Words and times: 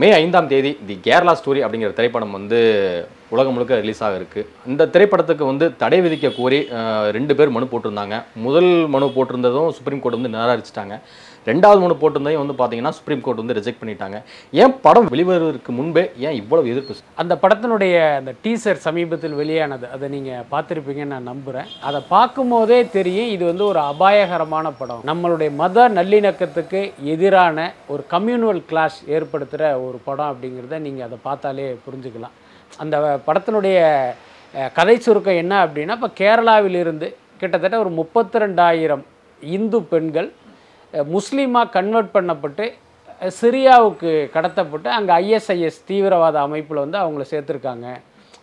மே 0.00 0.08
ஐந்தாம் 0.18 0.48
தேதி 0.50 0.70
தி 0.88 0.94
கேரளா 1.06 1.32
ஸ்டோரி 1.38 1.60
அப்படிங்கிற 1.64 1.90
திரைப்படம் 1.96 2.36
வந்து 2.36 2.58
உலகம் 3.34 3.54
முழுக்க 3.54 3.78
ரிலீஸ் 3.82 4.02
ஆகிருக்கு 4.06 4.40
இந்த 4.70 4.82
திரைப்படத்துக்கு 4.94 5.44
வந்து 5.50 5.66
தடை 5.80 5.98
விதிக்க 6.04 6.28
கோரி 6.36 6.58
ரெண்டு 7.16 7.32
பேர் 7.38 7.54
மனு 7.56 7.66
போட்டிருந்தாங்க. 7.72 8.16
முதல் 8.44 8.70
மனு 8.94 9.08
போட்டிருந்ததும் 9.16 9.70
சுப்ரீம் 9.78 10.02
கோர்ட் 10.02 10.18
வந்து 10.18 10.32
நிராகரிச்சிட்டாங்க. 10.36 10.96
ரெண்டாவது 11.48 11.80
மூணு 11.82 11.94
போட்டிருந்தையும் 12.00 12.42
வந்து 12.42 12.56
பார்த்தீங்கன்னா 12.58 12.92
சுப்ரீம் 12.96 13.22
கோர்ட் 13.24 13.40
வந்து 13.42 13.56
ரிஜெக்ட் 13.58 13.80
பண்ணிட்டாங்க. 13.82 14.16
ஏன் 14.62 14.74
படம் 14.84 15.08
வெளிவருவதற்கு 15.14 15.72
முன்பே 15.78 16.02
ஏன் 16.26 16.36
இவ்வளவு 16.40 16.70
எதிர்ப்பு? 16.72 16.96
அந்த 17.22 17.34
படத்தினுடைய 17.42 17.94
அந்த 18.18 18.32
டீசர் 18.44 18.82
சமீபத்தில் 18.86 19.36
வெளியானது 19.40 19.86
அதை 19.94 20.08
நீங்கள் 20.16 20.46
பார்த்துருப்பீங்கன்னு 20.52 21.14
நான் 21.14 21.30
நம்புகிறேன் 21.32 21.70
அதை 21.90 22.00
பார்க்கும்போதே 22.14 22.80
தெரியும் 22.96 23.30
இது 23.34 23.44
வந்து 23.50 23.64
ஒரு 23.72 23.80
அபாயகரமான 23.92 24.72
படம். 24.80 25.04
நம்மளுடைய 25.10 25.50
மத 25.62 25.88
நல்லிணக்கத்துக்கு 25.98 26.82
எதிரான 27.14 27.68
ஒரு 27.94 28.04
கம்யூனல் 28.14 28.62
கிளாஷ் 28.72 29.00
ஏற்படுத்துகிற 29.16 29.70
ஒரு 29.86 30.00
படம் 30.08 30.30
அப்படிங்கிறத 30.32 30.80
நீங்கள் 30.88 31.08
அதை 31.08 31.18
பார்த்தாலே 31.28 31.68
புரிஞ்சுக்கலாம். 31.86 32.34
அந்த 32.82 32.96
படத்தினுடைய 33.28 33.78
கதை 34.76 34.94
சுருக்கம் 35.04 35.40
என்ன 35.42 35.54
அப்படின்னா 35.64 35.96
இப்போ 35.98 36.10
கேரளாவிலிருந்து 36.20 37.08
கிட்டத்தட்ட 37.40 37.76
ஒரு 37.84 37.90
முப்பத்தி 37.98 38.40
ரெண்டாயிரம் 38.42 39.02
இந்து 39.42 39.78
பெண்கள் 39.90 40.28
முஸ்லீமாக 41.14 41.72
கன்வெர்ட் 41.76 42.14
பண்ணப்பட்டு 42.16 42.66
சிரியாவுக்கு 43.38 44.12
கடத்தப்பட்டு 44.34 44.88
அங்கே 44.98 45.12
ஐஎஸ்ஐஎஸ் 45.22 45.80
தீவிரவாத 45.88 46.36
அமைப்பில் 46.46 46.82
வந்து 46.84 46.98
அவங்கள 47.02 47.24
சேர்த்துருக்காங்க. 47.32 47.88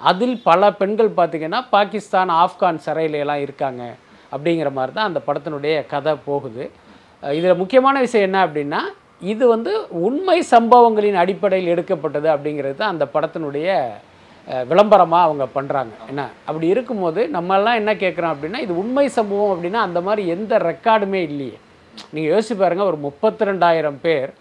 அதில் 0.10 0.36
பல 0.50 0.72
பெண்கள் 0.80 1.10
பார்த்திங்கன்னா 1.20 1.62
பாகிஸ்தான் 1.76 2.32
ஆப்கான் 2.44 2.84
சிறையில 2.88 3.36
இருக்காங்க 3.46 3.84
அப்படிங்கிற 4.34 4.70
மாதிரி 4.78 4.94
தான் 4.98 5.10
அந்த 5.10 5.20
படத்தினுடைய 5.28 5.76
கதை 5.94 6.14
போகுது. 6.30 6.64
இதில் 7.24 7.60
முக்கியமான 7.62 7.96
விஷயம் 8.06 8.28
என்ன 8.30 8.40
அப்படின்னா 8.48 8.82
இது 9.34 9.44
வந்து 9.54 9.72
உண்மை 10.08 10.40
சம்பவங்களின் 10.54 11.22
அடிப்படையில் 11.22 11.72
எடுக்கப்பட்டது 11.74 12.28
அப்படிங்கிறது 12.34 12.76
தான் 12.82 12.94
அந்த 12.94 13.06
படத்தினுடைய 13.14 13.78
விளம்பரமாக 14.72 15.28
அவங்க 15.28 15.46
பண்ணுறாங்க 15.56 15.94
என்ன? 16.12 16.22
அப்படி 16.48 16.68
இருக்கும்போது 16.74 17.22
நம்மெல்லாம் 17.38 17.80
என்ன 17.82 17.92
கேட்குறோம் 18.04 18.34
அப்படின்னா 18.34 18.60
இது 18.66 18.74
உண்மை 18.82 19.06
சம்பவம் 19.18 19.54
அப்படின்னா 19.54 19.80
அந்த 19.88 20.00
மாதிரி 20.08 20.24
எந்த 20.36 20.58
ரெக்கார்டுமே 20.70 21.22
இல்லையே. 21.30 21.58
நீங்கள் 22.14 22.32
யோசிச்சு 22.34 22.56
பாருங்கள் 22.56 22.90
ஒரு 22.92 22.98
முப்பத்தி 22.98 23.48
ரெண்டாயிரம் 23.50 24.00
பேர் 24.02 24.32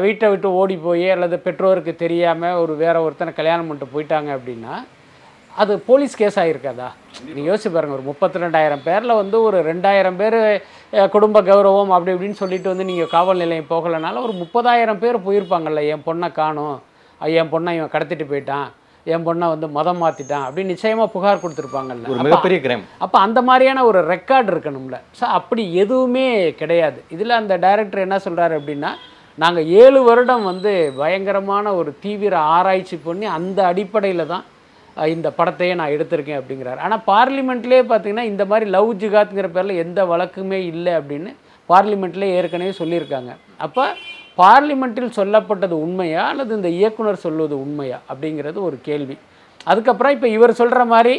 வீட்டை 0.00 0.26
விட்டு 0.28 0.48
ஓடி 0.52 0.76
போய் 0.78 1.08
அல்லது 1.10 1.36
பெற்றோருக்கு 1.38 1.92
தெரியாமல் 1.96 2.58
ஒரு 2.58 2.72
வேற 2.76 2.96
ஒருத்தனை 3.02 3.32
கல்யாணம் 3.34 3.68
பண்ணிட்டு 3.68 3.94
போயிட்டாங்க 3.94 4.30
அப்படின்னா 4.36 4.74
அது 5.54 5.72
போலீஸ் 5.86 6.14
கேஸ் 6.16 6.38
ஆகிருக்காதா 6.38 6.88
நீங்கள் 7.24 7.46
யோசிச்சு 7.46 7.70
பாருங்கள் 7.70 7.98
ஒரு 7.98 8.04
முப்பத்தி 8.08 8.42
ரெண்டாயிரம் 8.42 8.82
பேரில் 8.82 9.18
வந்து 9.18 9.36
ஒரு 9.42 9.58
ரெண்டாயிரம் 9.62 10.18
பேர் 10.18 10.36
குடும்ப 11.10 11.40
கௌரவம் 11.42 11.90
அப்படி 11.90 12.14
இப்படின்னு 12.14 12.40
சொல்லிட்டு 12.40 12.68
வந்து 12.68 12.84
நீங்கள் 12.84 13.10
காவல் 13.10 13.42
நிலையம் 13.42 13.70
போகலைனால 13.70 14.22
ஒரு 14.22 14.34
முப்பதாயிரம் 14.34 15.00
பேர் 15.00 15.24
போயிருப்பாங்கல்ல 15.24 15.82
என் 15.86 16.06
பொண்ணை 16.06 16.28
காணும் 16.32 16.76
என் 17.20 17.50
பொண்ணை 17.50 17.72
இவன் 17.74 17.94
கடத்திட்டு 17.94 18.26
போயிட்டான் 18.26 18.68
என் 19.14 19.26
பொண்ணை 19.26 19.46
வந்து 19.52 19.66
மதம் 19.76 20.00
மாற்றிட்டான் 20.02 20.44
அப்படின்னு 20.46 20.72
நிச்சயமாக 20.74 21.08
புகார் 21.14 21.42
கொடுத்துருப்பாங்கல்ல. 21.42 22.10
ஒரு 22.12 22.24
மிகப்பெரிய 22.26 22.58
கிரைம் 22.64 22.84
அப்போ 23.04 23.18
அந்த 23.26 23.40
மாதிரியான 23.48 23.84
ஒரு 23.90 24.00
ரெக்கார்டு 24.12 24.50
இருக்கணும்ல. 24.54 24.98
ஸோ 25.20 25.24
அப்படி 25.38 25.62
எதுவுமே 25.84 26.26
கிடையாது. 26.60 26.98
இதில் 27.16 27.40
அந்த 27.40 27.56
டைரக்டர் 27.66 28.04
என்ன 28.06 28.18
சொல்கிறாரு 28.26 28.56
அப்படின்னா 28.60 28.92
நாங்கள் 29.42 29.68
ஏழு 29.80 30.00
வருடம் 30.08 30.44
வந்து 30.50 30.70
பயங்கரமான 31.00 31.74
ஒரு 31.80 31.90
தீவிர 32.04 32.34
ஆராய்ச்சி 32.54 32.96
பண்ணி 33.08 33.26
அந்த 33.38 33.58
அடிப்படையில் 33.72 34.30
தான் 34.34 34.46
இந்த 35.14 35.28
படத்தையே 35.38 35.74
நான் 35.80 35.92
எடுத்திருக்கேன் 35.96 36.38
அப்படிங்கிறார். 36.40 36.80
ஆனால் 36.84 37.04
பார்லிமெண்ட்லேயே 37.10 37.82
பார்த்தீங்கன்னா 37.90 38.24
இந்த 38.32 38.44
மாதிரி 38.52 38.66
லவ் 38.76 38.90
ஜிகாத்ங்கிற 39.02 39.48
பேரில் 39.56 39.80
எந்த 39.84 40.00
வழக்குமே 40.12 40.58
இல்லை 40.72 40.94
அப்படின்னு 41.00 41.32
பார்லிமெண்ட்லேயே 41.72 42.34
ஏற்கனவே 42.38 42.72
சொல்லியிருக்காங்க. 42.80 43.32
அப்போ 43.66 43.84
பார்லிமெண்ட்டில் 44.40 45.16
சொல்லப்பட்டது 45.18 45.74
உண்மையா 45.86 46.22
அல்லது 46.32 46.52
இந்த 46.58 46.70
இயக்குனர் 46.78 47.24
சொல்வது 47.26 47.54
உண்மையா 47.64 47.98
அப்படிங்கிறது 48.10 48.58
ஒரு 48.68 48.76
கேள்வி. 48.88 49.16
அதுக்கப்புறம் 49.70 50.14
இப்போ 50.16 50.28
இவர் 50.36 50.58
சொல்கிற 50.60 50.82
மாதிரி 50.94 51.14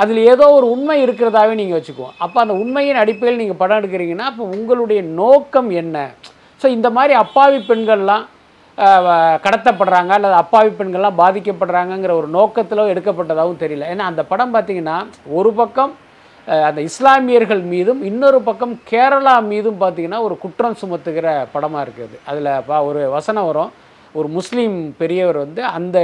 அதில் 0.00 0.20
ஏதோ 0.32 0.44
ஒரு 0.58 0.66
உண்மை 0.74 0.96
இருக்கிறதாவே 1.04 1.54
நீங்கள் 1.60 1.78
வச்சுக்குவோம். 1.78 2.14
அப்போ 2.24 2.38
அந்த 2.42 2.54
உண்மையின் 2.62 3.00
அடிப்படையில் 3.04 3.40
நீங்கள் 3.42 3.60
படம் 3.62 3.80
எடுக்கிறீங்கன்னா 3.80 4.26
அப்போ 4.32 4.44
உங்களுடைய 4.56 5.00
நோக்கம் 5.22 5.70
என்ன? 5.80 5.96
ஸோ 6.60 6.66
இந்த 6.76 6.88
மாதிரி 6.98 7.14
அப்பாவி 7.24 7.58
பெண்கள்லாம் 7.70 8.26
கடத்தப்படுறாங்க 9.44 10.12
அல்லது 10.16 10.36
அப்பாவி 10.42 10.70
பெண்கள்லாம் 10.78 11.18
பாதிக்கப்படுறாங்கங்கிற 11.22 12.12
ஒரு 12.20 12.28
நோக்கத்தில் 12.36 12.90
எடுக்கப்பட்டதாகவும் 12.92 13.60
தெரியல. 13.62 13.88
ஏன்னா 13.94 14.04
அந்த 14.10 14.22
படம் 14.30 14.54
பார்த்தீங்கன்னா 14.54 14.96
ஒரு 15.38 15.50
பக்கம் 15.60 15.92
அந்த 16.68 16.80
இஸ்லாமியர்கள் 16.88 17.62
மீதும் 17.72 18.00
இன்னொரு 18.10 18.38
பக்கம் 18.48 18.74
கேரளா 18.90 19.34
மீதும் 19.50 19.78
பார்த்தீங்கன்னா 19.82 20.20
ஒரு 20.26 20.34
குற்றம் 20.44 20.76
சுமத்துகிற 20.80 21.26
படமாக 21.52 21.84
இருக்குது. 21.86 22.16
அதில் 22.30 22.50
பா 22.68 22.76
ஒரு 22.90 23.02
வசனம் 23.16 23.48
வரும். 23.50 23.70
ஒரு 24.18 24.28
முஸ்லீம் 24.36 24.76
பெரியவர் 25.00 25.38
வந்து 25.44 25.62
அந்த 25.78 25.98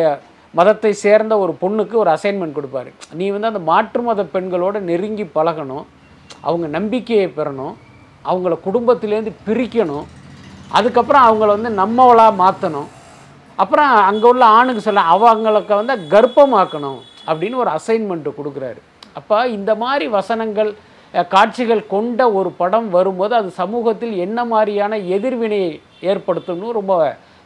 மதத்தை 0.58 0.92
சேர்ந்த 1.04 1.34
ஒரு 1.44 1.52
பொண்ணுக்கு 1.62 1.96
ஒரு 2.02 2.10
அசைன்மெண்ட் 2.16 2.56
கொடுப்பாரு. 2.58 2.90
நீ 3.20 3.26
வந்து 3.34 3.50
அந்த 3.52 3.62
மாற்று 3.70 4.02
மத 4.08 4.22
பெண்களோட 4.34 4.76
நெருங்கி 4.90 5.26
பழகணும். 5.38 5.84
அவங்க 6.46 6.66
நம்பிக்கையை 6.76 7.26
பெறணும். 7.38 7.74
அவங்கள 8.30 8.54
குடும்பத்திலேருந்து 8.66 9.32
பிரிக்கணும். 9.48 10.06
அதுக்கப்புறம் 10.78 11.26
அவங்கள 11.28 11.50
வந்து 11.56 11.72
நம்மவளாக 11.82 12.40
மாற்றணும் 12.44 12.88
அப்புறம் 13.62 13.90
அங்கே 14.08 14.26
உள்ள 14.30 14.44
ஆணுக்கு 14.56 14.82
சொல்ல 14.86 15.02
அவங்களுக்கு 15.14 15.74
வந்து 15.80 15.94
கர்ப்பமாக்கணும் 16.14 17.00
அப்படின்னு 17.28 17.62
ஒரு 17.62 17.70
அசைன்மெண்ட்டு 17.78 18.38
கொடுக்குறாரு. 18.38 18.80
அப்போ 19.18 19.38
இந்த 19.56 19.72
மாதிரி 19.82 20.06
வசனங்கள் 20.18 20.70
காட்சிகள் 21.34 21.82
கொண்ட 21.94 22.20
ஒரு 22.38 22.50
படம் 22.60 22.88
வரும்போது 22.96 23.34
அது 23.40 23.50
சமூகத்தில் 23.62 24.14
என்ன 24.26 24.38
மாதிரியான 24.52 24.96
எதிர்வினையை 25.16 25.70
ஏற்படுத்தும்னு 26.10 26.76
ரொம்ப 26.78 26.94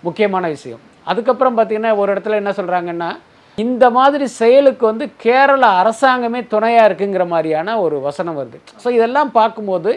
முக்கியமான 0.06 0.44
விஷயம். 0.56 0.82
அதுக்கப்புறம் 1.10 1.56
பார்த்திங்கன்னா 1.58 1.92
ஒரு 2.03 2.08
இடத்துல 2.14 2.41
என்ன 2.42 2.53
சொல்கிறாங்கன்னா 2.60 3.10
இந்த 3.58 3.84
மாதிரி 3.98 4.26
செயலுக்கு 4.41 4.84
வந்து 4.91 5.06
கேரள 5.25 5.62
அரசாங்கமே 5.81 6.41
துணையாக 6.54 6.86
இருக்குங்கிற 6.88 7.25
மாதிரியான 7.32 7.76
ஒரு 7.84 7.97
வசனம் 8.06 8.38
வருது. 8.41 8.58
ஸோ 8.82 8.88
இதெல்லாம் 8.98 9.31
பார்க்கும்போது 9.38 9.92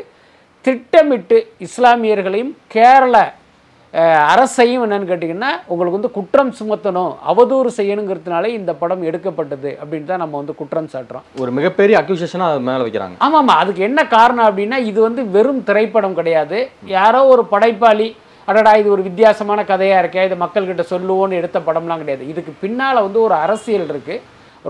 திட்டமிட்டு 0.65 1.37
இஸ்லாமியர்களையும் 1.67 2.53
கேரள 2.75 3.15
அரசையும் 4.31 4.83
என்னன்னு 4.85 5.09
கேட்டிங்கன்னா 5.09 5.49
உங்களுக்கு 5.71 5.97
வந்து 5.97 6.11
குற்றம் 6.15 6.51
சுமத்தணும் 6.59 7.11
அவதூறு 7.31 7.69
செய்யணுங்கிறதுனாலே 7.77 8.49
இந்த 8.59 8.71
படம் 8.81 9.03
எடுக்கப்பட்டது 9.09 9.71
அப்படின்னு 9.81 10.09
தான் 10.11 10.23
நம்ம 10.23 10.37
வந்து 10.41 10.55
குற்றம் 10.61 10.89
சாட்டுறோம். 10.93 11.25
ஒரு 11.43 11.51
மிகப்பெரிய 11.57 11.97
அக்யூசேஷனாக 11.99 12.53
அது 12.53 12.67
மேலே 12.69 12.83
வைக்கிறாங்க. 12.85 13.17
ஆமாம்மா 13.27 13.55
அதுக்கு 13.63 13.83
என்ன 13.89 14.03
காரணம் 14.15 14.47
அப்படின்னா 14.49 14.79
இது 14.91 14.99
வந்து 15.07 15.23
வெறும் 15.35 15.61
திரைப்படம் 15.69 16.17
கிடையாது. 16.19 16.59
யாரோ 16.97 17.21
ஒரு 17.33 17.45
படைப்பாளி 17.53 18.09
அடடா 18.47 18.73
இது 18.81 18.89
ஒரு 18.95 19.03
வித்தியாசமான 19.09 19.59
கதையாக 19.71 20.01
இருக்கே 20.03 20.25
இதை 20.29 20.37
மக்கள்கிட்ட 20.45 20.85
சொல்லுவோன்னு 20.93 21.39
எடுத்த 21.41 21.59
படம்லாம் 21.67 22.01
கிடையாது. 22.03 22.23
இதுக்கு 22.33 22.53
பின்னால் 22.63 23.05
வந்து 23.05 23.19
ஒரு 23.27 23.37
அரசியல் 23.43 23.87
இருக்குது 23.91 24.23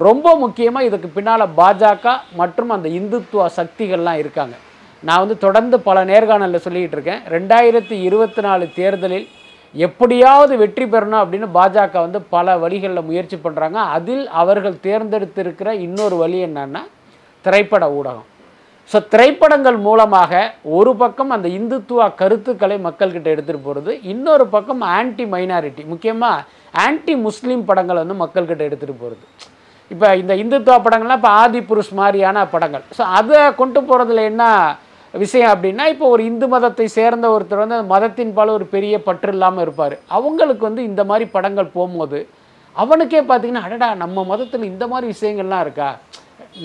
ரொம்ப 0.07 0.27
முக்கியமாக 0.43 0.87
இதுக்கு 0.89 1.09
பின்னால் 1.15 1.51
பாஜக 1.61 2.17
மற்றும் 2.41 2.71
அந்த 2.75 2.87
இந்துத்துவ 2.99 3.47
சக்திகள்லாம் 3.61 4.21
இருக்காங்க. 4.21 4.55
நான் 5.07 5.21
வந்து 5.23 5.37
தொடர்ந்து 5.45 5.77
பல 5.87 5.97
நேர்காணலில் 6.11 6.65
சொல்லிக்கிட்டு 6.65 6.97
இருக்கேன். 6.97 7.23
ரெண்டாயிரத்தி 7.35 7.95
இருபத்தி 8.07 8.41
நாலு 8.47 8.65
தேர்தலில் 8.79 9.25
எப்படியாவது 9.75 10.53
வெற்றி 10.61 10.85
பெறணும் 10.93 11.21
அப்படின்னு 11.21 11.47
பாஜக 11.57 11.95
வந்து 12.05 12.19
பல 12.35 12.57
வழிகளில் 12.63 13.07
முயற்சி 13.07 13.37
பண்ணுறாங்க 13.45 13.79
அதில் 13.95 14.25
அவர்கள் 14.41 14.83
தேர்ந்தெடுத்திருக்கிற 14.85 15.69
இன்னொரு 15.85 16.17
வழி 16.21 16.37
என்னன்னா 16.47 16.81
திரைப்பட 17.45 17.85
ஊடகம். 17.99 18.27
ஸோ 18.91 18.97
திரைப்படங்கள் 19.13 19.77
மூலமாக 19.87 20.41
ஒரு 20.77 20.91
பக்கம் 21.01 21.33
அந்த 21.35 21.47
இந்துத்துவ 21.57 22.07
கருத்துக்களை 22.21 22.77
மக்கள்கிட்ட 22.87 23.27
எடுத்துகிட்டு 23.33 23.67
போகிறது 23.67 23.91
இன்னொரு 24.13 24.45
பக்கம் 24.55 24.81
ஆன்டி 24.97 25.25
மைனாரிட்டி 25.33 25.83
முக்கியமாக 25.91 26.45
ஆன்டி 26.85 27.13
முஸ்லீம் 27.25 27.65
படங்களை 27.69 27.99
வந்து 28.03 28.17
மக்கள்கிட்ட 28.23 28.63
எடுத்துகிட்டு 28.69 29.01
போகிறது 29.03 29.25
இப்போ 29.91 30.07
இந்த 30.21 30.33
இந்துத்துவ 30.41 30.75
படங்கள்லாம் 30.85 31.19
இப்போ 31.21 31.31
ஆதி 31.41 31.59
புருஷ் 31.69 31.93
மாதிரியான 31.99 32.45
படங்கள். 32.53 32.83
ஸோ 32.97 33.03
அதை 33.19 33.39
கொண்டு 33.61 33.79
போகிறதுல 33.89 34.23
என்ன 34.29 34.43
விஷயம் 35.13 35.51
அப்படின்னா 35.53 35.83
இப்போ 35.93 36.05
ஒரு 36.13 36.21
இந்து 36.29 36.45
மதத்தை 36.53 36.85
சேர்ந்த 36.97 37.25
ஒருத்தர் 37.33 37.61
வந்து 37.63 37.77
அந்த 37.77 37.89
மதத்தின் 37.95 38.31
பால் 38.37 38.55
ஒரு 38.57 38.65
பெரிய 38.75 38.93
பற்று 39.07 39.31
இல்லாமல் 39.35 39.63
இருப்பார். 39.65 39.95
அவங்களுக்கு 40.17 40.63
வந்து 40.69 40.83
இந்த 40.89 41.01
மாதிரி 41.09 41.25
படங்கள் 41.35 41.73
போகும்போது 41.75 42.19
அவனுக்கே 42.75 43.21
பார்த்தீங்கன்னா 43.29 43.65
அடடா 43.67 43.89
நம்ம 44.03 44.23
மதத்தில் 44.31 44.69
இந்த 44.71 44.85
மாதிரி 44.91 45.07
விஷயங்கள்லாம் 45.13 45.63
இருக்கா? 45.65 45.89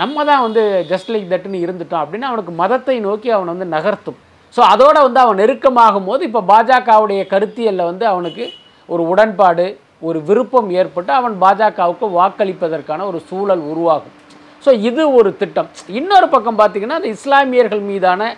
நம்ம 0.02 0.24
தான் 0.30 0.44
வந்து 0.46 0.62
ஜஸ்ட் 0.92 1.10
லைக் 1.12 1.32
தட்டுன்னு 1.32 1.64
இருந்துட்டோம் 1.64 2.02
அப்படின்னு 2.04 2.30
அவனுக்கு 2.30 2.52
மதத்தை 2.62 2.96
நோக்கி 3.08 3.28
அவனை 3.36 3.50
வந்து 3.54 3.68
நகர்த்தும். 3.76 4.18
ஸோ 4.54 4.60
அதோட 4.72 4.96
வந்து 5.06 5.20
அவன் 5.24 5.40
நெருக்கமாகும் 5.42 6.08
போது 6.10 6.22
இப்போ 6.28 6.42
பாஜகவுடைய 6.52 7.22
கருத்தியலில் 7.32 7.88
வந்து 7.90 8.04
அவனுக்கு 8.12 8.46
ஒரு 8.88 9.02
உடன்பாடு 9.12 9.66
ஒரு 10.08 10.18
விருப்பம் 10.28 10.70
ஏற்பட்டு 10.80 11.12
அவன் 11.20 11.34
பாஜகவுக்கு 11.44 12.08
வாக்களிப்பதற்கான 12.18 13.06
ஒரு 13.10 13.18
சூழல் 13.28 13.64
உருவாகும். 13.72 14.14
ஸோ 14.64 14.70
இது 14.88 15.02
ஒரு 15.18 15.30
திட்டம். 15.40 15.68
இன்னொரு 15.98 16.28
பக்கம் 16.34 16.60
பார்த்திங்கன்னா 16.60 16.98
அந்த 17.00 17.10
இஸ்லாமியர்கள் 17.16 17.82
மீதான 17.90 18.30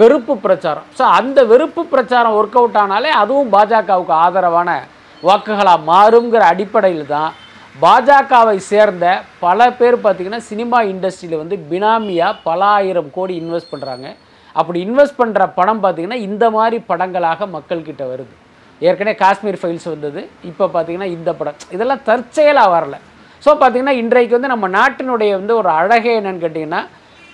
வெறுப்பு 0.00 0.34
பிரச்சாரம். 0.44 0.86
ஸோ 0.98 1.04
அந்த 1.18 1.38
வெறுப்பு 1.52 1.82
பிரச்சாரம் 1.94 2.36
ஒர்க் 2.40 2.58
அவுட் 2.60 2.78
ஆனாலே 2.82 3.10
அதுவும் 3.22 3.50
பாஜகவுக்கு 3.54 4.14
ஆதரவான 4.24 4.70
வாக்குகளாக 5.28 5.86
மாறுங்கிற 5.90 6.42
அடிப்படையில் 6.52 7.06
தான் 7.14 7.32
பாஜகவை 7.82 8.56
சேர்ந்த 8.70 9.06
பல 9.44 9.70
பேர் 9.78 9.96
பார்த்திங்கன்னா 10.04 10.42
சினிமா 10.50 10.78
இண்டஸ்ட்ரியில் 10.92 11.40
வந்து 11.42 11.56
பினாமியாக 11.70 12.38
பல 12.48 12.60
ஆயிரம் 12.78 13.10
கோடி 13.16 13.34
இன்வெஸ்ட் 13.42 13.72
பண்ணுறாங்க 13.72 14.06
அப்படி 14.60 14.78
இன்வெஸ்ட் 14.86 15.20
பண்ணுற 15.20 15.44
படம் 15.58 15.82
பார்த்திங்கன்னா 15.84 16.18
இந்த 16.28 16.44
மாதிரி 16.56 16.76
படங்களாக 16.90 17.46
மக்கள்கிட்ட 17.54 18.02
வருது. 18.12 18.34
ஏற்கனவே 18.80 19.14
காஷ்மீர் 19.22 19.58
ஃபைல்ஸ் 19.60 19.88
வந்தது. 19.94 20.20
இப்போ 20.50 20.64
பார்த்தீங்கன்னா 20.74 21.08
இந்த 21.16 21.30
படம். 21.40 21.58
இதெல்லாம் 21.74 22.04
தற்செயலாக 22.08 22.72
வரல. 22.76 22.96
ஸோ 23.44 23.50
பார்த்தீங்கன்னா 23.60 23.96
இன்றைக்கு 24.02 24.36
வந்து 24.36 24.52
நம்ம 24.52 24.66
நாட்டினுடைய 24.78 25.30
வந்து 25.40 25.54
ஒரு 25.60 25.70
அழகே 25.80 26.12
என்னென்னு 26.18 26.44
கேட்டிங்கன்னா 26.44 26.82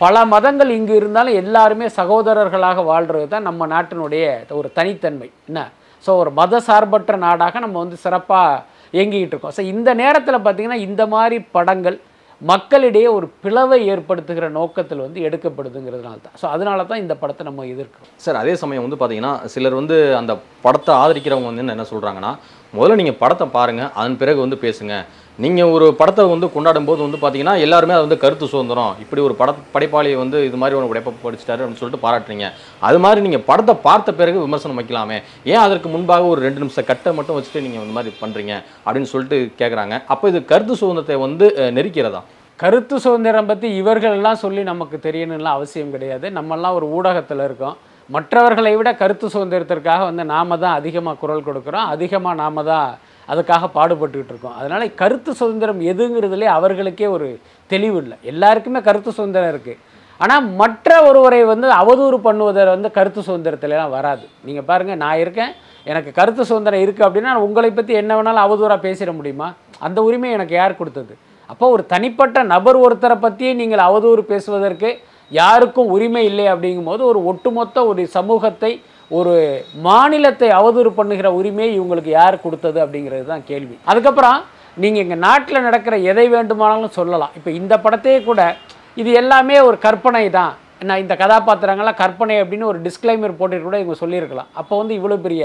பல 0.01 0.25
மதங்கள் 0.33 0.71
இங்கு 0.77 0.95
இருந்தாலும் 1.01 1.39
எல்லாருமே 1.43 1.87
சகோதரர்களாக 1.99 2.83
வாழ்கிறது 2.91 3.27
தான் 3.35 3.47
நம்ம 3.49 3.67
நாட்டினுடைய 3.75 4.25
ஒரு 4.61 4.69
தனித்தன்மை. 4.79 5.29
என்ன? 5.51 5.63
ஸோ 6.05 6.11
ஒரு 6.21 6.31
மத 6.39 6.61
சார்பற்ற 6.69 7.17
நாடாக 7.27 7.61
நம்ம 7.65 7.77
வந்து 7.85 7.97
சிறப்பாக 8.05 8.63
இயங்கிக்கிட்டு 8.95 9.35
இருக்கோம். 9.35 9.57
ஸோ 9.57 9.65
இந்த 9.73 9.91
நேரத்தில் 10.03 10.45
பார்த்தீங்கன்னா 10.47 10.81
இந்த 10.89 11.03
மாதிரி 11.15 11.39
படங்கள் 11.57 11.99
மக்களிடையே 12.43 13.09
ஒரு 13.17 13.27
பிளவை 13.45 13.79
ஏற்படுத்துகிற 13.93 14.47
நோக்கத்தில் 14.59 15.03
வந்து 15.07 15.25
எடுக்கப்படுதுங்கிறதுனால 15.27 16.19
தான் 16.27 16.37
ஸோ 16.43 16.47
அதனால 16.55 16.85
தான் 16.91 17.03
இந்த 17.05 17.15
படத்தை 17.23 17.43
நம்ம 17.49 17.67
எதிர்க்கிறோம். 17.73 18.11
சார் 18.25 18.39
அதே 18.43 18.55
சமயம் 18.63 18.85
வந்து 18.87 18.99
பார்த்தீங்கன்னா 19.01 19.33
சிலர் 19.55 19.81
வந்து 19.81 19.97
அந்த 20.21 20.35
படத்தை 20.67 20.93
ஆதரிக்கிறவங்க 21.03 21.51
வந்து 21.51 21.75
என்ன 21.77 21.87
சொல்கிறாங்கன்னா 21.93 22.33
முதல்ல 22.75 23.01
நீங்கள் 23.03 23.21
படத்தை 23.23 23.47
பாருங்கள் 23.59 23.91
அதன் 24.01 24.21
பிறகு 24.23 24.41
வந்து 24.45 24.59
பேசுங்கள் 24.65 25.05
நீங்கள் 25.39 25.71
ஒரு 25.75 25.87
படத்தை 25.99 26.23
வந்து 26.33 26.47
கொண்டாடும் 26.55 26.89
போது 26.89 27.01
வந்து 27.07 27.19
பார்த்தீங்கன்னா 27.21 27.55
எல்லாருமே 27.65 27.95
அது 27.97 28.05
வந்து 28.07 28.19
கருத்து 28.23 28.47
சுதந்திரம். 28.53 28.95
இப்படி 29.03 29.21
ஒரு 29.27 29.35
பட 29.41 29.51
படைப்பாளியை 29.75 30.17
வந்து 30.23 30.39
இது 30.49 30.57
மாதிரி 30.63 30.77
ஒரு 30.79 30.89
உடைப்ப 30.91 31.15
படிச்சிட்டாரு 31.23 31.61
அப்படின்னு 31.63 31.81
சொல்லிட்டு 31.83 32.05
பாராட்டுறீங்க. 32.07 32.47
அது 32.89 32.99
மாதிரி 33.05 33.21
நீங்கள் 33.27 33.45
படத்தை 33.51 33.75
பார்த்த 33.87 34.13
பிறகு 34.21 34.39
விமர்சனம் 34.47 34.81
வைக்கலாமே. 34.81 35.19
ஏன் 35.53 35.63
அதற்கு 35.67 35.91
முன்பாக 35.95 36.27
ஒரு 36.33 36.43
ரெண்டு 36.47 36.63
நிமிஷம் 36.63 36.89
கட்டை 36.91 37.13
மட்டும் 37.19 37.37
வச்சுட்டு 37.39 37.65
நீங்கள் 37.67 37.83
இந்த 37.85 37.95
மாதிரி 37.99 38.15
பண்ணுறீங்க 38.23 38.55
அப்படின்னு 38.85 39.13
சொல்லிட்டு 39.13 39.39
கேட்குறாங்க 39.61 39.97
அப்போ 40.15 40.29
இது 40.33 40.41
கருத்து 40.53 40.77
சுதந்திரத்தை 40.83 41.19
வந்து 41.27 41.49
நெருக்கிறதா? 41.79 42.23
கருத்து 42.63 42.97
சுதந்திரம் 43.05 43.49
பற்றி 43.51 43.69
இவர்கள் 43.83 44.17
எல்லாம் 44.17 44.43
சொல்லி 44.45 44.63
நமக்கு 44.73 44.97
தெரியணும்லாம் 45.07 45.59
அவசியம் 45.59 45.95
கிடையாது. 45.95 46.27
நம்மெல்லாம் 46.39 46.77
ஒரு 46.79 46.89
ஊடகத்தில் 46.97 47.47
இருக்கோம். 47.49 47.77
மற்றவர்களை 48.15 48.73
விட 48.79 48.91
கருத்து 49.01 49.27
சுதந்திரத்திற்காக 49.35 50.05
வந்து 50.09 50.25
நாம 50.35 50.57
தான் 50.65 50.77
அதிகமாக 50.81 51.19
குரல் 51.23 51.47
கொடுக்குறோம். 51.49 51.89
அதிகமாக 51.95 52.41
நாம 52.43 52.63
தான் 52.71 52.89
அதுக்காக 53.33 53.71
பாடுபட்டுக்கிட்டு 53.77 54.33
இருக்கோம். 54.35 54.57
அதனால் 54.61 54.85
கருத்து 55.01 55.31
சுதந்திரம் 55.41 55.81
எதுங்கிறதுலே 55.93 56.49
அவர்களுக்கே 56.59 57.09
ஒரு 57.17 57.29
தெளிவு 57.71 57.99
இல்லை. 58.03 58.19
எல்லாருக்குமே 58.33 58.83
கருத்து 58.89 59.11
சுதந்திரம் 59.19 59.53
இருக்குது 59.55 59.79
ஆனால் 60.21 60.47
மற்ற 60.61 60.89
ஒருவரை 61.09 61.41
வந்து 61.51 61.67
அவதூறு 61.81 62.17
பண்ணுவதை 62.27 62.65
வந்து 62.75 62.89
கருத்து 62.97 63.21
சுதந்திரத்துலலாம் 63.29 63.95
வராது. 63.97 64.25
நீங்கள் 64.47 64.67
பாருங்கள் 64.71 65.01
நான் 65.05 65.21
இருக்கேன் 65.25 65.53
எனக்கு 65.91 66.11
கருத்து 66.19 66.43
சுதந்திரம் 66.51 66.83
இருக்குது 66.85 67.07
அப்படின்னா 67.07 67.31
நான் 67.35 67.47
உங்களை 67.49 67.71
பற்றி 67.79 67.93
என்ன 68.01 68.13
வேணாலும் 68.17 68.45
அவதூறாக 68.47 68.79
பேசிட 68.87 69.11
முடியுமா? 69.19 69.49
அந்த 69.87 69.99
உரிமை 70.09 70.31
எனக்கு 70.39 70.55
யார் 70.61 70.81
கொடுத்தது? 70.81 71.15
அப்போ 71.53 71.69
ஒரு 71.75 71.83
தனிப்பட்ட 71.93 72.43
நபர் 72.55 72.79
ஒருத்தரை 72.87 73.17
பற்றியே 73.23 73.53
நீங்கள் 73.61 73.87
அவதூறு 73.87 74.23
பேசுவதற்கு 74.33 74.91
யாருக்கும் 75.31 75.91
உரிமை 75.95 76.23
இல்லை 76.31 76.47
அப்படிங்கும்போது 76.53 77.03
ஒரு 77.11 77.21
ஒட்டுமொத்த 77.31 77.85
ஒரு 77.91 78.03
சமூகத்தை 78.17 78.73
ஒரு 79.19 79.35
மாநிலத்தை 79.87 80.49
அவதூறு 80.59 80.91
பண்ணுகிற 80.99 81.29
உரிமையை 81.39 81.71
இவங்களுக்கு 81.79 82.11
யார் 82.19 82.43
கொடுத்தது 82.45 82.79
அப்படிங்கிறது 82.85 83.25
தான் 83.33 83.47
கேள்வி. 83.51 83.77
அதுக்கப்புறம் 83.91 84.39
நீங்கள் 84.83 85.03
எங்கள் 85.05 85.23
நாட்டில் 85.27 85.65
நடக்கிற 85.69 85.95
எதை 86.11 86.27
வேண்டுமானாலும் 86.35 86.97
சொல்லலாம். 86.99 87.33
இப்போ 87.39 87.51
இந்த 87.61 87.75
படத்தையே 87.85 88.19
கூட 88.29 88.41
இது 89.01 89.11
எல்லாமே 89.23 89.57
ஒரு 89.69 89.77
கற்பனை 89.87 90.25
தான். 90.39 90.53
நான் 90.89 91.03
இந்த 91.05 91.15
கதாபாத்திரங்கள்லாம் 91.23 92.01
கற்பனை 92.03 92.37
அப்படின்னு 92.43 92.71
ஒரு 92.73 92.79
டிஸ்க்ளைமர் 92.87 93.39
போட்டுட்டு 93.41 93.67
கூட 93.69 93.79
இவங்க 93.83 93.97
சொல்லியிருக்கலாம். 94.03 94.51
அப்போ 94.61 94.75
வந்து 94.81 94.95
இவ்வளோ 94.99 95.19
பெரிய 95.27 95.45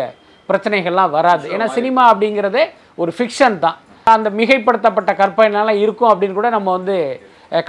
பிரச்சனைகள்லாம் 0.50 1.14
வராது. 1.18 1.46
ஏன்னா 1.56 1.68
சினிமா 1.78 2.04
அப்படிங்கிறதே 2.12 2.64
ஒரு 3.04 3.12
ஃபிக்ஷன் 3.18 3.58
தான். 3.66 3.78
அந்த 4.18 4.30
மிகைப்படுத்தப்பட்ட 4.40 5.12
கற்பனைலாம் 5.22 5.82
இருக்கும் 5.84 6.12
அப்படின்னு 6.12 6.38
கூட 6.40 6.50
நம்ம 6.58 6.72
வந்து 6.78 6.98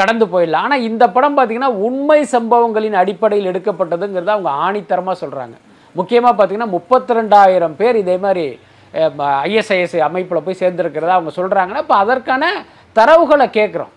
கடந்து 0.01 0.25
போயிடலாம். 0.33 0.65
ஆனால் 0.67 0.85
இந்த 0.89 1.05
படம் 1.15 1.37
பார்த்திங்கன்னா 1.37 1.73
உண்மை 1.87 2.21
சம்பவங்களின் 2.35 3.01
அடிப்படையில் 3.03 3.51
எடுக்கப்பட்டதுங்கிறத 3.53 4.35
அவங்க 4.37 4.53
ஆணித்தரமாக 4.67 5.17
சொல்கிறாங்க 5.23 5.57
முக்கியமாக 5.99 6.35
பார்த்தீங்கன்னா 6.37 6.75
முப்பத்தி 6.77 7.19
ரெண்டாயிரம் 7.19 7.77
பேர் 7.81 8.01
இதே 8.05 8.17
மாதிரி 8.25 8.47
ஐஎஸ்ஐஎஸ் 9.47 9.99
அமைப்பில் 10.09 10.45
போய் 10.47 10.61
சேர்ந்துருக்கிறதா 10.63 11.19
அவங்க 11.19 11.33
சொல்கிறாங்கன்னா 11.39 11.83
இப்போ 11.85 11.97
அதற்கான 12.05 12.45
தரவுகளை 12.97 13.47
கேட்குறோம். 13.59 13.93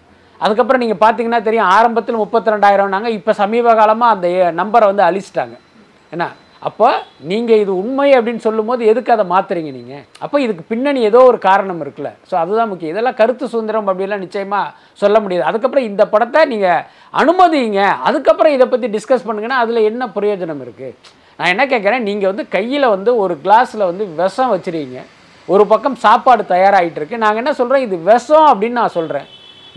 அதுக்கப்புறம் 0.45 0.81
நீங்கள் 0.83 1.01
பார்த்தீங்கன்னா 1.03 1.39
தெரியும் 1.47 1.69
ஆரம்பத்தில் 1.77 2.21
முப்பத்தி 2.21 2.53
ரெண்டாயிரம்னாங்க 2.53 3.09
இப்போ 3.17 3.31
சமீப 3.39 3.73
காலமாக 3.79 4.15
அந்த 4.15 4.27
நம்பரை 4.59 4.85
வந்து 4.91 5.03
அழிச்சிட்டாங்க. 5.07 5.55
என்ன? 6.13 6.25
அப்போ 6.67 6.87
நீங்கள் 7.31 7.59
இது 7.63 7.71
உண்மை 7.81 8.07
அப்படின்னு 8.15 8.45
சொல்லும்போது 8.45 8.81
எதுக்கு 8.91 9.11
அதை 9.15 9.25
மாத்துறீங்க 9.33 9.71
நீங்கள் 9.77 10.03
அப்போ 10.23 10.37
இதுக்கு 10.45 10.63
பின்னணி 10.71 11.01
ஏதோ 11.09 11.19
ஒரு 11.29 11.37
காரணம் 11.47 11.79
இருக்குல்ல. 11.83 12.09
ஸோ 12.29 12.35
அதுதான் 12.41 12.69
முக்கியம். 12.71 12.93
இதெல்லாம் 12.93 13.17
கருத்து 13.21 13.51
சுதந்திரம் 13.53 13.87
அப்படிலாம் 13.91 14.25
நிச்சயமாக 14.25 14.73
சொல்ல 15.03 15.19
முடியாது. 15.23 15.47
அதுக்கப்புறம் 15.51 15.87
இந்த 15.91 16.05
படத்தை 16.13 16.41
நீங்கள் 16.53 16.83
அனுமதிங்க. 17.21 17.83
அதுக்கப்புறம் 18.09 18.55
இதை 18.57 18.67
பற்றி 18.73 18.89
டிஸ்கஸ் 18.97 19.25
பண்ணுங்கன்னா 19.29 19.61
அதில் 19.65 19.87
என்ன 19.91 20.11
பிரயோஜனம் 20.17 20.63
இருக்குது 20.67 20.93
நான் 21.39 21.51
என்ன 21.53 21.63
கேட்குறேன் 21.71 22.05
நீங்கள் 22.09 22.29
வந்து 22.31 22.45
கையில் 22.55 22.93
வந்து 22.95 23.11
ஒரு 23.23 23.33
கிளாஸில் 23.43 23.89
வந்து 23.89 24.05
விஷம் 24.21 24.53
வச்சுருக்கீங்க. 24.53 25.01
ஒரு 25.53 25.63
பக்கம் 25.71 25.95
சாப்பாடு 26.05 26.43
தயாராகிட்டு 26.53 26.99
இருக்கு 26.99 27.23
நாங்கள் 27.23 27.41
என்ன 27.41 27.51
சொல்கிறோம் 27.59 27.85
இது 27.85 27.95
விஷம் 28.09 28.47
அப்படின்னு 28.51 28.79
நான் 28.81 28.97
சொல்கிறேன் 28.97 29.27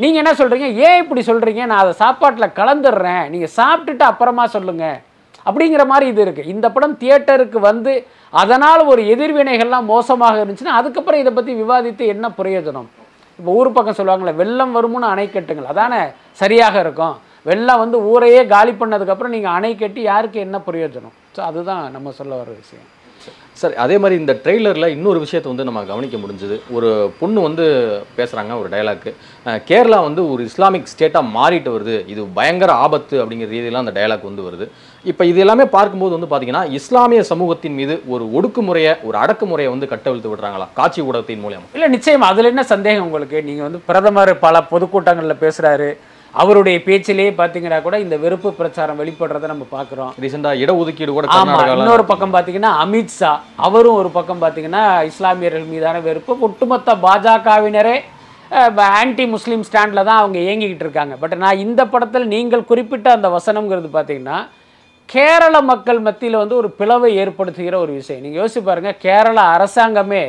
நீங்கள் 0.02 0.20
என்ன 0.22 0.32
சொல்கிறீங்க 0.40 0.68
ஏன் 0.86 1.00
இப்படி 1.02 1.22
சொல்கிறீங்க 1.28 1.62
நான் 1.70 1.82
அதை 1.84 1.94
சாப்பாட்டில் 2.02 2.56
கலந்துடுறேன். 2.58 3.24
நீங்கள் 3.34 3.54
சாப்பிட்டுட்டு 3.58 4.04
அப்புறமா 4.10 4.44
சொல்லுங்கள் 4.56 4.98
அப்படிங்கிற 5.46 5.84
மாதிரி 5.92 6.06
இது 6.12 6.20
இருக்குது 6.24 6.50
இந்த 6.54 6.66
படம் 6.74 6.98
தியேட்டருக்கு 7.02 7.58
வந்து 7.70 7.92
அதனால் 8.42 8.82
ஒரு 8.92 9.02
எதிர்வினைகள்லாம் 9.14 9.88
மோசமாக 9.94 10.42
இருந்துச்சுன்னா 10.42 10.76
அதுக்கப்புறம் 10.80 11.22
இதை 11.22 11.32
பற்றி 11.38 11.54
விவாதித்து 11.62 12.04
என்ன 12.14 12.26
பிரயோஜனம்? 12.40 12.90
இப்போ 13.38 13.50
ஊர் 13.60 13.74
பக்கம் 13.78 13.98
சொல்லுவாங்களே 13.98 14.38
வெள்ளம் 14.42 14.76
வருமுன்னு 14.76 15.12
அணை 15.14 15.26
கட்டுங்கள். 15.28 15.70
அதானே? 15.72 16.02
சரியாக 16.42 16.76
இருக்கும். 16.84 17.16
வெள்ளம் 17.50 17.82
வந்து 17.84 17.98
ஊரையே 18.12 18.42
காலி 18.54 18.72
பண்ணதுக்கப்புறம் 18.82 19.34
நீங்கள் 19.36 19.56
அணை 19.58 19.74
கட்டி 19.82 20.02
யாருக்கு 20.12 20.38
என்ன 20.46 20.56
பிரயோஜனம்? 20.68 21.16
ஸோ 21.36 21.40
அதுதான் 21.50 21.84
நம்ம 21.92 22.08
சொல்ல 22.18 22.32
வர 22.40 22.50
விஷயம். 22.62 22.88
சார் 23.60 23.74
அதே 23.82 23.96
மாதிரி 24.02 24.14
இந்த 24.20 24.32
ட்ரெய்லரில் 24.44 24.92
இன்னொரு 24.94 25.18
விஷயத்தை 25.24 25.48
வந்து 25.50 25.66
நம்ம 25.68 25.80
கவனிக்க 25.90 26.16
முடிஞ்சது. 26.22 26.56
ஒரு 26.76 26.88
பொண்ணு 27.18 27.40
வந்து 27.46 27.64
பேசுகிறாங்க 28.16 28.52
ஒரு 28.60 28.68
டயலாக்கு 28.72 29.10
கேரளா 29.68 29.98
வந்து 30.06 30.22
ஒரு 30.32 30.42
இஸ்லாமிக் 30.50 30.90
ஸ்டேட்டாக 30.92 31.30
மாறிட்டு 31.36 31.70
வருது. 31.74 31.96
இது 32.12 32.22
பயங்கர 32.38 32.72
ஆபத்து 32.84 33.16
அப்படிங்கிற 33.22 33.50
ரீதியெல்லாம் 33.54 33.84
அந்த 33.86 33.94
டயலாக் 33.98 34.28
வந்து 34.30 34.46
வருது. 34.48 34.66
இப்போ 35.04 35.24
இது 35.30 35.40
எல்லாமே 35.44 35.66
பார்க்கும்போது 35.76 36.16
வந்து 36.16 36.30
பார்த்தீங்கன்னா 36.32 36.64
இஸ்லாமிய 36.78 37.22
சமூகத்தின் 37.32 37.78
மீது 37.80 37.96
ஒரு 38.14 38.26
ஒடுக்குமுறையை 38.38 38.94
ஒரு 39.08 39.18
அடக்குமுறையை 39.24 39.70
வந்து 39.74 39.92
கட்டவிழ்த்து 39.92 40.32
விடுறாங்களா? 40.32 40.68
காட்சி 40.80 41.02
ஊடகத்தின் 41.08 41.44
மூலியம். 41.44 41.68
இல்லை 41.76 41.90
நிச்சயம். 41.96 42.28
அதில் 42.30 42.52
என்ன 42.54 42.64
சந்தேகம் 42.74 43.06
உங்களுக்கு? 43.10 43.40
நீங்கள் 43.50 43.68
வந்து 43.68 43.82
பிரதமர் 43.90 44.32
பல 44.46 44.64
பொதுக்கூட்டங்களில் 44.72 45.42
பேசுகிறாரு 45.44 45.90
அவருடைய 46.40 46.76
பேச்சிலேயே 46.86 47.30
பார்த்தீங்கன்னா 47.38 47.78
கூட 47.86 47.96
இந்த 48.04 48.16
வெறுப்பு 48.22 48.50
பிரச்சாரம் 48.58 49.00
வெளிப்படுறதை 49.00 49.48
நம்ம 49.52 49.64
பார்க்குறோம் 49.74 50.12
ரீசெண்டாக 50.22 50.60
இடஒதுக்கீடு 50.62 51.12
கூட 51.16 51.26
ஆமா 51.28 51.40
கர்நாடகாவில் 51.40 51.82
இன்னொரு 51.82 52.04
பக்கம் 52.10 52.32
பார்த்தீங்கன்னா 52.34 52.70
அமித்ஷா 52.84 53.32
அவரும் 53.66 53.98
ஒரு 54.02 54.10
பக்கம் 54.16 54.40
பார்த்தீங்கன்னா 54.44 54.84
இஸ்லாமியர்கள் 55.10 55.66
மீதான 55.72 56.00
வெறுப்பு. 56.08 56.32
ஒட்டுமொத்த 56.46 56.94
பாஜகவினரே 57.04 57.96
ஆன்டி 59.00 59.24
முஸ்லீம் 59.34 59.66
ஸ்டாண்டில் 59.68 60.06
தான் 60.08 60.20
அவங்க 60.22 60.38
இயங்கிக்கிட்டு 60.46 60.84
இருக்காங்க. 60.86 61.14
பட் 61.22 61.36
நான் 61.42 61.62
இந்த 61.66 61.82
படத்தில் 61.92 62.26
நீங்கள் 62.34 62.68
குறிப்பிட்ட 62.70 63.10
அந்த 63.16 63.28
வசனம்ங்கிறது 63.36 63.90
பார்த்தீங்கன்னா 63.96 64.38
கேரள 65.08 65.54
மக்கள் 65.70 66.00
மத்தியில் 66.06 66.40
வந்து 66.42 66.56
ஒரு 66.62 66.68
பிளவை 66.80 67.10
ஏற்படுத்துகிற 67.22 67.76
ஒரு 67.84 67.92
விஷயம். 68.00 68.22
நீங்கள் 68.24 68.40
யோசிச்சு 68.40 68.62
பாருங்க 68.68 68.92
கேரள 69.06 69.38
அரசாங்கமே 69.56 70.24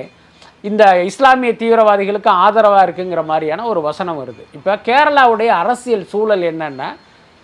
இந்த 0.70 0.84
இஸ்லாமிய 1.10 1.52
தீவிரவாதிகளுக்கு 1.62 2.30
ஆதரவாக 2.44 2.84
இருக்குங்கிற 2.86 3.22
மாதிரியான 3.32 3.66
ஒரு 3.72 3.80
வசனம் 3.88 4.20
வருது. 4.22 4.44
இப்போ 4.58 4.74
கேரளாவுடைய 4.88 5.50
அரசியல் 5.64 6.06
சூழல் 6.12 6.46
என்னன்னா 6.52 6.90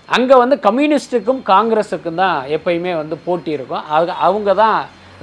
அங்கே 0.09 0.35
வந்து 0.41 0.55
கம்யூனிஸ்ட்டுக்கும் 0.67 1.41
காங்கிரஸுக்கும் 1.49 2.21
தான் 2.21 2.38
எப்பயுமே 2.55 2.93
வந்து 2.99 3.15
போட்டி 3.25 3.51
இருக்கும். 3.57 3.83
அது 3.95 4.13
அவங்க 4.27 4.53
தான் 4.61 4.77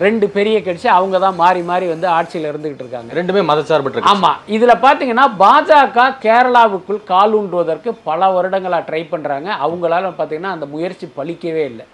ரெண்டு 0.04 0.26
பெரிய 0.34 0.56
கட்சி 0.64 0.88
அவங்க 0.96 1.16
தான் 1.24 1.38
மாறி 1.42 1.62
மாறி 1.70 1.86
வந்து 1.92 2.06
ஆட்சியில் 2.16 2.48
இருந்துகிட்டு 2.50 2.84
இருக்காங்க. 2.84 3.10
ரெண்டுமே 3.18 3.42
மதச்சார்பற்ற. 3.50 4.02
ஆமாம் 4.12 4.40
இதில் 4.56 4.82
பார்த்தீங்கன்னா 4.82 5.24
பாஜக 5.42 6.04
கேரளாவுக்குள் 6.24 7.00
காலூன்றுவதற்கு 7.12 7.92
பல 8.08 8.28
வருடங்களாக 8.34 8.86
ட்ரை 8.88 9.02
பண்ணுறாங்க 9.12 9.48
அவங்களால 9.66 10.10
பார்த்தீங்கன்னா 10.18 10.52
அந்த 10.56 10.68
முயற்சி 10.74 11.08
பலிக்கவே 11.18 11.64
இல்லை. 11.70 11.86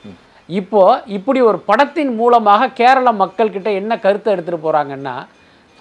இப்போ 0.48 0.82
இப்படி 1.18 1.42
ஒரு 1.50 1.60
படத்தின் 1.70 2.12
மூலமாக 2.22 2.70
கேரள 2.80 3.12
மக்கள்கிட்ட 3.22 3.70
என்ன 3.82 4.00
கருத்தை 4.06 4.30
எடுத்துகிட்டு 4.34 4.66
போகிறாங்கன்னா 4.66 5.14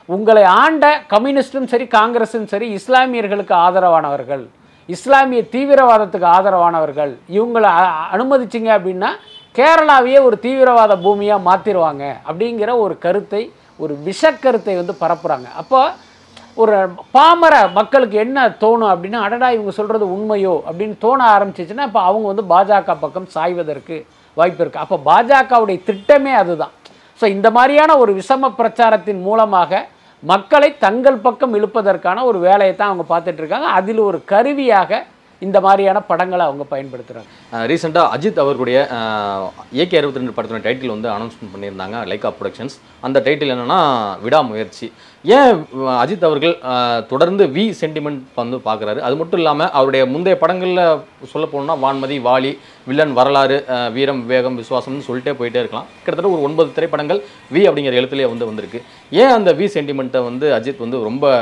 உங்களை 0.10 0.44
ஆண்ட 0.56 0.86
கம்யூனிஸ்டும் 1.08 1.68
சரி 1.68 1.86
காங்கிரஸும் 1.88 2.46
சரி 2.46 2.68
இஸ்லாமியர்களுக்கு 2.74 3.54
ஆதரவானவர்கள் 3.60 4.44
இஸ்லாமிய 4.90 5.42
தீவிரவாதத்துக்கு 5.52 6.28
ஆதரவானவர்கள் 6.28 7.12
இவங்களை 7.30 7.70
அனுமதிச்சிங்க 8.12 8.70
அப்படின்னா 8.78 9.10
கேரளாவையே 9.56 10.20
ஒரு 10.24 10.40
தீவிரவாத 10.40 10.96
பூமியாக 10.98 11.46
மாற்றிடுவாங்க 11.46 12.04
அப்படிங்கிற 12.28 12.72
ஒரு 12.78 12.98
கருத்தை 12.98 13.42
ஒரு 13.80 13.94
விஷக்கருத்தை 14.06 14.74
வந்து 14.78 14.96
பரப்புகிறாங்க 15.02 15.48
அப்போ 15.56 15.82
ஒரு 16.58 16.78
பாமர 17.12 17.68
மக்களுக்கு 17.74 18.18
என்ன 18.18 18.50
தோணும் 18.62 18.92
அப்படின்னா 18.94 19.20
அடடா 19.22 19.50
இவங்க 19.50 19.72
சொல்கிறது 19.72 20.06
உண்மையோ 20.12 20.56
அப்படின்னு 20.68 20.96
தோண 20.98 21.20
ஆரம்பிச்சிச்சுன்னா 21.36 21.88
இப்போ 21.88 22.02
அவங்க 22.02 22.28
வந்து 22.28 22.46
பாஜக 22.46 22.96
பக்கம் 22.96 23.28
சாய்வதற்கு 23.28 23.98
வாய்ப்பு 24.38 24.64
இருக்குது 24.64 24.84
அப்போ 24.84 24.98
பாஜகவுடைய 25.06 25.80
திட்டமே 25.88 26.34
அதுதான். 26.34 26.74
ஸோ 27.22 27.28
இந்த 27.28 27.48
மாதிரியான 27.52 27.96
ஒரு 27.98 28.12
விஷம 28.14 28.50
பிரச்சாரத்தின் 28.56 29.22
மூலமாக 29.22 29.82
மக்களை 30.24 30.70
தங்கள் 30.78 31.18
பக்கம் 31.20 31.56
இழுப்பதற்கான 31.56 32.24
ஒரு 32.24 32.40
வேலையை 32.40 32.74
தான் 32.76 32.90
அவங்க 32.92 33.06
பார்த்துட்ருக்காங்க 33.10 33.68
அதில் 33.74 34.02
ஒரு 34.02 34.20
கருவியாக 34.26 35.00
இந்த 35.46 35.58
மாதிரியான 35.66 36.00
படங்களை 36.10 36.44
அவங்க 36.48 36.64
பயன்படுத்துகிறாங்க 36.74 37.62
ரீசெண்டாக 37.70 38.12
அஜித் 38.16 38.42
அவர்களுடைய 38.44 38.80
ஏகே 39.84 39.98
அறுபத்தி 40.00 40.22
ரெண்டு 40.22 40.36
படத்தோட 40.38 40.60
டைட்டில் 40.66 40.94
வந்து 40.96 41.10
அனௌன்ஸ்மெண்ட் 41.14 41.54
பண்ணியிருந்தாங்க 41.54 42.00
லைக்கா 42.10 42.30
ப்ரொடக்ஷன்ஸ் 42.40 42.76
அந்த 43.08 43.18
டைட்டில் 43.26 43.54
என்னென்னா 43.54 43.80
விடாமுயற்சி. 44.26 44.88
ஏன் 45.26 45.56
அஜித் 46.04 46.26
அவர்கள் 46.28 46.54
தொடர்ந்து 47.12 47.44
வி 47.56 47.66
சென்டிமெண்ட் 47.82 48.22
வந்து 48.42 48.58
பார்க்குறாரு? 48.68 49.00
அது 49.08 49.16
மட்டும் 49.22 49.42
இல்லாமல் 49.42 49.72
அவருடைய 49.80 50.04
முந்தைய 50.14 50.38
படங்களில் 50.44 50.84
சொல்ல 51.34 51.48
போனோம்னா 51.52 51.78
வான்மதி 51.86 52.18
வாலி 52.28 52.52
வில்லன் 52.90 53.16
வரலாறு 53.20 53.58
வீரம் 53.98 54.22
வேகம் 54.34 54.60
விசுவாசம்னு 54.62 55.08
சொல்லிட்டே 55.08 55.34
போயிட்டே 55.40 55.64
இருக்கலாம். 55.64 55.88
கிட்டத்தட்ட 56.04 56.36
ஒரு 56.36 56.46
ஒன்பது 56.50 56.70
திரைப்படங்கள் 56.78 57.22
வி 57.56 57.64
அப்படிங்கிற 57.70 58.00
எழுத்துலேயே 58.02 58.30
வந்து 58.34 58.50
வந்திருக்கு. 58.52 58.82
ஏன் 59.24 59.36
அந்த 59.40 59.54
வி 59.62 59.68
சென்டிமெண்ட்டை 59.78 60.24
வந்து 60.30 60.48
அஜித் 60.60 60.86
வந்து 60.86 61.08
ரொம்ப 61.10 61.34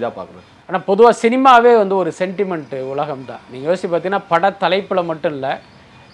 இதாக 0.00 0.12
பார்க்குறாரு? 0.18 0.48
ஆனால் 0.68 0.84
பொதுவாக 0.90 1.14
சினிமாவே 1.22 1.72
வந்து 1.82 1.94
ஒரு 2.02 2.10
சென்டிமெண்ட்டு 2.18 2.78
உலகம் 2.92 3.24
தான் 3.30 3.42
நீங்கள் 3.52 3.68
யோசிச்சு 3.68 3.88
பார்த்தீங்கன்னா 3.92 4.28
பட 4.32 4.50
தலைப்பில் 4.64 5.08
மட்டும் 5.10 5.34
இல்லை 5.36 5.52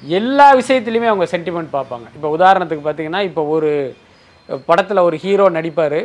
எல்லா 0.02 0.46
விஷயத்துலையுமே 0.60 1.10
அவங்க 1.10 1.26
சென்டிமெண்ட் 1.34 1.70
பார்ப்பாங்க. 1.76 2.06
இப்போ 2.16 2.28
உதாரணத்துக்கு 2.36 2.84
பார்த்தீங்கன்னா 2.86 3.20
இப்போ 3.28 3.42
ஒரு 3.56 3.70
படத்தில் 4.68 5.06
ஒரு 5.08 5.16
ஹீரோ 5.24 5.46
நடிப்பார். 5.56 6.00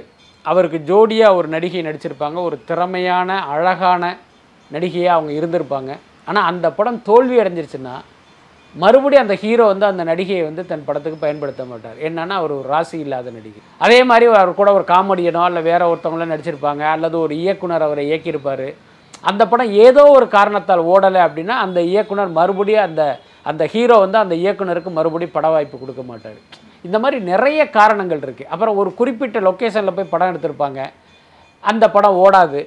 அவருக்கு 0.45 0.79
ஜோடியாக 0.89 1.37
ஒரு 1.39 1.47
நடிகை 1.55 1.81
நடிச்சிருப்பாங்க. 1.87 2.37
ஒரு 2.47 2.57
திறமையான 2.69 3.37
அழகான 3.53 4.03
நடிகையாக 4.71 5.15
அவங்க 5.17 5.31
இருந்திருப்பாங்க. 5.39 5.91
ஆனால் 6.29 6.47
அந்த 6.51 6.67
படம் 6.77 6.99
தோல்வி 7.09 7.37
அடைஞ்சிருச்சுன்னா 7.41 7.95
மறுபடியும் 8.83 9.23
அந்த 9.25 9.35
ஹீரோ 9.41 9.65
வந்து 9.71 9.85
அந்த 9.89 10.03
நடிகையை 10.09 10.43
வந்து 10.47 10.63
தன் 10.71 10.85
படத்துக்கு 10.87 11.17
பயன்படுத்த 11.23 11.63
மாட்டார். 11.69 11.97
என்னன்னா 12.07 12.35
அவர் 12.41 12.53
ஒரு 12.57 12.67
ராசி 12.73 12.97
இல்லாத 13.05 13.31
நடிகை. 13.37 13.61
அதே 13.85 13.99
மாதிரி 14.09 14.25
அவர் 14.41 14.59
கூட 14.59 14.71
ஒரு 14.77 14.85
காமெடியனோ 14.93 15.43
இல்லை 15.49 15.61
வேற 15.69 15.81
ஒருத்தவங்களோ 15.91 16.27
நடிச்சிருப்பாங்க 16.33 16.83
அல்லது 16.95 17.17
ஒரு 17.25 17.35
இயக்குனர் 17.43 17.85
அவரை 17.87 18.03
இயக்கியிருப்பார். 18.09 18.67
அந்த 19.29 19.43
படம் 19.51 19.71
ஏதோ 19.85 20.03
ஒரு 20.17 20.27
காரணத்தால் 20.35 20.83
ஓடலை 20.93 21.21
அப்படின்னா 21.27 21.55
அந்த 21.65 21.79
இயக்குனர் 21.93 22.37
மறுபடியும் 22.39 22.85
அந்த 22.87 23.03
அந்த 23.51 23.63
ஹீரோ 23.73 23.95
வந்து 24.03 24.17
அந்த 24.23 24.35
இயக்குனருக்கு 24.43 24.91
மறுபடியும் 24.99 25.35
பட 25.37 25.47
வாய்ப்பு 25.55 25.77
கொடுக்க 25.81 26.03
மாட்டார். 26.11 26.37
இந்த 26.87 26.97
மாதிரி 27.03 27.17
நிறைய 27.31 27.61
காரணங்கள் 27.79 28.23
இருக்குது 28.25 28.51
அப்புறம் 28.53 28.77
ஒரு 28.81 28.89
குறிப்பிட்ட 28.99 29.39
லொக்கேஷனில் 29.47 29.97
போய் 29.97 30.13
படம் 30.13 30.31
எடுத்திருப்பாங்க. 30.31 30.81
அந்த 31.63 31.85
படம் 31.95 32.17
ஓடாது. 32.25 32.61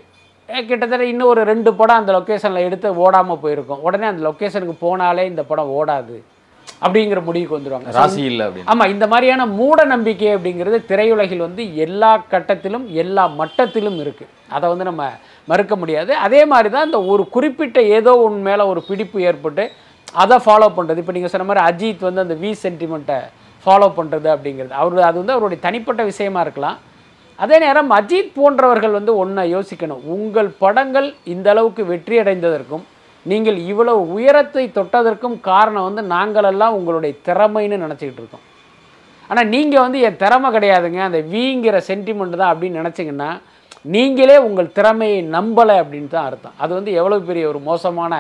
கிட்டத்தட்ட 0.48 1.04
இன்னும் 1.12 1.30
ஒரு 1.32 1.42
ரெண்டு 1.50 1.70
படம் 1.78 2.00
அந்த 2.00 2.12
லொக்கேஷனில் 2.16 2.66
எடுத்து 2.68 2.88
ஓடாமல் 3.04 3.40
போயிருக்கும். 3.44 3.80
உடனே 3.86 4.06
அந்த 4.10 4.22
லொக்கேஷனுக்கு 4.28 4.76
போனாலே 4.86 5.24
இந்த 5.32 5.42
படம் 5.50 5.72
ஓடாது. 5.78 6.16
அப்படிங்கிற 6.84 7.20
முடிவுக்கு 7.26 7.56
வந்துடுவாங்க 7.56 7.92
ராசி 7.98 8.22
இல்லை 8.30 8.46
ஆமாம் 8.72 8.92
இந்த 8.94 9.04
மாதிரியான 9.12 9.46
மூட 9.58 9.84
நம்பிக்கை 9.92 10.28
அப்படிங்கிறது 10.36 10.78
திரையுலகில் 10.90 11.44
வந்து 11.46 11.62
எல்லா 11.84 12.10
கட்டத்திலும் 12.32 12.84
எல்லா 13.02 13.24
மட்டத்திலும் 13.40 13.98
இருக்குது 14.04 14.32
அதை 14.56 14.64
வந்து 14.72 14.88
நம்ம 14.90 15.04
மறுக்க 15.50 15.74
முடியாது. 15.82 16.12
அதே 16.26 16.40
மாதிரி 16.52 16.68
தான் 16.74 16.86
இந்த 16.88 17.00
ஒரு 17.12 17.22
குறிப்பிட்ட 17.36 17.78
ஏதோ 17.98 18.12
ஒன்று 18.26 18.40
மேலே 18.48 18.64
ஒரு 18.72 18.80
பிடிப்பு 18.90 19.18
ஏற்பட்டு 19.30 19.64
அதை 20.22 20.36
ஃபாலோ 20.44 20.68
பண்ணுறது 20.76 21.02
இப்போ 21.02 21.14
நீங்கள் 21.16 21.32
சொன்ன 21.34 21.48
மாதிரி 21.50 21.64
அஜித் 21.70 22.06
வந்து 22.08 22.24
அந்த 22.26 22.36
வி 22.42 22.50
சென்டிமெண்ட்டை 22.64 23.18
ஃபாலோ 23.64 23.88
பண்ணுறது 23.98 24.28
அப்படிங்கிறது. 24.34 24.74
அவர் 24.82 25.08
அது 25.08 25.16
வந்து 25.22 25.34
அவருடைய 25.36 25.60
தனிப்பட்ட 25.66 26.02
விஷயமா 26.12 26.42
இருக்கலாம். 26.46 26.78
அதே 27.42 27.57
நேரம் 27.64 27.90
அஜித் 27.99 28.37
போன்றவர்கள் 28.38 28.95
வந்து 28.99 29.12
ஒன்றை 29.23 29.42
யோசிக்கணும். 29.54 30.02
உங்கள் 30.14 30.49
படங்கள் 30.62 31.09
இந்த 31.35 31.49
அளவுக்கு 31.54 31.83
வெற்றி 31.92 32.16
அடைந்ததற்கும் 32.23 32.85
நீங்கள் 33.30 33.59
இவ்வளவு 33.71 34.00
உயரத்தை 34.16 34.64
தொட்டதற்கும் 34.78 35.37
காரணம் 35.50 35.87
வந்து 35.88 36.02
நாங்களெல்லாம் 36.14 36.76
உங்களுடைய 36.78 37.12
திறமைன்னு 37.28 37.83
நினச்சிக்கிட்டு 37.85 38.23
இருக்கோம். 38.23 38.45
ஆனால் 39.30 39.49
நீங்கள் 39.54 39.85
வந்து 39.85 39.99
என் 40.09 40.21
திறமை 40.25 40.50
கிடையாதுங்க. 40.57 41.00
அந்த 41.09 41.21
வீங்கிற 41.35 41.78
சென்டிமெண்ட் 41.90 42.40
தான் 42.40 42.52
அப்படின்னு 42.52 42.80
நினச்சிங்கன்னா 42.83 43.30
நீங்களே 43.95 44.37
உங்கள் 44.47 44.75
திறமையை 44.78 45.18
நம்பலை 45.37 45.75
அப்படின்னு 45.83 46.11
தான் 46.14 46.28
அர்த்தம். 46.28 46.57
அது 46.62 46.73
வந்து 46.78 46.92
எவ்வளோ 47.00 47.18
பெரிய 47.30 47.45
ஒரு 47.52 47.61
மோசமான 47.71 48.14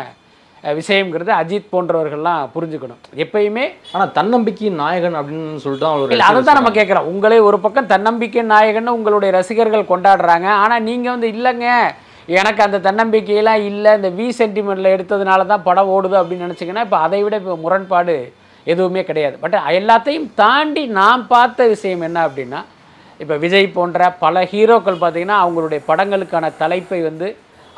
அஹ், 0.64 0.74
விஷயம்ங்கிறது 0.78 1.32
அஜித் 1.34 1.70
போன்றவர்கள்லாம் 1.72 2.42
புரிஞ்சுக்கணும். 2.54 3.00
எப்பயுமே 3.22 3.64
ஆனா 3.92 4.04
தன்னம்பிக்கையின் 4.16 4.80
நாயகன் 4.80 5.18
அப்படின்னு 5.18 5.62
சொல்லிட்டு 5.64 5.88
அவர் 5.90 6.12
இல்லை 6.12 6.26
அதை 6.28 6.40
தான் 6.42 6.58
நம்ம 6.58 6.72
கேட்குறோம் 6.72 7.08
உங்களே 7.10 7.38
ஒரு 7.46 7.58
பக்கம் 7.64 7.90
தன்னம்பிக்கை 7.92 8.42
நாயகன்னு 8.50 8.96
உங்களுடைய 8.96 9.30
ரசிகர்கள் 9.36 9.90
கொண்டாடுறாங்க. 9.90 10.48
ஆனால் 10.62 10.84
நீங்கள் 10.88 11.14
வந்து 11.14 11.30
இல்லைங்க. 11.34 11.68
எனக்கு 12.32 12.60
அந்த 12.64 12.78
தன்னம்பிக்கையெல்லாம் 12.84 13.62
இல்லை. 13.68 13.92
இந்த 13.98 14.10
வி 14.16 14.26
சென்டிமெண்ட்டில் 14.38 14.94
எடுத்ததுனால 14.94 15.46
தான் 15.46 15.64
படம் 15.64 15.92
ஓடுது 15.94 16.16
அப்படின்னு 16.20 16.46
நினச்சிங்கன்னா 16.46 16.84
இப்போ 16.86 16.98
அதை 17.04 17.20
விட 17.22 17.36
இப்போ 17.40 17.56
முரண்பாடு 17.62 18.16
எதுவுமே 18.66 19.02
கிடையாது. 19.04 19.36
பட் 19.38 19.56
எல்லாத்தையும் 19.78 20.28
தாண்டி 20.40 20.82
நான் 20.96 21.22
பார்த்த 21.28 21.68
விஷயம் 21.70 22.04
என்ன 22.08 22.18
அப்படின்னா 22.26 22.60
இப்போ 23.20 23.36
விஜய் 23.42 23.66
போன்ற 23.72 24.08
பல 24.20 24.42
ஹீரோக்கள் 24.50 24.98
பார்த்தீங்கன்னா 24.98 25.38
அவங்களுடைய 25.44 25.80
படங்களுக்கான 25.88 26.50
தலைப்பை 26.58 27.00
வந்து 27.02 27.28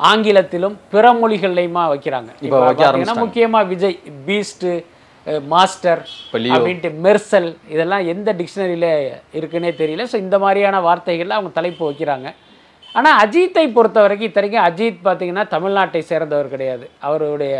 ஆங்கிலத்திலும் 0.09 0.75
பிற 0.93 1.05
மொழிகள்லையுமா 1.21 1.83
வைக்கிறாங்க. 1.93 2.29
இப்ப. 2.45 2.61
முக்கியமாக 3.23 3.69
விஜய் 3.71 3.97
பீஸ்ட்டு 4.27 4.71
மாஸ்டர். 5.53 6.01
அப்படின்ட்டு 6.55 6.89
மெர்சல் 7.05 7.49
இதெல்லாம் 7.73 8.05
எந்த 8.13 8.29
டிக்ஷனரியில் 8.39 8.87
இருக்குன்னே 9.39 9.71
தெரியல. 9.81 10.05
ஸோ 10.11 10.17
இந்த 10.25 10.37
மாதிரியான 10.43 10.79
வார்த்தைகள்ல 10.87 11.37
அவங்க 11.37 11.51
தலைப்பு 11.59 11.83
வைக்கிறாங்க. 11.89 12.29
ஆனால் 12.95 13.17
அஜித்தை 13.23 13.65
பொறுத்த 13.75 13.97
வரைக்கும் 14.05 14.29
இத்தனைக்கும் 14.29 14.65
அஜித் 14.69 15.05
பார்த்தீங்கன்னா 15.07 15.43
தமிழ்நாட்டை 15.55 16.01
சேர்ந்தவர் 16.11 16.53
கிடையாது. 16.53 16.85
அவருடைய 17.07 17.53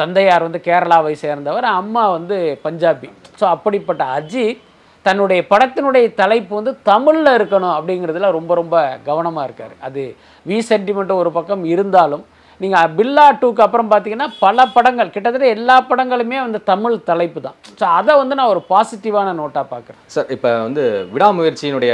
தந்தையார் 0.00 0.46
வந்து 0.46 0.60
கேரளாவை 0.68 1.12
சேர்ந்தவர் 1.24 1.66
அம்மா 1.80 2.04
வந்து 2.16 2.36
பஞ்சாபி. 2.64 3.10
ஸோ 3.40 3.44
அப்படிப்பட்ட 3.54 4.04
அஜித் 4.18 4.64
தன்னுடைய 5.08 5.40
படத்தினுடைய 5.52 6.06
தலைப்பு 6.22 6.52
வந்து 6.60 6.72
தமிழில் 6.90 7.36
இருக்கணும் 7.38 7.76
அப்படிங்கிறதுல 7.76 8.30
ரொம்ப 8.38 8.54
ரொம்ப 8.60 8.76
கவனமாக 9.10 9.46
இருக்கார். 9.48 9.76
அது 9.88 10.02
வி 10.50 10.58
சென்டிமெண்ட் 10.72 11.20
ஒரு 11.22 11.32
பக்கம் 11.38 11.64
இருந்தாலும் 11.74 12.24
நீங்கள் 12.60 12.94
பில்லா 12.98 13.24
டூக்கு 13.40 13.62
அப்புறம் 13.64 13.90
பார்த்தீங்கன்னா 13.90 14.26
பல 14.44 14.64
படங்கள் 14.76 15.12
கிட்டத்தட்ட 15.16 15.48
எல்லா 15.56 15.76
படங்களுமே 15.90 16.38
வந்து 16.44 16.58
தமிழ் 16.70 16.96
தலைப்பு 17.10 17.40
தான். 17.44 17.56
ஸோ 17.80 17.84
அதை 17.98 18.14
வந்து 18.20 18.36
நான் 18.38 18.52
ஒரு 18.54 18.62
பாசிட்டிவான 18.72 19.34
நோட்டாக 19.40 19.64
பார்க்குறேன் 19.74 20.00
சார் 20.14 20.32
இப்போ 20.36 20.50
வந்து 20.66 20.84
விடாமுயற்சியினுடைய 21.12 21.92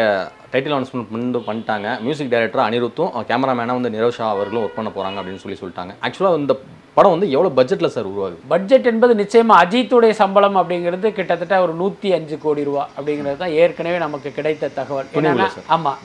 டைட்டில் 0.53 0.75
அனௌன்ஸ்மெண்ட் 0.77 1.11
பண்ணி 1.11 1.43
பண்ணிட்டாங்க. 1.51 1.89
மியூசிக் 2.07 2.33
டைரக்டர் 2.35 2.67
அனிருத்தும் 2.67 3.13
கேமராமேனாக 3.33 3.79
வந்து 3.81 3.95
நிரோஷா 3.99 4.25
அவர்களும் 4.35 4.65
ஒர்க் 4.65 4.79
பண்ண 4.79 4.93
போகிறாங்க 4.97 5.21
அப்படின்னு 5.21 5.45
சொல்லி 5.45 5.61
சொல்லிட்டாங்க. 5.63 5.95
ஆக்சுவலாக 6.07 6.41
இந்த 6.43 6.57
படம் 6.97 7.15
வந்து 7.15 7.29
எவ்வளோ 7.35 7.51
பட்ஜெட்டில் 7.59 7.93
சார் 7.95 8.09
உருவாகுது? 8.11 8.37
பட்ஜெட் 8.53 8.91
என்பது 8.91 9.13
நிச்சயமாக 9.23 9.63
அஜித்துடைய 9.65 10.13
சம்பளம் 10.23 10.59
அப்படிங்கிறது 10.61 11.09
கிட்டத்தட்ட 11.19 11.57
ஒரு 11.65 11.73
நூற்றி 11.81 12.11
அஞ்சு 12.19 12.37
கோடி 12.45 12.63
ரூபா 12.69 12.85
அப்படிங்கிறது 12.97 13.41
தான் 13.43 13.57
ஏற்கனவே 13.63 13.99
நமக்கு 14.07 14.31
கிடைத்த 14.39 14.71
தகவல். 14.79 15.11
என்னன்னா 15.19 15.49
ஆமாம் 15.77 16.01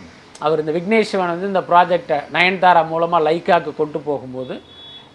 அவர் 0.47 0.61
இந்த 0.63 0.73
விக்னேஸ்வரன் 0.77 1.33
வந்து 1.35 1.51
இந்த 1.53 1.63
ப்ராஜெக்டை 1.69 2.17
நயன்தாரா 2.35 2.81
மூலமாக 2.91 3.25
லைக்காக்கு 3.27 3.71
கொண்டு 3.81 4.01
போகும்போது 4.09 4.55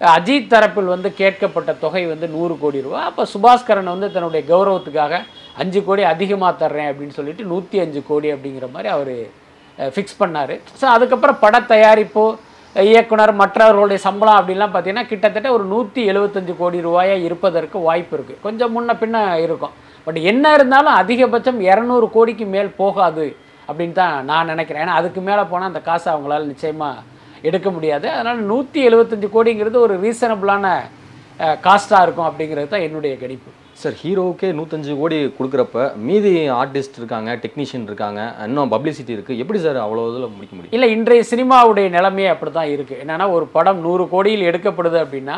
அஜித் 0.01 0.51
தரப்பில் 0.53 0.93
வந்து 0.95 1.09
கேட்கப்பட்ட 1.21 1.71
தொகை 1.83 2.03
வந்து 2.13 2.27
நூறு 2.37 2.55
கோடி 2.63 2.79
ரூபா. 2.87 3.01
அப்போ 3.11 3.23
சுபாஸ்கரன் 3.33 3.93
வந்து 3.95 4.09
தன்னுடைய 4.15 4.43
கௌரவத்துக்காக 4.51 5.21
அஞ்சு 5.63 5.81
கோடி 5.87 6.03
அதிகமாக 6.15 6.53
தர்றேன் 6.63 6.89
அப்படின்னு 6.91 7.17
சொல்லிட்டு 7.19 7.45
நூற்றி 7.53 7.77
அஞ்சு 7.85 8.01
கோடி 8.09 8.29
அப்படிங்கிற 8.35 8.67
மாதிரி 8.75 8.89
அவர் 8.97 9.15
ஃபிக்ஸ் 9.95 10.21
பண்ணார். 10.23 10.55
ஸோ 10.81 10.85
அதுக்கப்புறம் 10.97 11.39
பட 11.45 11.61
தயாரிப்பு 11.73 12.25
இயக்குனர் 12.83 13.33
மற்றவர்களுடைய 13.41 13.99
சம்பளம் 14.05 14.39
அப்படிலாம் 14.39 14.73
பார்த்தீங்கன்னா 14.75 15.11
கிட்டத்தட்ட 15.11 15.49
ஒரு 15.57 15.65
நூற்றி 15.73 16.01
எழுபத்தஞ்சு 16.11 16.53
கோடி 16.61 16.79
ரூபாயாக 16.87 17.27
இருப்பதற்கு 17.27 17.79
வாய்ப்பு 17.89 18.15
இருக்குது 18.17 18.41
கொஞ்சம் 18.47 18.73
முன்ன 18.77 18.97
பின்ன 19.03 19.19
இருக்கும். 19.45 19.75
பட் 20.07 20.19
என்ன 20.31 20.53
இருந்தாலும் 20.57 20.97
அதிகபட்சம் 21.01 21.61
இரநூறு 21.71 22.07
கோடிக்கு 22.17 22.47
மேல் 22.55 22.71
போகாது 22.83 23.27
அப்படின்னு 23.69 23.97
தான் 24.01 24.17
நான் 24.31 24.51
நினைக்கிறேன். 24.53 24.83
ஏன்னா 24.85 24.97
அதுக்கு 25.01 25.21
மேலே 25.29 25.45
போனால் 25.53 25.71
அந்த 25.73 25.83
காசை 25.89 26.09
அவங்களால 26.15 26.51
நிச்சயமாக 26.53 27.03
எடுக்க 27.49 27.69
முடியாது. 27.77 28.07
அதனால் 28.17 28.43
நூற்றி 28.53 28.81
எழுபத்தஞ்சு 28.89 29.31
கோடிங்கிறது 29.37 29.79
ஒரு 29.87 29.97
ரீசனபிளான 30.05 30.67
காஸ்ட்டாக 31.67 32.05
இருக்கும் 32.07 32.29
அப்படிங்கிறது 32.31 32.69
தான் 32.75 32.87
என்னுடைய 32.89 33.15
கணிப்பு. 33.23 33.51
சார் 33.81 33.97
ஹீரோவுக்கே 34.01 34.49
நூற்றஞ்சு 34.59 34.93
கோடி 35.01 35.17
கொடுக்குறப்ப 35.37 35.79
மீதி 36.09 36.33
ஆர்டிஸ்ட் 36.59 36.99
இருக்காங்க 37.01 37.31
டெக்னீஷியன் 37.45 37.87
இருக்காங்க 37.91 38.21
இன்னும் 38.47 38.73
பப்ளிசிட்டி 38.75 39.13
இருக்குது 39.17 39.41
எப்படி 39.43 39.59
சார் 39.65 39.79
அவ்வளோ 39.85 40.03
இதில் 40.11 40.33
முடிக்க 40.35 40.53
முடியும்? 40.57 40.75
இல்லை 40.77 40.89
இன்றைய 40.97 41.23
சினிமாவுடைய 41.31 41.89
நிலைமையே 41.97 42.29
அப்படி 42.35 42.51
தான் 42.59 42.73
இருக்குது 42.75 43.01
என்னன்னா 43.05 43.27
ஒரு 43.37 43.47
படம் 43.57 43.81
நூறு 43.87 44.05
கோடியில் 44.13 44.49
எடுக்கப்படுது 44.51 44.99
அப்படின்னா 45.05 45.37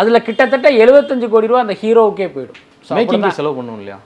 அதில் 0.00 0.24
கிட்டத்தட்ட 0.26 0.68
எழுபத்தஞ்சு 0.82 1.28
கோடி 1.30 1.48
ரூபா 1.50 1.62
அந்த 1.64 1.76
ஹீரோவுக்கே 1.82 2.28
போயிடும். 2.34 2.58
மேக்கிங்க்கு 2.96 3.38
செலவு 3.38 3.56
பண்ணணும் 3.56 3.80
இல்லையா? 3.80 3.96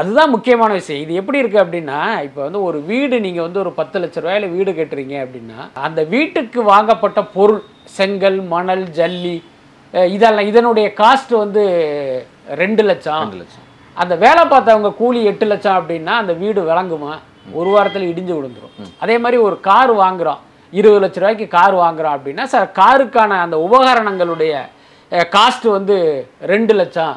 அதுதான் 0.00 0.32
முக்கியமான 0.34 0.70
விஷயம். 0.78 1.02
இது 1.04 1.18
எப்படி 1.20 1.40
இருக்கு 1.42 1.58
அப்படின்னா 1.62 1.98
இப்போ 2.26 2.40
வந்து 2.46 2.60
ஒரு 2.68 2.78
வீடு 2.90 3.16
நீங்க 3.26 3.40
வந்து 3.46 3.60
ஒரு 3.64 3.72
பத்து 3.80 4.00
லட்ச 4.02 4.22
ரூபாயில 4.24 4.48
வீடு 4.56 4.72
கட்டுறீங்க 4.78 5.16
அப்படின்னா 5.24 5.58
அந்த 5.86 6.00
வீட்டுக்கு 6.14 6.62
வாங்கப்பட்ட 6.72 7.22
பொருள் 7.36 7.60
செங்கல் 7.98 8.38
மணல் 8.54 8.86
ஜல்லி 9.00 9.36
இதெல்லாம் 10.14 10.50
இதனுடைய 10.52 10.86
காஸ்ட் 11.00 11.34
வந்து 11.42 11.64
ரெண்டு 12.62 12.82
லட்சம். 12.82 13.20
ரெண்டு 13.20 13.36
லட்சம். 13.36 13.66
அந்த 13.94 14.14
வேலை 14.16 14.42
பார்த்தவங்க 14.52 14.94
கூலி 14.94 15.24
எட்டு 15.24 15.46
லட்சம் 15.46 15.76
அப்படின்னா 15.80 16.14
அந்த 16.22 16.32
வீடு 16.32 16.60
விளங்குமா? 16.70 17.12
ஒரு 17.52 17.70
வாரத்தில் 17.70 18.08
இடிஞ்சு 18.12 18.32
விழுந்துரும். 18.36 18.74
அதே 18.98 19.18
மாதிரி 19.18 19.42
ஒரு 19.42 19.56
கார் 19.60 19.92
வாங்குறோம். 19.96 20.40
இருபது 20.70 21.00
லட்ச 21.04 21.18
ரூபாய்க்கு 21.22 21.46
கார் 21.48 21.74
வாங்குறோம் 21.74 22.14
அப்படின்னா 22.16 22.44
சார் 22.52 22.68
காருக்கான 22.78 23.32
அந்த 23.44 23.56
உபகரணங்களுடைய 23.66 24.54
காஸ்ட் 25.36 25.66
வந்து 25.76 25.96
ரெண்டு 26.52 26.74
லட்சம். 26.74 27.16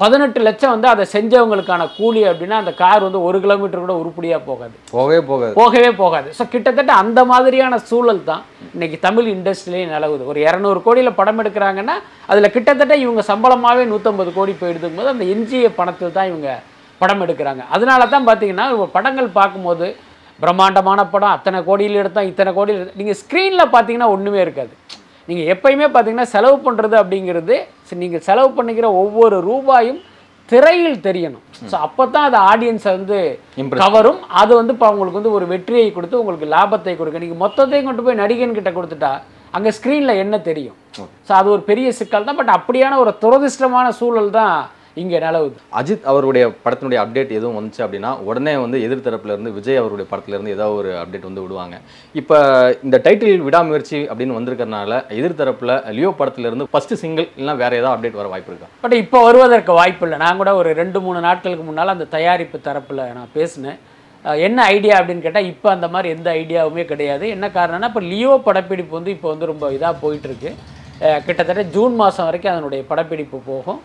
பதினெட்டு 0.00 0.38
லட்சம் 0.46 0.72
வந்து 0.74 0.88
அதை 0.92 1.04
செஞ்சவங்களுக்கான 1.12 1.82
கூலி 1.96 2.20
அப்படின்னா 2.30 2.56
அந்த 2.62 2.72
கார் 2.80 3.04
வந்து 3.06 3.20
ஒரு 3.26 3.38
கிலோமீட்டர் 3.44 3.82
கூட 3.84 3.94
உருப்படியாக 4.02 4.42
போகாது. 4.48 4.74
போகவே 4.94 5.18
போகாது. 5.30 5.52
போகவே 5.58 5.90
போகாது. 6.00 6.28
ஸோ 6.38 6.44
கிட்டத்தட்ட 6.54 6.92
அந்த 7.02 7.20
மாதிரியான 7.30 7.78
சூழல் 7.90 8.22
தான் 8.30 8.42
இன்னைக்கு 8.74 8.98
தமிழ் 9.06 9.28
இண்டஸ்ட்ரியிலே 9.34 9.84
நிலவுது. 9.94 10.24
ஒரு 10.32 10.40
இரநூறு 10.46 10.80
கோடியில் 10.86 11.18
படம் 11.20 11.40
எடுக்கிறாங்கன்னா 11.44 11.96
அதில் 12.32 12.54
கிட்டத்தட்ட 12.56 12.96
இவங்க 13.04 13.24
சம்பளமாகவே 13.30 13.84
நூற்றம்பது 13.92 14.32
கோடி 14.38 14.54
போயிடுதும் 14.62 14.98
போது 15.00 15.14
அந்த 15.14 15.26
எஞ்சிய 15.34 15.70
பணத்தில் 15.80 16.16
தான் 16.18 16.30
இவங்க 16.32 16.50
படம் 17.00 17.24
எடுக்கிறாங்க. 17.26 17.62
அதனால 17.74 18.08
தான் 18.14 18.28
பார்த்தீங்கன்னா 18.28 18.68
படங்கள் 18.96 19.36
பார்க்கும்போது 19.40 19.88
பிரம்மாண்டமான 20.44 21.00
படம் 21.14 21.34
அத்தனை 21.36 21.58
கோடியில் 21.68 22.00
எடுத்தோம் 22.02 22.28
இத்தனை 22.30 22.50
கோடியில் 22.58 22.96
நீங்கள் 23.00 23.18
ஸ்க்ரீனில் 23.22 23.72
பார்த்தீங்கன்னா 23.74 24.08
ஒன்றுமே 24.14 24.40
இருக்காது. 24.46 24.72
நீங்கள் 25.28 25.50
எப்பயுமே 25.54 25.86
பார்த்தீங்கன்னா 25.94 26.30
செலவு 26.34 26.56
பண்ணுறது 26.66 26.96
அப்படிங்கிறது 27.00 27.56
நீங்கள் 28.02 28.24
செலவு 28.28 28.50
பண்ணிக்கிற 28.58 28.88
ஒவ்வொரு 29.02 29.36
ரூபாயும் 29.50 30.00
திரையில் 30.48 30.96
தெரியணும். 31.06 31.44
ஸோ 31.70 31.76
அப்போ 31.86 32.02
தான் 32.14 32.26
அது 32.28 32.38
ஆடியன்ஸை 32.50 32.92
வந்து 32.96 33.18
கவரும். 33.82 34.20
அது 34.40 34.52
வந்து 34.60 34.74
இப்போ 34.76 34.86
அவங்களுக்கு 34.90 35.20
வந்து 35.20 35.34
ஒரு 35.38 35.46
வெற்றியை 35.52 35.88
கொடுத்து 35.96 36.20
உங்களுக்கு 36.22 36.46
லாபத்தை 36.54 36.94
கொடுக்க 37.00 37.24
நீங்கள் 37.24 37.42
மொத்தத்தையும் 37.44 37.88
கொண்டு 37.88 38.04
போய் 38.06 38.20
நடிகன் 38.22 38.56
கிட்ட 38.58 38.72
கொடுத்துட்டா 38.78 39.12
அங்கே 39.56 39.70
ஸ்க்ரீனில் 39.76 40.20
என்ன 40.24 40.34
தெரியும்? 40.48 40.76
ஸோ 41.26 41.32
அது 41.40 41.48
ஒரு 41.54 41.62
பெரிய 41.70 41.88
சிக்கல் 42.00 42.26
தான். 42.28 42.38
பட் 42.40 42.52
அப்படியான 42.58 42.98
ஒரு 43.04 43.12
துரதிர்ஷ்டமான 43.24 43.86
சூழல் 44.00 44.30
தான் 44.40 44.56
இங்கே 45.00 45.18
நிலவுது 45.24 45.58
அஜித் 45.78 46.06
அவருடைய 46.10 46.44
படத்தினுடைய 46.64 46.98
அப்டேட் 47.02 47.34
எதுவும் 47.38 47.56
வந்துச்சு 47.58 47.82
அப்படின்னா 47.84 48.10
உடனே 48.28 48.54
வந்து 48.62 48.78
எதிர்த்தரப்புல 48.86 49.34
இருந்து 49.34 49.52
விஜய் 49.58 49.80
அவருடைய 49.82 50.06
படத்துல 50.12 50.36
இருந்து 50.36 50.54
ஏதாவது 50.56 50.78
ஒரு 50.80 50.90
அப்டேட் 51.02 51.28
வந்து 51.28 51.44
விடுவாங்க. 51.44 51.76
இப்போ 52.20 52.38
இந்த 52.86 52.96
டைட்டில் 53.04 53.44
விடாமுயற்சி 53.48 53.98
அப்படின்னு 54.10 54.38
வந்திருக்கறனால 54.38 54.98
எதிர்த்தரப்புல 55.20 55.76
லியோ 55.98 56.10
படத்துல 56.20 56.50
இருந்து 56.50 56.66
ஃபர்ஸ்ட் 56.72 56.94
சிங்கிள் 57.02 57.28
இல்லைன்னா 57.36 57.56
வேற 57.62 57.72
ஏதாவது 57.80 57.94
அப்டேட் 57.96 58.18
வர 58.20 58.28
வாய்ப்பு 58.32 58.52
இருக்கா? 58.52 58.70
பட் 58.86 58.96
இப்போ 59.04 59.20
வருவதற்கு 59.28 59.78
வாய்ப்பு 59.80 60.04
இல்லை. 60.08 60.18
நான் 60.24 60.40
கூட 60.42 60.52
ஒரு 60.62 60.72
ரெண்டு 60.80 61.00
மூணு 61.06 61.20
நாட்களுக்கு 61.28 61.66
முன்னால் 61.68 61.94
அந்த 61.94 62.08
தயாரிப்பு 62.16 62.60
தரப்பில் 62.66 63.06
நான் 63.20 63.32
பேசினேன். 63.38 63.78
என்ன 64.46 64.64
ஐடியா 64.74 64.94
அப்படின்னு 65.00 65.24
கேட்டால் 65.26 65.48
இப்போ 65.52 65.68
அந்த 65.74 65.86
மாதிரி 65.92 66.08
எந்த 66.16 66.28
ஐடியாவுமே 66.40 66.82
கிடையாது. 66.90 67.24
என்ன 67.36 67.46
காரணம்னா 67.54 67.88
இப்போ 67.92 68.02
லியோ 68.10 68.32
படப்பிடிப்பு 68.48 68.94
வந்து 68.98 69.14
இப்போ 69.16 69.28
வந்து 69.32 69.50
ரொம்ப 69.52 69.70
இதாக 69.76 69.94
போயிட்டுருக்கு 70.02 70.50
கிட்டத்தட்ட 71.26 71.62
ஜூன் 71.74 71.94
மாதம் 72.00 72.26
வரைக்கும் 72.28 72.52
அதனுடைய 72.54 72.82
படப்பிடிப்பு 72.90 73.38
போகும். 73.46 73.80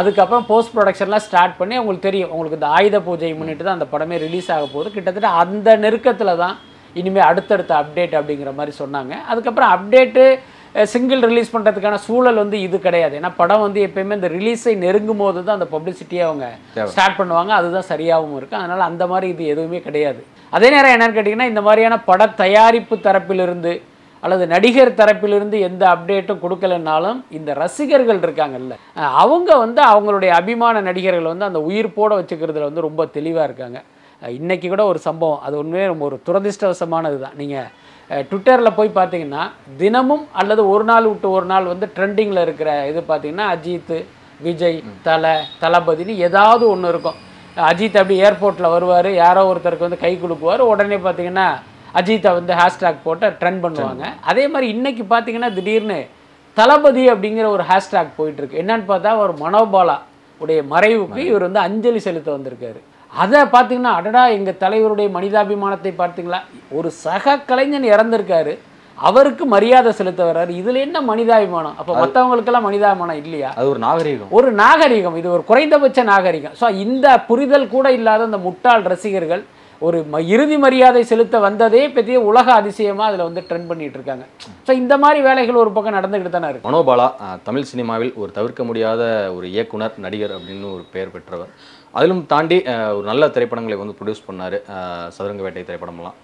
அதுக்கப்புறம் 0.00 0.46
போஸ்ட் 0.50 0.72
ப்ரொடக்ஷன்லாம் 0.76 1.24
ஸ்டார்ட் 1.26 1.58
பண்ணி 1.60 1.74
உங்களுக்கு 1.82 2.08
தெரியும். 2.08 2.32
உங்களுக்கு 2.34 2.58
இந்த 2.60 2.70
ஆயுத 2.76 2.96
பூஜை 3.06 3.30
முன்னிட்டு 3.38 3.64
தான் 3.66 3.78
அந்த 3.78 3.88
படமே 3.94 4.16
ரிலீஸ் 4.26 4.50
ஆக 4.56 4.66
போகுது. 4.74 4.88
கிட்டத்தட்ட 4.96 5.30
அந்த 5.42 5.76
நெருக்கத்தில் 5.84 6.40
தான் 6.42 6.54
இனிமேல் 7.00 7.28
அடுத்தடுத்த 7.30 7.72
அப்டேட் 7.82 8.14
அப்படிங்கிற 8.20 8.52
மாதிரி 8.58 8.74
சொன்னாங்க. 8.82 9.14
அதுக்கப்புறம் 9.32 9.72
அப்டேட்டு 9.76 10.24
சிங்கிள் 10.92 11.20
ரிலீஸ் 11.30 11.52
பண்ணுறதுக்கான 11.52 11.98
சூழல் 12.06 12.40
வந்து 12.42 12.56
இது 12.66 12.76
கிடையாது. 12.86 13.14
ஏன்னா 13.18 13.30
படம் 13.40 13.62
வந்து 13.66 13.80
எப்பயுமே 13.86 14.16
இந்த 14.18 14.28
ரிலீஸை 14.38 14.72
நெருங்கும் 14.84 15.22
போது 15.22 15.38
தான் 15.44 15.58
அந்த 15.58 15.68
பப்ளிசிட்டியை 15.74 16.22
அவங்க. 16.28 16.46
ஸ்டார்ட் 16.94 17.18
பண்ணுவாங்க. 17.20 17.52
அதுதான் 17.58 17.90
சரியாகவும் 17.92 18.36
இருக்குது 18.38 18.60
அதனால் 18.60 18.88
அந்த 18.90 19.04
மாதிரி 19.12 19.28
இது 19.34 19.44
எதுவுமே 19.52 19.80
கிடையாது. 19.86 20.20
அதே 20.56 20.68
நேரம் 20.74 20.94
என்னன்னு 20.94 21.16
கேட்டிங்கன்னா 21.16 21.50
இந்த 21.52 21.62
மாதிரியான 21.66 21.98
பட 22.08 22.26
தயாரிப்பு 22.42 22.96
தரப்பிலிருந்து 23.06 23.72
அல்லது 24.22 24.44
நடிகர் 24.54 24.98
தரப்பிலிருந்து 25.00 25.56
எந்த 25.68 25.82
அப்டேட்டும் 25.94 26.42
கொடுக்கலனாலும் 26.44 27.18
இந்த 27.38 27.50
ரசிகர்கள் 27.62 28.22
இருக்காங்கல்ல 28.26 28.76
அவங்க 29.24 29.50
வந்து 29.64 29.82
அவங்களுடைய 29.92 30.30
அபிமான 30.40 30.80
நடிகர்கள் 30.88 31.30
வந்து 31.32 31.48
அந்த 31.50 31.60
உயிர்ப்போடு 31.68 32.18
வச்சுக்கிறதுல 32.20 32.68
வந்து 32.70 32.86
ரொம்ப 32.88 33.06
தெளிவாக 33.18 33.48
இருக்காங்க. 33.48 33.78
இன்றைக்கி 34.22 34.42
இன்னைக்கு 34.42 34.68
கூட 34.72 34.84
ஒரு 34.90 35.00
சம்பவம் 35.06 35.42
அது 35.46 35.54
உண்மையே 35.62 35.86
ரொம்ப 35.90 36.04
ஒரு 36.08 36.16
துரதிர்ஷ்டவசமானது 36.26 37.16
தான். 37.24 37.34
நீங்கள் 37.40 38.24
ட்விட்டரில் 38.30 38.76
போய் 38.78 38.90
பார்த்தீங்கன்னா 38.98 39.42
தினமும் 39.82 40.24
அல்லது 40.40 40.62
ஒரு 40.72 40.84
நாள் 40.90 41.08
விட்டு 41.10 41.28
ஒரு 41.36 41.46
நாள் 41.52 41.70
வந்து 41.72 41.86
ட்ரெண்டிங்கில் 41.96 42.42
இருக்கிற 42.46 42.70
இது 42.90 43.00
பார்த்தீங்கன்னா 43.10 43.46
அஜித்து 43.54 43.98
விஜய் 44.46 44.78
தலை 45.06 45.34
தளபதினு 45.62 46.14
ஏதாவது 46.28 46.64
ஒன்று 46.72 46.90
இருக்கும். 46.92 47.18
அஜித் 47.70 47.98
அப்படி 48.00 48.16
ஏர்போர்ட்டில் 48.26 48.74
வருவார் 48.74 49.10
யாரோ 49.22 49.42
ஒருத்தருக்கு 49.50 49.88
வந்து 49.88 50.04
கை 50.04 50.12
கொடுக்குவார் 50.16 50.62
உடனே 50.72 50.98
பார்த்தீங்கன்னா 51.06 51.48
அஜித்தை 52.00 52.32
வந்து 52.38 52.52
ஹேஷ்டேக் 52.60 53.04
போட்டு 53.06 53.26
ட்ரெண்ட் 53.40 53.62
பண்ணுவாங்க. 53.64 54.04
அதே 54.30 54.44
மாதிரி 54.52 54.68
இன்னைக்கு 54.76 55.04
பார்த்தீங்கன்னா 55.14 55.50
திடீர்னு 55.58 55.98
தளபதி 56.56 57.04
அப்படிங்கிற 57.12 57.46
ஒரு 57.54 57.64
ஹேஷ்டேக் 57.70 58.16
போயிட்டு 58.18 58.40
இருக்கு 58.42 58.60
என்னன்னு 58.64 58.86
பார்த்தா 58.92 59.10
ஒரு 59.24 59.34
மனோபாலா 59.44 59.96
உடைய 60.42 60.60
மறைவுக்கு 60.74 61.20
இவர் 61.30 61.44
வந்து 61.48 61.60
அஞ்சலி 61.66 62.00
செலுத்த 62.06 62.28
வந்திருக்காரு. 62.36 62.80
அதை 63.12 63.40
பார்த்தீங்கன்னா 63.54 63.92
அடடா 63.98 64.22
எங்கள் 64.36 64.60
தலைவருடைய 64.62 65.08
மனிதாபிமானத்தை 65.16 65.92
பார்த்தீங்களா 66.00 66.40
ஒரு 66.78 66.88
சக 67.04 67.36
கலைஞன் 67.50 67.86
இறந்திருக்காரு. 67.92 68.54
அவருக்கு 68.98 69.44
மரியாதை 69.54 69.90
செலுத்த 69.98 70.20
வர்றாரு. 70.26 70.52
இதுல 70.60 70.80
என்ன 70.86 70.98
மனிதாபிமானம்? 71.10 71.74
அப்போ 71.80 71.92
மற்றவங்களுக்கெல்லாம் 72.02 72.66
மனிதாபிமானம் 72.68 73.18
இல்லையா? 73.22 73.50
அது 73.58 73.66
ஒரு 73.72 73.80
நாகரீகம். 73.86 74.30
ஒரு 74.38 74.50
நாகரிகம். 74.62 75.16
இது 75.20 75.28
ஒரு 75.36 75.44
குறைந்தபட்ச 75.50 76.04
நாகரிகம். 76.12 76.54
ஸோ 76.60 76.68
இந்த 76.84 77.06
புரிதல் 77.28 77.68
கூட 77.74 77.86
இல்லாத 77.98 78.24
அந்த 78.28 78.40
முட்டாள் 78.46 78.84
ரசிகர்கள் 78.92 79.42
ஒரு 79.86 79.98
ம 80.12 80.18
இறுதி 80.34 80.56
மரியாதை 80.64 81.02
செலுத்த 81.10 81.36
வந்ததே 81.46 81.82
பெரிய 81.96 82.16
உலக 82.30 82.48
அதிசயமாக 82.60 83.08
அதில் 83.10 83.26
வந்து 83.28 83.42
ட்ரெண்ட் 83.48 83.68
பண்ணிட்டு 83.70 83.98
இருக்காங்க. 83.98 84.24
ஸோ 84.66 84.72
இந்த 84.82 84.94
மாதிரி 85.02 85.20
வேலைகள் 85.28 85.62
ஒரு 85.62 85.70
பக்கம் 85.76 85.96
நடந்துக்கிட்டு 85.98 86.36
தானே 86.36 86.50
இருக்கு. 86.50 86.68
மனோபாலா 86.68 87.08
தமிழ் 87.48 87.70
சினிமாவில் 87.72 88.12
ஒரு 88.22 88.30
தவிர்க்க 88.38 88.64
முடியாத 88.68 89.02
ஒரு 89.38 89.48
இயக்குனர் 89.54 89.98
நடிகர் 90.06 90.36
அப்படின்னு 90.38 90.68
ஒரு 90.76 90.84
பெயர் 90.94 91.14
பெற்றவர். 91.16 91.52
அதிலும் 91.98 92.24
தாண்டி 92.32 92.56
ஒரு 92.96 93.04
நல்ல 93.10 93.24
திரைப்படங்களை 93.34 93.76
வந்து 93.82 93.94
ப்ரொடியூஸ் 93.98 94.26
பண்ணார் 94.26 94.56
சதுரங்க 95.16 95.44
வேட்டை 95.44 95.62
திரைப்படம்லாம் 95.68 96.16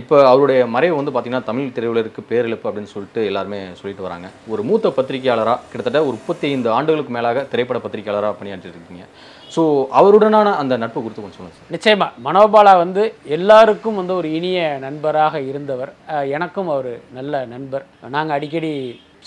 இப்போ 0.00 0.16
அவருடைய 0.32 0.60
மறைவு 0.74 0.94
வந்து 0.98 1.12
பார்த்திங்கன்னா 1.14 1.48
தமிழ் 1.48 1.74
திரையுலருக்கு 1.76 2.22
பேரிழப்பு 2.30 2.68
அப்படின்னு 2.68 2.92
சொல்லிட்டு 2.94 3.22
எல்லாருமே 3.30 3.60
சொல்லிட்டு 3.80 4.06
வராங்க. 4.06 4.28
ஒரு 4.52 4.62
மூத்த 4.68 4.92
பத்திரிகையாளராக 4.98 5.58
கிட்டத்தட்ட 5.70 6.00
ஒரு 6.08 6.16
முப்பத்தி 6.18 6.46
ஐந்து 6.52 6.70
ஆண்டுகளுக்கு 6.76 7.14
மேலாக 7.18 7.44
திரைப்பட 7.52 7.80
பத்திரிகையாளராக 7.84 8.36
பணியாற்றிருக்கீங்க. 8.40 9.06
ஸோ 9.54 9.62
அவருடனான 9.98 10.48
அந்த 10.62 10.74
நட்பு 10.82 10.98
குறித்து 11.02 11.22
கொஞ்சம் 11.22 11.38
சொல்லுங்கள் 11.38 11.60
சார் 11.60 11.74
நிச்சயமாக 11.74 12.20
மனோபாலா 12.26 12.72
வந்து 12.82 13.02
எல்லாருக்கும் 13.36 13.98
வந்து 14.00 14.14
ஒரு 14.20 14.28
இனிய 14.38 14.58
நண்பராக 14.84 15.40
இருந்தவர். 15.50 15.92
எனக்கும் 16.36 16.70
அவர் 16.74 16.92
நல்ல 17.18 17.40
நண்பர். 17.54 17.84
நாங்கள் 18.16 18.36
அடிக்கடி 18.36 18.72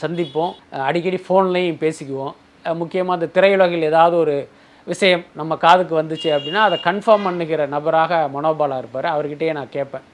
சந்திப்போம். 0.02 0.54
அடிக்கடி 0.90 1.20
ஃபோன்லேயும் 1.26 1.82
பேசிக்குவோம். 1.84 2.34
முக்கியமாக 2.82 3.18
அந்த 3.18 3.28
திரையுலகில் 3.36 3.90
ஏதாவது 3.92 4.16
ஒரு 4.24 4.36
விஷயம் 4.88 5.24
நம்ம 5.40 5.56
காதுக்கு 5.66 5.94
வந்துச்சு 6.02 6.30
அப்படின்னா 6.36 6.62
அதை 6.68 6.78
கன்ஃபார்ம் 6.88 7.28
பண்ணுகிற 7.28 7.66
நபராக 7.76 8.22
மனோபாலா 8.36 8.78
இருப்பார். 8.84 9.08
அவர்கிட்டயே 9.16 9.54
நான் 9.60 9.76
கேட்பேன். 9.78 10.06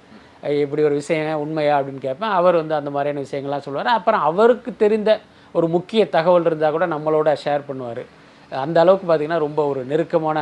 இப்படி 0.64 0.82
ஒரு 0.90 0.96
விஷயம் 1.02 1.42
உண்மையா 1.44 1.74
அப்படின்னு 1.78 2.06
கேட்பேன். 2.08 2.34
அவர் 2.40 2.62
வந்து 2.62 2.76
அந்த 2.80 2.92
மாதிரியான 2.96 3.24
விஷயங்கள்லாம் 3.26 3.66
சொல்லுவார். 3.66 3.98
அப்புறம் 4.00 4.26
அவருக்கு 4.30 4.72
தெரிந்த 4.84 5.14
ஒரு 5.58 5.68
முக்கிய 5.76 6.02
தகவல் 6.16 6.48
இருந்தால் 6.50 6.76
கூட 6.78 6.88
நம்மளோட 6.96 7.30
ஷேர் 7.44 7.68
பண்ணுவார். 7.70 8.04
அந்த 8.52 8.78
அளவுக்கு 8.84 9.08
பார்த்தீங்கன்னா 9.08 9.46
ரொம்ப 9.46 9.62
ஒரு 9.72 9.82
நெருக்கமான 9.92 10.40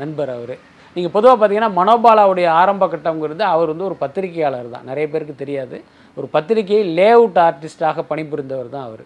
நண்பர் 0.00 0.30
அவர். 0.36 0.54
நீங்கள் 0.96 1.14
பொதுவாக 1.16 1.36
பார்த்தீங்கன்னா 1.38 1.72
மனோபாலாவுடைய 1.80 2.46
ஆரம்ப 2.60 2.86
கட்டம்ங்கிறது 2.86 3.44
அவர் 3.54 3.72
வந்து 3.72 3.88
ஒரு 3.90 3.96
பத்திரிகையாளர் 4.04 4.74
தான். 4.74 4.88
நிறைய 4.90 5.06
பேருக்கு 5.12 5.34
தெரியாது. 5.42 5.78
ஒரு 6.16 6.26
பத்திரிகை 6.34 6.78
லேஅவுட் 6.98 7.38
ஆர்டிஸ்டாக 7.46 8.04
பணிபுரிந்தவர் 8.10 8.74
தான் 8.76 8.86
அவர். 8.88 9.04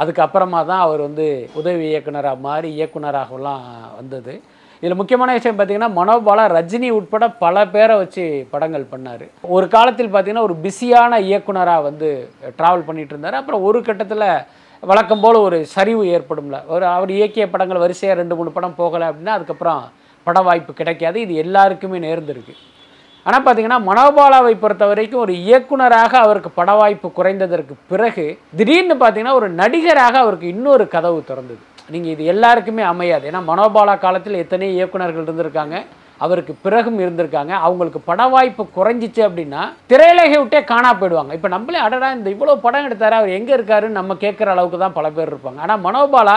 அதுக்கப்புறமா 0.00 0.60
தான் 0.70 0.82
அவர் 0.86 1.00
வந்து 1.08 1.26
உதவி 1.60 1.84
இயக்குனராக 1.92 2.44
மாறி 2.46 2.68
இயக்குனராகலாம் 2.78 3.64
வந்தது. 4.00 4.34
இதில் 4.82 4.98
முக்கியமான 5.00 5.32
விஷயம் 5.36 5.56
பார்த்தீங்கன்னா 5.58 5.90
மனோபாலா 5.98 6.44
ரஜினி 6.54 6.88
உட்பட 6.96 7.24
பல 7.44 7.66
பேரை 7.74 7.94
வச்சு 8.00 8.24
படங்கள் 8.50 8.90
பண்ணார். 8.92 9.24
ஒரு 9.56 9.68
காலத்தில் 9.68 10.10
பார்த்திங்கன்னா 10.14 10.46
ஒரு 10.48 10.56
பிஸியான 10.64 11.20
இயக்குனராக 11.28 11.86
வந்து 11.88 12.08
ட்ராவல் 12.58 12.86
பண்ணிகிட்டு 12.88 13.14
இருந்தார். 13.14 13.40
அப்புறம் 13.40 13.62
ஒரு 13.68 13.80
கட்டத்தில் 13.82 14.26
வழக்கம் 14.90 15.22
போல் 15.24 15.36
ஒரு 15.46 15.58
சரிவு 15.74 16.02
ஏற்படும்ல. 16.14 16.56
ஒரு 16.74 16.84
அவர் 16.94 17.10
இயக்கிய 17.16 17.44
படங்கள் 17.52 17.82
வரிசையாக 17.82 18.18
ரெண்டு 18.20 18.34
மூணு 18.38 18.50
படம் 18.56 18.78
போகலை 18.80 19.06
அப்படின்னா 19.10 19.34
அதுக்கப்புறம் 19.36 19.82
பட 20.26 20.38
வாய்ப்பு 20.48 20.72
கிடைக்காது. 20.80 21.16
இது 21.24 21.34
எல்லாருக்குமே 21.44 21.98
நேர்ந்திருக்கு 22.06 22.54
ஆனால் 23.26 23.44
பார்த்தீங்கன்னா 23.44 23.78
மனோபாலாவை 23.88 24.54
பொறுத்த 24.62 24.84
வரைக்கும் 24.90 25.22
ஒரு 25.24 25.34
இயக்குனராக 25.44 26.12
அவருக்கு 26.24 26.50
பட 26.58 26.70
வாய்ப்பு 26.80 27.08
குறைந்ததற்கு 27.18 27.74
பிறகு 27.92 28.26
திடீர்னு 28.58 28.96
பார்த்தீங்கன்னா 29.02 29.36
ஒரு 29.40 29.48
நடிகராக 29.60 30.14
அவருக்கு 30.24 30.48
இன்னொரு 30.54 30.86
கதவு 30.94 31.20
திறந்தது. 31.30 31.62
நீங்கள் 31.94 32.12
இது 32.14 32.24
எல்லாருக்குமே 32.32 32.84
அமையாது. 32.92 33.24
ஏன்னா 33.30 33.42
மனோபாலா 33.50 33.94
காலத்தில் 34.04 34.42
எத்தனை 34.44 34.68
இயக்குனர்கள் 34.76 35.26
இருந்திருக்காங்க. 35.26 35.78
அவருக்கு 36.24 36.54
பிறகும் 36.64 36.98
இருந்திருக்காங்க. 37.04 37.52
அவங்களுக்கு 37.66 38.00
பட 38.08 38.26
வாய்ப்பு 38.34 38.62
குறைஞ்சிச்சு 38.76 39.22
அப்படின்னா 39.28 39.62
திரையுலகை 39.92 40.36
விட்டே 40.40 40.60
காணா 40.72 40.90
போயிடுவாங்க. 41.00 41.32
இப்போ 41.38 41.48
நம்மளே 41.54 41.80
அடடா 41.86 42.10
இந்த 42.18 42.28
இவ்வளோ 42.34 42.54
படம் 42.66 42.86
எடுத்தாரு 42.88 43.16
அவர் 43.20 43.36
எங்கே 43.38 43.52
இருக்காருன்னு 43.58 43.98
நம்ம 44.00 44.16
கேட்குற 44.24 44.50
அளவுக்கு 44.54 44.80
தான் 44.84 44.98
பல 44.98 45.08
பேர் 45.16 45.32
இருப்பாங்க. 45.32 45.60
ஆனால் 45.66 45.82
மனோபாலா 45.86 46.36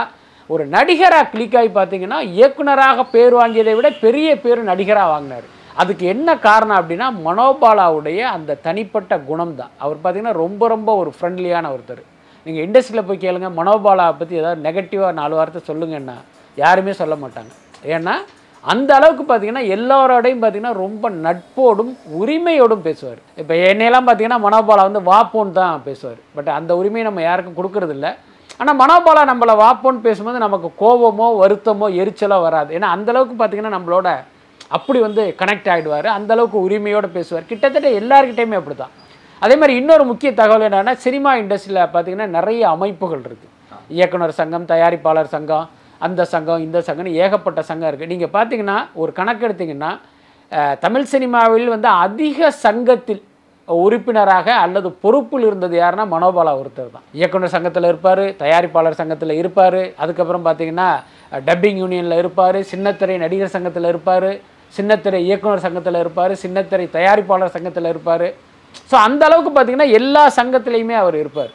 ஒரு 0.54 0.63
நடிகராக 0.74 1.30
கிளிக் 1.34 1.56
ஆகி 1.60 1.70
பார்த்தீங்கன்னா 1.78 2.20
இயக்குனராக 2.38 3.04
பேர் 3.13 3.34
வாங்கியதை 3.42 3.76
விட 3.78 3.90
பெரிய 4.06 4.28
பேர் 4.44 4.62
நடிகராக 4.72 5.12
வாங்கினார். 5.13 5.48
அதுக்கு 5.82 6.06
என்ன 6.13 6.30
காரணம் 6.46 6.78
அப்படின்னா 6.80 7.08
மனோபாலாவுடைய 7.26 8.20
அந்த 8.36 8.58
தனிப்பட்ட 8.68 9.13
குணம் 9.30 9.58
தான் 9.60 9.74
அவர் 9.84 9.98
பார்த்தீங்கன்னா 10.04 10.36
ரொம்ப 10.44 10.68
ரொம்ப 10.76 10.90
ஒரு 11.02 11.12
ஃப்ரெண்ட்லியான 11.16 11.72
ஒருத்தர். 11.76 12.02
நீங்கள் 12.46 12.66
இண்டஸ்ட்ரியில் 12.68 13.08
போய் 13.10 13.24
கேளுங்க 13.26 13.50
மனோபாலாவை 13.60 14.16
பற்றி 14.20 14.36
ஏதாவது 14.42 14.66
நெகட்டிவாக 14.68 15.18
நாலு 15.20 15.34
வார்த்தை 15.40 15.62
சொல்லுங்கன்னா 15.70 16.18
யாருமே 16.58 16.96
சொல்ல 17.02 17.16
மாட்டாங்க. 17.24 17.52
ஏன்னா 17.96 18.16
அந்த 18.63 18.89
அளவுக்கு 18.98 19.24
பார்த்தீங்கன்னா 19.26 19.63
எல்லாரோடையும் 19.76 20.41
பார்த்தீங்கன்னா 20.43 20.76
ரொம்ப 20.84 21.10
நட்போடும் 21.26 21.91
உரிமையோடும் 22.22 22.86
பேசுவார். 22.88 23.20
இப்போ 23.41 23.54
என்னையெல்லாம் 23.70 24.08
பார்த்தீங்கன்னா 24.08 24.39
மனோபாலா 24.46 24.86
வந்து 24.89 25.02
வாப்போன்னு 25.12 25.58
தான் 25.60 25.84
பேசுவார். 25.89 26.20
பட் 26.38 26.50
அந்த 26.60 26.72
உரிமையை 26.80 27.06
நம்ம 27.10 27.22
யாருக்கும் 27.28 27.58
கொடுக்கறதில்ல. 27.60 28.10
ஆனால் 28.60 28.80
மனோபாலா 28.82 29.24
நம்மளை 29.32 29.56
வாப்போன்னு 29.63 30.06
பேசும்போது 30.08 30.39
நமக்கு 30.46 30.70
கோபமோ 30.82 31.28
வருத்தமோ 31.43 31.88
எரிச்சலோ 32.02 32.39
வராது. 32.48 32.70
ஏன்னா 32.78 32.89
அந்த 32.96 33.10
அளவுக்கு 33.13 33.36
பார்த்தீங்கன்னா 33.41 33.76
நம்மளோட 33.78 34.10
அப்படி 34.78 35.00
வந்து 35.08 35.24
கனெக்ட் 35.41 35.70
ஆகிடுவார் 35.74 36.08
அந்தளவுக்கு 36.17 36.58
உரிமையோடு 36.67 37.10
பேசுவார். 37.17 37.50
கிட்டத்தட்ட 37.52 37.89
எல்லாருக்கிட்டையுமே 38.00 38.60
அப்படி 38.62 38.78
தான் 38.78 38.96
அதே 39.41 39.56
மாதிரி 39.62 39.74
இன்னொரு 39.80 40.04
முக்கிய 40.12 40.30
தகவல் 40.39 40.65
என்னென்னா 40.67 40.93
சினிமா 41.06 41.32
இண்டஸ்ட்ரியில் 41.41 41.82
பார்த்தீங்கன்னா 41.93 42.28
நிறைய 42.38 42.62
அமைப்புகள் 42.76 43.24
இருக்குது 43.28 43.54
இயக்குனர் 43.98 44.39
சங்கம் 44.39 44.65
தயாரிப்பாளர் 44.72 45.34
சங்கம் 45.34 45.67
அந்த 46.06 46.22
சங்கம் 46.34 46.64
இந்த 46.68 46.80
சங்கம்னு 46.88 47.18
ஏகப்பட்ட 47.24 47.62
சங்கம் 47.70 47.90
இருக்குது 47.90 48.12
நீங்கள் 48.14 48.34
பார்த்தீங்கன்னா 48.36 48.78
ஒரு 49.02 49.12
கணக்கு 49.20 49.46
எடுத்திங்கன்னா 49.48 49.92
தமிழ் 50.86 51.10
சினிமாவில் 51.14 51.74
வந்து 51.76 51.90
அதிக 52.06 52.50
சங்கத்தில் 52.66 53.24
உறுப்பினராக 53.68 54.48
அல்லது 54.66 54.90
பொறுப்பில் 55.04 55.46
இருந்தது 55.48 55.76
யாருன்னா 55.80 56.06
மனோபாலா 56.14 56.52
ஒருத்தர் 56.60 56.94
தான். 56.94 57.06
இயக்குனர் 57.20 57.54
சங்கத்தில் 57.56 57.88
இருப்பார் 57.92 58.24
தயாரிப்பாளர் 58.42 59.00
சங்கத்தில் 59.00 59.34
இருப்பார் 59.42 59.82
அதுக்கப்புறம் 60.04 60.46
பார்த்தீங்கன்னா 60.46 60.90
டப்பிங் 61.48 61.80
யூனியனில் 61.84 62.20
இருப்பார் 62.22 62.60
சின்னத்திரை 62.72 63.18
நடிகர் 63.24 63.56
சங்கத்தில் 63.56 63.90
இருப்பார் 63.94 64.30
சின்னத்திரை 64.78 65.20
இயக்குனர் 65.28 65.66
சங்கத்தில் 65.66 66.02
இருப்பார் 66.04 66.34
சின்னத்திரை 66.44 66.86
தயாரிப்பாளர் 66.98 67.56
சங்கத்தில் 67.56 67.92
இருப்பார். 67.94 68.28
ஸோ 68.90 68.96
அந்த 69.08 69.22
அளவுக்கு 69.28 69.52
பார்த்தீங்கன்னா 69.54 69.90
எல்லா 70.00 70.24
சங்கத்திலையுமே 70.40 70.96
அவர் 71.04 71.18
இருப்பார். 71.24 71.52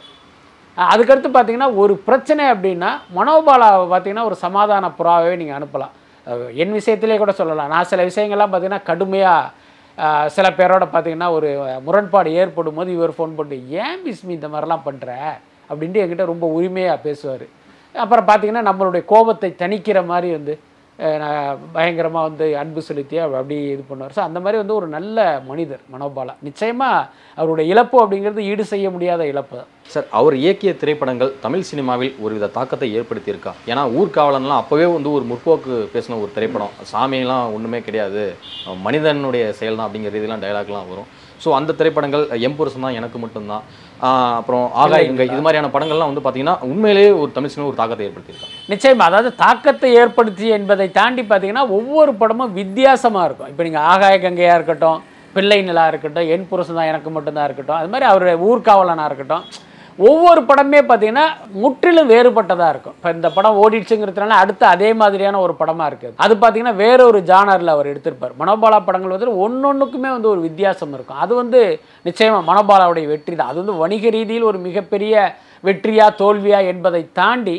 அதுக்கடுத்து 0.77 1.29
பார்த்தீங்கன்னா 1.33 1.69
ஒரு 1.81 1.93
பிரச்சனை 2.07 2.43
அப்படின்னா 2.53 2.91
மனோபாலாவை 3.17 3.85
பார்த்தீங்கன்னா 3.91 4.27
ஒரு 4.29 4.37
சமாதான 4.45 4.89
புறாவே 4.99 5.33
நீங்கள் 5.41 5.57
அனுப்பலாம். 5.57 5.93
என் 6.63 6.75
விஷயத்திலே 6.79 7.17
கூட 7.23 7.31
சொல்லலாம். 7.39 7.71
நான் 7.73 7.89
சில 7.91 8.01
விஷயங்கள்லாம் 8.09 8.51
பார்த்தீங்கன்னா 8.51 8.87
கடுமையாக 8.91 9.61
சில 10.35 10.47
பேரோட 10.59 10.83
பார்த்தீங்கன்னா 10.91 11.29
ஒரு 11.37 11.49
முரண்பாடு 11.87 12.29
ஏற்படும் 12.41 12.77
போது 12.77 12.89
இவர் 12.97 13.15
ஃபோன் 13.17 13.35
போட்டு 13.37 13.57
ஏன் 13.83 13.99
பிஸ்மி 14.05 14.33
இந்த 14.37 14.47
மாதிரிலாம் 14.53 14.85
பண்ணுற 14.87 15.09
அப்படின்ட்டு 15.69 16.01
என்கிட்ட 16.03 16.25
ரொம்ப 16.31 16.45
உரிமையாக 16.57 17.03
பேசுவார். 17.07 17.45
அப்புறம் 18.03 18.27
பார்த்தீங்கன்னா 18.29 18.63
நம்மளுடைய 18.69 19.03
கோபத்தை 19.11 19.49
தணிக்கிற 19.63 19.99
மாதிரி 20.11 20.29
வந்து 20.37 20.53
பயங்கரமாக 21.75 22.27
வந்து 22.27 22.45
அன்பு 22.61 22.81
செலுத்தி 22.87 23.15
அவர் 23.23 23.37
அப்படி 23.39 23.55
இது 23.75 23.83
பண்ணுவார். 23.87 24.13
ஸோ 24.17 24.21
அந்த 24.25 24.39
மாதிரி 24.43 24.57
வந்து 24.61 24.75
ஒரு 24.79 24.87
நல்ல 24.95 25.17
மனிதர் 25.47 25.81
மனோபாலா. 25.93 26.33
நிச்சயமாக 26.47 27.07
அவருடைய 27.37 27.65
இழப்பு 27.73 27.97
அப்படிங்கிறது 28.03 28.43
ஈடு 28.51 28.65
செய்ய 28.73 28.89
முடியாத 28.95 29.21
இழப்பு 29.31 29.55
தான். 29.59 29.69
சார் 29.93 30.07
அவர் 30.19 30.35
இயக்கிய 30.43 30.73
திரைப்படங்கள் 30.81 31.31
தமிழ் 31.45 31.67
சினிமாவில் 31.71 32.13
ஒருவித 32.25 32.51
தாக்கத்தை 32.57 32.89
ஏற்படுத்தியிருக்கா? 32.99 33.53
ஏன்னா 33.71 33.83
ஊர்காவலன்லாம் 33.99 34.61
அப்போவே 34.63 34.87
வந்து 34.97 35.11
ஒரு 35.17 35.25
முற்போக்கு 35.31 35.75
பேசின 35.95 36.19
ஒரு 36.23 36.31
திரைப்படம். 36.37 36.75
சாமியெல்லாம் 36.93 37.53
ஒன்றுமே 37.57 37.81
கிடையாது. 37.87 38.23
மனிதனுடைய 38.87 39.45
செயல் 39.61 39.79
தான் 39.79 39.87
அப்படிங்கிற 39.87 40.21
இதெல்லாம் 40.21 40.45
டைலாக்லாம் 40.45 40.91
வரும். 40.93 41.09
ஸோ 41.43 41.51
அந்த 41.59 41.71
திரைப்படங்கள் 41.79 42.25
எம்புருஷன் 42.47 42.85
தான் 42.85 42.97
எனக்கு 42.99 43.17
மட்டும்தான். 43.23 43.63
அப்புறம் 44.37 44.65
ஆகாய 44.75 45.03
கங்கை 45.05 45.25
இது 45.27 45.41
மாதிரியான 45.45 45.71
படங்கள்லாம் 45.73 46.11
வந்து 46.11 46.23
பார்த்தீங்கன்னா 46.23 46.55
உண்மையிலேயே 46.69 47.11
ஒரு 47.21 47.29
தமிழ் 47.31 47.51
சினிமா 47.53 47.69
ஒரு 47.69 47.79
தாக்கத்தை 47.79 48.05
ஏற்படுத்தியிருக்கா 48.07 48.49
நிச்சயமா 48.69 49.07
அதாவது 49.09 49.29
தாக்கத்தை 49.35 49.91
ஏற்படுத்தி 50.01 50.47
என்பதை 50.57 50.87
தாண்டி 50.91 51.23
பார்த்தீங்கன்னா 51.23 51.65
ஒவ்வொரு 51.77 52.13
படமும் 52.13 52.53
வித்தியாசமாக 52.53 53.27
இருக்கும். 53.27 53.49
இப்போ 53.49 53.63
நீங்கள் 53.63 53.87
ஆகாய 53.91 54.15
கங்கையாக 54.19 54.57
இருக்கட்டும் 54.59 54.99
பிள்ளை 55.35 55.59
நிலா 55.61 55.85
இருக்கட்டும் 55.87 56.27
என் 56.33 56.47
புருஷன் 56.49 56.79
தான் 56.79 56.89
எனக்கு 56.91 57.09
மட்டும்தான் 57.09 57.47
இருக்கட்டும் 57.47 57.77
அது 57.77 57.91
மாதிரி 57.93 58.07
அவருடைய 58.09 58.35
ஊர்காவலனாக 58.47 59.09
இருக்கட்டும் 59.09 59.45
ஒவ்வொரு 60.07 60.41
படமே 60.49 60.79
பார்த்தீங்கன்னா 60.89 61.25
முற்றிலும் 61.63 62.09
வேறுபட்டதாக 62.11 62.73
இருக்கும். 62.73 62.95
இப்போ 62.97 63.09
இந்த 63.17 63.29
படம் 63.35 63.59
ஓடிடுச்சுங்கிறதுனால 63.63 64.37
அடுத்து 64.43 64.65
அதே 64.73 64.89
மாதிரியான 65.01 65.41
ஒரு 65.45 65.53
படமாக 65.61 65.89
இருக்குது 65.91 66.15
அது 66.25 66.35
பார்த்தீங்கன்னா 66.43 66.75
வேற 66.83 66.99
ஒரு 67.11 67.19
ஜானரில் 67.31 67.73
அவர் 67.75 67.91
எடுத்திருப்பார். 67.91 68.33
மனோபாலா 68.41 68.79
படங்கள் 68.87 69.15
வந்து 69.15 69.37
ஒன்னொன்றுக்குமே 69.45 70.11
வந்து 70.15 70.31
ஒரு 70.33 70.41
வித்தியாசம் 70.47 70.95
இருக்கும். 70.97 71.21
அது 71.25 71.33
வந்து 71.41 71.61
நிச்சயமாக 72.09 72.47
மனோபாலாவுடைய 72.49 73.07
வெற்றி 73.13 73.35
தான் 73.35 73.51
அது 73.51 73.61
வந்து 73.63 73.81
வணிக 73.83 74.09
ரீதியில் 74.17 74.49
ஒரு 74.51 74.61
மிகப்பெரிய 74.67 75.25
வெற்றியா 75.67 76.07
தோல்வியா 76.21 76.61
என்பதை 76.71 77.03
தாண்டி 77.19 77.57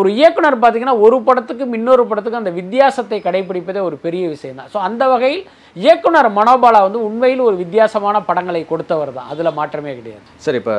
ஒரு 0.00 0.08
இயக்குனர் 0.18 0.54
பார்த்தீங்கன்னா 0.60 0.94
ஒரு 1.06 1.16
படத்துக்கும் 1.26 1.74
இன்னொரு 1.78 2.02
படத்துக்கும் 2.10 2.42
அந்த 2.42 2.52
வித்தியாசத்தை 2.58 3.18
கடைபிடிப்பதே 3.24 3.80
ஒரு 3.88 3.96
பெரிய 4.04 4.24
விஷயம் 4.34 4.58
தான். 4.60 4.70
ஸோ 4.74 4.78
அந்த 4.86 5.02
வகையில் 5.12 5.42
இயக்குனர் 5.82 6.28
மனோபாலா 6.38 6.80
வந்து 6.86 7.00
உண்மையில் 7.08 7.42
ஒரு 7.48 7.56
வித்தியாசமான 7.62 8.16
படங்களை 8.28 8.62
கொடுத்தவர் 8.70 9.12
தான். 9.18 9.28
அதில் 9.32 9.56
மாற்றமே 9.58 9.92
கிடையாது. 9.98 10.24
சார் 10.44 10.58
இப்போ 10.60 10.74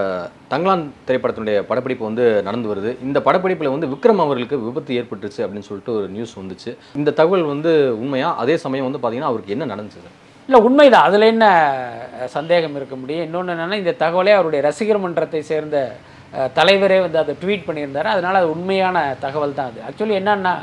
தங்கலான் 0.53 0.83
திரைப்படத்தினுடைய 1.07 1.59
படப்பிடிப்பு 1.69 2.03
வந்து 2.09 2.25
நடந்து 2.47 2.71
வருது. 2.71 2.93
இந்த 3.07 3.21
படப்பிடிப்பில் 3.27 3.73
வந்து 3.75 3.89
விக்ரம் 3.93 4.23
அவர்களுக்கு 4.25 4.59
விபத்து 4.67 4.97
ஏற்பட்டுருச்சு 5.01 5.43
அப்படின்னு 5.45 5.69
சொல்லிட்டு 5.69 5.95
ஒரு 5.99 6.07
நியூஸ் 6.15 6.33
வந்துச்சு. 6.41 6.73
இந்த 7.01 7.13
தகவல் 7.19 7.51
வந்து 7.53 7.73
உண்மையா? 8.03 8.31
அதே 8.43 8.55
சமயம் 8.65 8.87
வந்து 8.89 9.01
பார்த்தீங்கன்னா 9.01 9.31
அவருக்கு 9.33 9.55
என்ன 9.57 9.67
நடந்துச்சு? 9.73 10.01
சார் 10.05 10.17
இல்லை 10.49 10.59
உண்மைதான். 10.67 11.05
அதில் 11.09 11.31
என்ன 11.33 11.45
சந்தேகம் 12.37 12.75
இருக்க 12.79 12.95
முடியும்? 13.01 13.25
இன்னொன்று 13.27 13.53
என்னென்னா 13.55 13.77
இந்த 13.83 13.93
தகவலே 14.01 14.33
அவருடைய 14.37 14.61
ரசிகர் 14.69 15.03
மன்றத்தை 15.05 15.41
சேர்ந்த 15.51 15.77
தலைவரே 16.59 16.99
வந்து 17.05 17.19
அதை 17.23 17.33
ட்வீட் 17.41 17.67
பண்ணியிருந்தாரு. 17.67 18.09
அதனால் 18.13 18.39
அது 18.41 18.53
உண்மையான 18.55 19.03
தகவல் 19.25 19.57
தான் 19.59 19.71
அது. 19.71 19.81
ஆக்சுவலி 19.89 20.17
என்னன்னா 20.21 20.53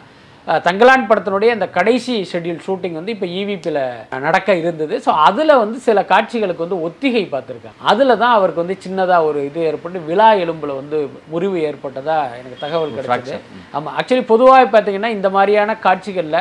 தங்கலான் 0.66 1.06
படத்தினுடைய 1.08 1.50
அந்த 1.56 1.66
கடைசி 1.76 2.14
ஷெட்யூல் 2.30 2.62
ஷூட்டிங் 2.66 2.96
வந்து 2.98 3.12
இப்போ 3.14 3.26
ஈவிபியில் 3.38 3.80
நடக்க 4.26 4.54
இருந்தது. 4.60 4.94
ஸோ 5.04 5.10
அதில் 5.26 5.52
வந்து 5.62 5.78
சில 5.86 6.02
காட்சிகளுக்கு 6.12 6.64
வந்து 6.66 6.78
ஒத்திகை 6.86 7.24
பார்த்துருக்காங்க 7.34 7.86
அதில் 7.90 8.20
தான் 8.22 8.36
அவருக்கு 8.36 8.62
வந்து 8.64 8.76
சின்னதாக 8.84 9.28
ஒரு 9.28 9.40
இது 9.48 9.60
ஏற்பட்டு 9.70 10.00
விழா 10.08 10.28
எலும்பில் 10.44 10.78
வந்து 10.80 10.98
முறிவு 11.34 11.58
ஏற்பட்டதா 11.70 12.18
எனக்கு 12.40 12.62
தகவல் 12.64 12.96
கிடைச்சது. 12.98 13.40
ஆமாம் 13.78 13.94
ஆக்சுவலி 14.00 14.24
பொதுவாக 14.32 14.64
பார்த்தீங்கன்னா 14.74 15.12
இந்த 15.18 15.30
மாதிரியான 15.36 15.76
காட்சிகளில் 15.86 16.40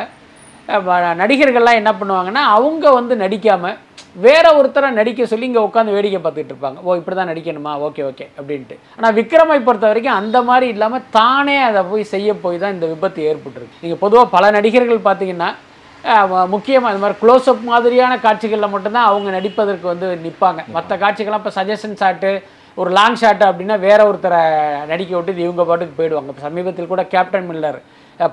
நடிகர்கள்லாம் 1.22 1.78
என்ன 1.80 1.92
பண்ணுவாங்கன்னா 2.00 2.42
அவங்க 2.56 2.84
வந்து 2.98 3.16
நடிக்காமல் 3.22 3.78
வேற 4.26 4.46
ஒருத்தரை 4.58 4.88
நடிக்க 4.98 5.26
சொல்லி 5.30 5.48
இங்கே 5.48 5.62
உட்காந்து 5.66 5.94
வேடிக்கை 5.96 6.20
பார்த்துட்டு 6.22 6.52
இருப்பாங்க. 6.52 6.78
ஓ 6.86 6.94
இப்படி 7.00 7.16
தான் 7.16 7.30
நடிக்கணுமா? 7.32 7.72
ஓகே 7.86 8.02
ஓகே 8.10 8.24
அப்படின்ட்டு. 8.38 8.76
ஆனால் 8.96 9.14
விக்ரமை 9.18 9.58
பொறுத்த 9.66 9.90
வரைக்கும் 9.90 10.18
அந்த 10.20 10.38
மாதிரி 10.48 10.66
இல்லாமல் 10.74 11.04
தானே 11.18 11.56
அதை 11.68 11.82
போய் 11.90 12.10
செய்ய 12.14 12.34
போய் 12.44 12.62
தான் 12.62 12.74
இந்த 12.76 12.86
விபத்து 12.92 13.26
ஏற்பட்டுருக்கு. 13.32 13.80
நீங்கள் 13.82 14.02
பொதுவாக 14.04 14.28
பல 14.36 14.50
நடிகர்கள் 14.58 15.06
பார்த்தீங்கன்னா 15.08 15.50
முக்கியமாக 16.54 16.92
இந்த 16.92 17.02
மாதிரி 17.04 17.18
க்ளோஸ்அப் 17.22 17.64
மாதிரியான 17.70 18.12
காட்சிகளில் 18.26 18.72
மட்டும்தான் 18.74 19.08
அவங்க 19.10 19.30
நடிப்பதற்கு 19.38 19.86
வந்து 19.92 20.08
நிற்பாங்க. 20.26 20.60
மற்ற 20.76 20.96
காட்சிகள்லாம் 21.02 21.42
இப்போ 21.42 21.54
சஜஷன் 21.58 21.98
ஷாட்டு 22.02 22.30
ஒரு 22.80 22.90
லாங் 22.98 23.18
ஷாட்டு 23.22 23.44
அப்படின்னா 23.50 23.76
வேற 23.88 24.00
ஒருத்தரை 24.10 24.42
நடிக்க 24.92 25.12
விட்டு 25.16 25.34
இது 25.34 25.46
இவங்க 25.46 25.64
பாட்டுக்கு 25.70 25.98
போயிடுவாங்க. 25.98 26.30
இப்போ 26.32 26.44
சமீபத்தில் 26.48 26.92
கூட 26.92 27.02
கேப்டன் 27.14 27.48
மில்லர் 27.50 27.78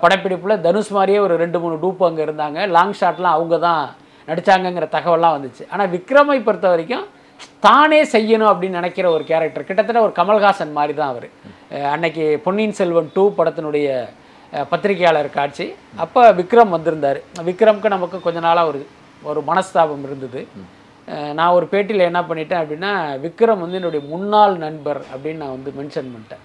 படப்பிடிப்பில் 0.04 0.62
தனுஷ் 0.65 0.91
மாதிரியே 0.97 1.19
ஒரு 1.26 1.34
ரெண்டு 1.43 1.58
மூணு 1.63 1.76
டூப்பு 1.84 2.04
அங்கே 2.10 2.23
இருந்தாங்க. 2.28 2.60
லாங் 2.76 2.97
ஷாட்லாம் 3.00 3.36
அவங்க 3.38 3.58
தான் 3.67 3.84
நடித்தாங்கங்கிற 4.30 4.88
தகவல்லாம் 4.95 5.36
வந்துச்சு. 5.38 5.63
ஆனால் 5.73 5.91
விக்ரமை 5.95 6.38
பொறுத்த 6.47 6.67
வரைக்கும் 6.73 7.06
தானே 7.65 8.00
செய்யணும் 8.13 8.52
அப்படின்னு 8.52 8.80
நினைக்கிற 8.80 9.08
ஒரு 9.15 9.23
கேரக்டர் 9.32 9.67
கிட்டத்தட்ட 9.67 10.00
ஒரு 10.08 10.13
கமல்ஹாசன் 10.19 10.78
மாதிரி 10.78 10.93
தான் 11.00 11.12
அவர். 11.13 11.28
அன்னைக்கு 11.93 12.26
பொன்னியின் 12.45 12.78
செல்வன் 12.80 13.12
டூ 13.15 13.23
படத்தினுடைய 13.38 13.88
பத்திரிகையாளர் 14.71 15.30
காட்சி. 15.38 15.65
அப்போ 16.04 16.21
விக்ரம் 16.39 16.73
வந்திருந்தார். 16.76 17.19
விக்ரம்க்கு 17.50 17.93
நமக்கு 17.95 18.19
கொஞ்ச 18.26 18.41
நாளாக 18.47 18.71
ஒரு 18.71 18.82
ஒரு 19.30 19.39
மனஸ்தாபம் 19.50 20.04
இருந்தது. 20.08 20.41
நான் 21.38 21.56
ஒரு 21.58 21.65
பேட்டியில் 21.71 22.08
என்ன 22.10 22.21
பண்ணிட்டேன் 22.30 22.62
அப்படின்னா 22.62 22.91
விக்ரம் 23.26 23.63
வந்து 23.63 23.80
என்னுடைய 23.80 24.02
முன்னாள் 24.13 24.56
நண்பர் 24.65 25.02
அப்படின்னு 25.13 25.41
நான் 25.43 25.56
வந்து 25.58 25.71
மென்ஷன் 25.80 26.12
பண்ணிட்டேன். 26.13 26.43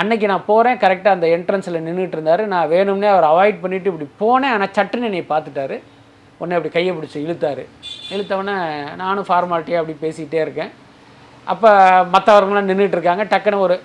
அன்னைக்கு 0.00 0.26
நான் 0.30 0.48
போகிறேன் 0.50 0.80
கரெக்டாக 0.82 1.16
அந்த 1.16 1.26
என்ட்ரன்ஸில் 1.36 1.84
நின்றுட்டு 1.86 2.16
இருந்தார். 2.16 2.42
நான் 2.52 2.70
வேணும்னே 2.74 3.08
அவர் 3.14 3.30
அவாய்ட் 3.30 3.62
பண்ணிட்டு 3.62 3.90
இப்படி 3.92 4.06
போனேன். 4.22 4.52
ஆனால் 4.56 4.74
சட்டுன்னு 4.76 5.08
என்னை 5.08 5.24
பார்த்துட்டாரு. 5.32 5.78
உடனே 6.40 6.56
அப்படி 6.58 6.70
கையை 6.74 6.92
பிடிச்சி 6.96 7.18
இழுத்தாரு. 7.24 7.64
இழுத்தவொடனே 8.14 8.54
நானும் 9.02 9.26
ஃபார்மாலிட்டியாக 9.30 9.82
அப்படி 9.82 9.96
பேசிக்கிட்டே 10.04 10.40
இருக்கேன். 10.44 10.70
அப்போ 11.52 11.70
மற்றவர்கள்லாம் 12.14 12.70
நின்றுட்டு 12.70 12.96
இருக்காங்க. 12.98 13.24
டக்குன்னு 13.32 13.64
ஒரு 13.66 13.76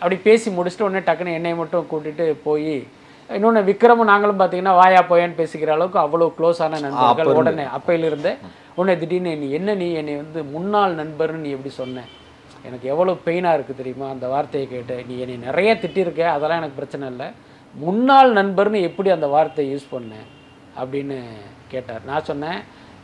அப்படி 0.00 0.16
பேசி 0.26 0.50
முடிச்சுட்டு 0.56 0.86
உடனே 0.88 1.02
டக்குன்னு 1.08 1.38
என்னை 1.38 1.54
மட்டும் 1.60 1.88
கூட்டிட்டு 1.92 2.26
போய் 2.48 2.76
இன்னொன்று 3.30 3.60
விக்ரமும் 3.68 4.10
நாங்களும் 4.12 4.40
பார்த்தீங்கன்னா 4.40 4.74
வாயா 4.80 5.00
போயான்னு 5.10 5.38
பேசிக்கிற 5.40 5.72
அளவுக்கு 5.76 5.98
அவ்வளோ 6.04 6.26
க்ளோஸான 6.38 6.80
நண்பர்கள். 6.86 7.32
உடனே 7.40 7.64
அப்பையிலிருந்தே 7.76 8.32
உடனே 8.78 8.94
திடீர்னு 9.02 9.32
நீ 9.44 9.48
என்ன 9.58 9.74
நீ 9.82 9.88
என்னை 10.00 10.16
வந்து 10.22 10.40
முன்னாள் 10.54 10.98
நண்பர்னு 11.00 11.42
நீ 11.44 11.50
எப்படி 11.56 11.72
சொன்ன? 11.80 12.04
எனக்கு 12.68 12.86
எவ்வளோ 12.92 13.14
பெயினாக 13.26 13.56
இருக்குது 13.56 13.80
தெரியுமா? 13.80 14.06
அந்த 14.14 14.26
வார்த்தையை 14.34 14.66
கேட்டு 14.68 14.94
நீ 15.08 15.16
என்னை 15.24 15.36
நிறைய 15.48 15.70
திட்டிருக்க 15.82 16.22
அதெல்லாம் 16.36 16.60
எனக்கு 16.62 16.78
பிரச்சனை 16.80 17.08
இல்லை. 17.12 17.28
முன்னாள் 17.84 18.30
நண்பர்னு 18.38 18.80
எப்படி 18.88 19.10
அந்த 19.16 19.28
வார்த்தையை 19.34 19.68
யூஸ் 19.72 19.92
பண்ணேன் 19.94 20.26
அப்படின்னு 20.80 21.18
கேட்டார். 21.72 22.02
நான் 22.10 22.28
சொன்னேன் 22.30 22.58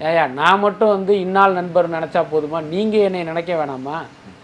ஏயா 0.09 0.25
நான் 0.41 0.63
மட்டும் 0.65 0.95
வந்து 0.97 1.13
இந்நாள் 1.25 1.59
நண்பர் 1.61 1.95
நினச்சா 1.95 2.21
போதுமா? 2.33 2.59
நீங்கள் 2.75 3.05
என்னை 3.09 3.23
நினைக்க 3.31 3.53
வேணாமா? 3.61 3.97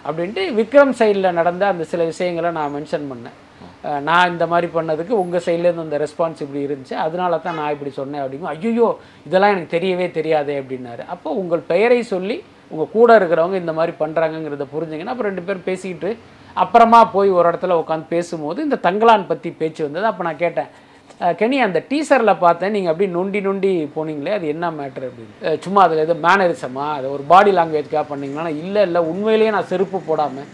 அப்படின்ட்டு 0.06 0.42
விக்ரம் 0.58 0.94
சைடில் 0.98 1.36
நடந்த 1.38 1.64
அந்த 1.72 1.84
சில 1.92 2.02
விஷயங்களை 2.10 2.50
நான் 2.58 2.74
மென்ஷன் 2.76 3.06
பண்ணேன். 3.12 3.36
நான் 4.08 4.30
இந்த 4.32 4.44
மாதிரி 4.50 4.68
பண்ணதுக்கு 4.76 5.14
உங்கள் 5.22 5.44
சைட்லேருந்து 5.46 5.86
அந்த 5.86 5.98
ரெஸ்பான்ஸ் 6.04 6.42
இப்படி 6.44 6.60
இருந்துச்சு. 6.66 6.96
அதனால 7.06 7.38
தான் 7.46 7.58
நான் 7.60 7.72
இப்படி 7.74 7.92
சொன்னேன் 8.00 8.22
அப்படிங்க 8.22 8.50
ஐயோ 8.54 8.88
இதெல்லாம் 9.28 9.54
எனக்கு 9.54 9.74
தெரியவே 9.76 10.06
தெரியாதே 10.18 10.56
அப்படின்னாரு. 10.62 11.02
அப்போ 11.14 11.28
உங்கள் 11.42 11.62
பெயரை 11.72 12.00
சொல்லி 12.14 12.36
உங்கள் 12.72 12.92
கூட 12.96 13.10
இருக்கிறவங்க 13.20 13.56
இந்த 13.64 13.72
மாதிரி 13.78 13.92
பண்ணுறாங்கங்கிறத 14.02 14.66
புரிஞ்சுங்கன்னா 14.74 15.14
அப்புறம் 15.14 15.30
ரெண்டு 15.32 15.46
பேரும் 15.46 15.68
பேசிக்கிட்டு 15.70 16.10
அப்புறமா 16.62 17.00
போய் 17.14 17.30
ஒரு 17.38 17.46
இடத்துல 17.50 17.76
உட்காந்து 17.82 18.12
பேசும்போது 18.14 18.58
இந்த 18.66 18.76
தங்கலான் 18.88 19.30
பற்றி 19.30 19.48
பேச்சு 19.60 19.80
வந்தது. 19.86 20.06
அப்போ 20.10 20.24
நான் 20.28 20.42
கேட்டேன் 20.44 20.70
கெனி 21.40 21.56
அந்த 21.66 21.78
டீசரில் 21.90 22.40
பார்த்தேன் 22.44 22.74
நீங்கள் 22.76 22.92
அப்படியே 22.92 23.10
நொண்டி 23.16 23.40
நொண்டி 23.46 23.70
போனீங்களே 23.94 24.32
அது 24.38 24.46
என்ன 24.54 24.66
மேட்ரு 24.78 25.06
அப்படின்னு? 25.08 25.52
சும்மா 25.64 25.80
அதில் 25.86 26.02
எது 26.04 26.14
மேனரிசமா 26.24 26.86
அது 26.96 27.06
ஒரு 27.16 27.24
பாடி 27.32 27.52
லாங்குவேஜ்க்காக 27.58 28.04
பண்ணீங்களா? 28.10 28.50
இல்லை 28.62 28.82
இல்லை 28.88 29.00
உண்மையிலேயே 29.10 29.52
நான் 29.56 29.70
செருப்பு 29.72 29.98
போடாமல் 30.08 30.48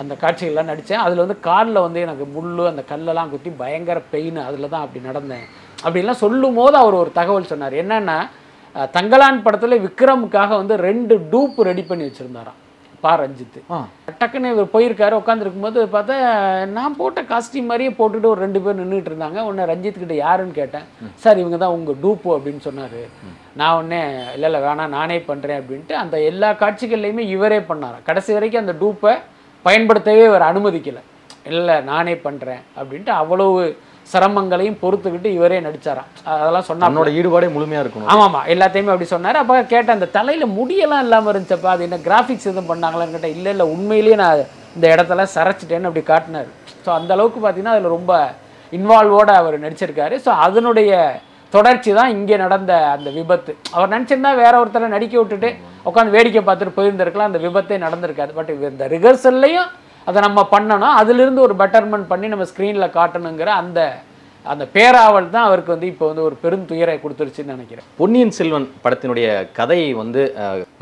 அந்த 0.00 0.14
காட்சிகள்லாம் 0.22 0.70
நடித்தேன் 0.70 1.04
அதில் 1.04 1.22
வந்து 1.24 1.36
காலில் 1.46 1.84
வந்து 1.84 2.00
எனக்கு 2.06 2.24
முள் 2.34 2.50
அந்த 2.72 2.82
கல்லெல்லாம் 2.90 3.30
குத்தி 3.34 3.50
பயங்கர 3.62 3.98
பெயின் 4.14 4.40
அதில் 4.48 4.72
தான் 4.74 4.84
அப்படி 4.86 5.00
நடந்தேன். 5.08 5.46
அப்படின்லாம் 5.84 6.22
சொல்லும் 6.24 6.58
போது 6.60 6.76
அவர் 6.82 7.00
ஒரு 7.02 7.10
தகவல் 7.20 7.50
சொன்னார். 7.52 7.76
என்னென்னா 7.84 8.18
தங்கலான் 8.94 9.44
படத்தில் 9.46 9.82
விக்ரமுக்காக 9.86 10.50
வந்து 10.60 10.76
ரெண்டு 10.88 11.14
டூப் 11.32 11.58
ரெடி 11.68 11.82
பண்ணி 11.88 12.06
வச்சுருந்தாராம். 12.06 12.60
பா 13.02 13.10
ரஞ்சித்து 13.20 13.60
டக்குன்னு 14.20 14.52
இவர் 14.54 14.72
போயிருக்காரு 14.74 15.14
உட்காந்துருக்கும் 15.20 15.66
போது 15.66 15.80
பார்த்தா 15.94 16.14
நான் 16.76 16.96
போட்ட 17.00 17.22
காஸ்டியூம் 17.30 17.68
மாதிரியே 17.70 17.90
போட்டுட்டு 17.98 18.30
ஒரு 18.32 18.40
ரெண்டு 18.44 18.60
பேர் 18.64 18.78
நின்றுட்டு 18.80 19.10
இருந்தாங்க. 19.10 19.38
உடனே 19.48 19.64
ரஞ்சித் 19.72 20.00
கிட்ட 20.02 20.14
யாருன்னு 20.20 20.54
கேட்டேன். 20.60 20.86
சார் 21.24 21.40
இவங்க 21.42 21.58
தான் 21.62 21.74
உங்கள் 21.78 21.98
டூப்பு 22.04 22.30
அப்படின்னு 22.36 22.62
சொன்னார். 22.68 23.00
நான் 23.60 23.76
உடனே 23.78 24.00
இல்லை 24.36 24.48
இல்லை 24.50 24.60
வேணாம் 24.66 24.94
நானே 24.98 25.18
பண்ணுறேன் 25.30 25.60
அப்படின்ட்டு 25.62 25.96
அந்த 26.02 26.18
எல்லா 26.30 26.50
காட்சிகள்லையுமே 26.62 27.26
இவரே 27.34 27.60
பண்ணாராம். 27.70 28.06
கடைசி 28.08 28.32
வரைக்கும் 28.38 28.64
அந்த 28.64 28.76
டூப்பை 28.84 29.14
பயன்படுத்தவே 29.68 30.24
இவர் 30.30 30.48
அனுமதிக்கலை. 30.50 31.02
இல்லை 31.52 31.76
நானே 31.92 32.16
பண்ணுறேன் 32.26 32.62
அப்படின்ட்டு 32.78 33.12
அவ்வளவு 33.20 33.60
சிரமங்களையும் 34.12 34.78
பொறுத்துக்கிட்டு 34.82 35.28
இவரே 35.36 35.58
நடிச்சாராம். 35.66 36.08
அதெல்லாம் 36.32 36.66
சொன்னா 36.68 36.86
தன்னோட 36.86 37.10
ஈடுபாடே 37.18 37.48
முழுமையா 37.56 37.82
இருக்கணும். 37.84 38.10
ஆமாம்மா 38.14 38.40
எல்லாத்தையுமே 38.54 38.92
அப்படி 38.94 39.08
சொன்னார். 39.14 39.38
அப்போ 39.42 39.54
கேட்டேன் 39.74 39.96
அந்த 39.98 40.08
தலையில் 40.18 40.54
முடியெல்லாம் 40.58 41.04
இல்லாமல் 41.06 41.32
இருந்துச்சப்பா 41.32 41.70
அது 41.74 41.86
என்ன 41.88 41.98
கிராஃபிக்ஸ் 42.08 42.48
எதுவும் 42.50 42.70
பண்ணாங்களான்னு 42.72 43.14
கேட்டேன் 43.16 43.36
இல்லை 43.38 43.52
இல்லை 43.54 43.66
உண்மையிலேயே 43.74 44.18
நான் 44.24 44.42
இந்த 44.76 44.86
இடத்துல 44.94 45.24
சரைச்சிட்டேன்னு 45.36 45.88
அப்படி 45.90 46.04
காட்டினார். 46.12 46.50
ஸோ 46.84 46.90
அந்த 46.98 47.10
அளவுக்கு 47.16 47.40
பார்த்தீங்கன்னா 47.44 47.76
அதில் 47.76 47.96
ரொம்ப 47.96 48.12
இன்வால்வோட 48.72 49.30
அவர் 49.40 49.56
நடிச்சிருக்காரு. 49.64 50.14
ஸோ 50.26 50.30
அதனுடைய 50.46 50.92
தொடர்ச்சி 51.52 51.90
தான் 51.98 52.12
இங்கே 52.16 52.36
நடந்த 52.44 52.72
அந்த 52.94 53.08
விபத்து. 53.18 53.52
அவர் 53.74 53.92
நினச்சிருந்தா 53.94 54.32
வேற 54.42 54.54
ஒருத்தரை 54.62 54.88
நடிக்க 54.94 55.14
விட்டுட்டு 55.20 55.50
உட்காந்து 55.88 56.14
வேடிக்கை 56.16 56.42
பார்த்துட்டு 56.48 56.76
போயிருந்திருக்கலாம் 56.78 57.30
அந்த 57.30 57.40
விபத்தே 57.44 57.76
நடந்திருக்காது. 57.84 58.32
பட் 58.38 58.50
இந்த 58.70 58.86
ரிஹர்சல்லையும் 58.94 59.68
அதை 60.08 60.18
நம்ம 60.26 60.40
பண்ணணும். 60.50 60.94
அதிலிருந்து 61.02 61.40
ஒரு 61.46 61.54
பெட்டர்மெண்ட் 61.62 62.10
பண்ணி 62.12 62.26
நம்ம 62.32 62.44
ஸ்க்ரீனில் 62.50 62.94
காட்டணுங்கிற 62.98 63.50
அந்த 63.62 63.80
அந்த 64.52 64.64
பேராவல் 64.74 65.28
தான் 65.34 65.46
அவருக்கு 65.48 65.70
வந்து 65.74 65.88
இப்போ 65.92 66.04
வந்து 66.10 66.22
ஒரு 66.28 66.36
பெரும் 66.42 66.66
துயரை 66.70 66.94
கொடுத்துருச்சுன்னு 67.04 67.54
நினைக்கிறேன். 67.54 67.86
பொன்னியின் 68.00 68.34
செல்வன் 68.38 68.66
படத்தினுடைய 68.84 69.26
கதையை 69.58 69.90
வந்து 70.02 70.22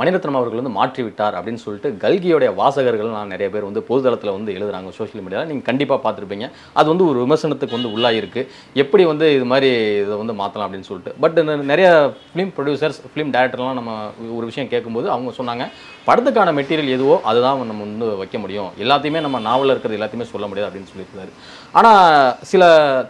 மணிரத்னம் 0.01 0.39
அவர்கள் 0.41 0.61
வந்து 0.61 0.75
மாற்றி 0.79 1.03
விட்டார் 1.07 1.37
அப்படின்னு 1.39 1.63
சொல்லிட்டு 1.65 1.91
கல்கியோடைய 2.05 2.51
வாசகர்கள் 2.61 3.15
நான் 3.17 3.33
நிறைய 3.35 3.49
பேர் 3.55 3.69
வந்து 3.69 3.83
பொதுதளத்தில் 3.91 4.35
வந்து 4.37 4.55
எழுதுறாங்க 4.57 4.93
சோஷியல் 4.99 5.25
மீடியாவில் 5.27 5.51
நீங்கள் 5.53 5.69
கண்டிப்பாக 5.71 6.01
பார்த்துருப்பீங்க. 6.07 6.49
அது 6.81 6.87
வந்து 6.93 7.07
ஒரு 7.11 7.19
விமர்சனத்துக்கு 7.25 7.79
வந்து 7.79 7.93
உள்ளாயிருக்கு. 7.97 8.45
எப்படி 8.85 9.05
வந்து 9.13 9.29
இது 9.39 9.49
மாதிரி 9.53 9.71
இதை 10.05 10.19
வந்து 10.23 10.37
மாற்றலாம் 10.43 10.67
அப்படின்னு 10.69 10.91
சொல்லிட்டு. 10.91 11.15
பட் 11.25 11.39
நிறைய 11.73 11.89
ஃபிலிம் 12.31 12.53
ப்ரொடியூசர்ஸ் 12.59 13.01
ஃபிலிம் 13.13 13.35
டேரக்டர்லாம் 13.37 13.79
நம்ம 13.81 13.93
ஒரு 14.39 14.45
விஷயம் 14.53 14.73
கேட்கும்போது 14.75 15.09
அவங்க 15.17 15.33
சொன்னாங்க 15.41 15.67
படத்துக்கான 16.09 16.53
மெட்டீரியல் 16.57 16.95
எதுவோ 16.95 17.15
அதுதான் 17.29 17.61
நம்ம 17.71 17.83
வந்து 17.85 18.09
வைக்க 18.23 18.39
முடியும். 18.45 18.71
எல்லாத்தையுமே 18.85 19.21
நம்ம 19.27 19.39
நாவலில் 19.49 19.73
இருக்கிறது 19.75 19.99
எல்லாத்தையுமே 19.99 20.27
சொல்ல 20.33 20.47
முடியாது 20.51 20.69
அப்படின்னு 20.69 20.91
சொல்லியிருக்காரு 20.91 21.33
ஆனால் 21.79 22.03
சில 22.51 22.65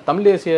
தமிழ் 0.09 0.27
தேசிய 0.29 0.57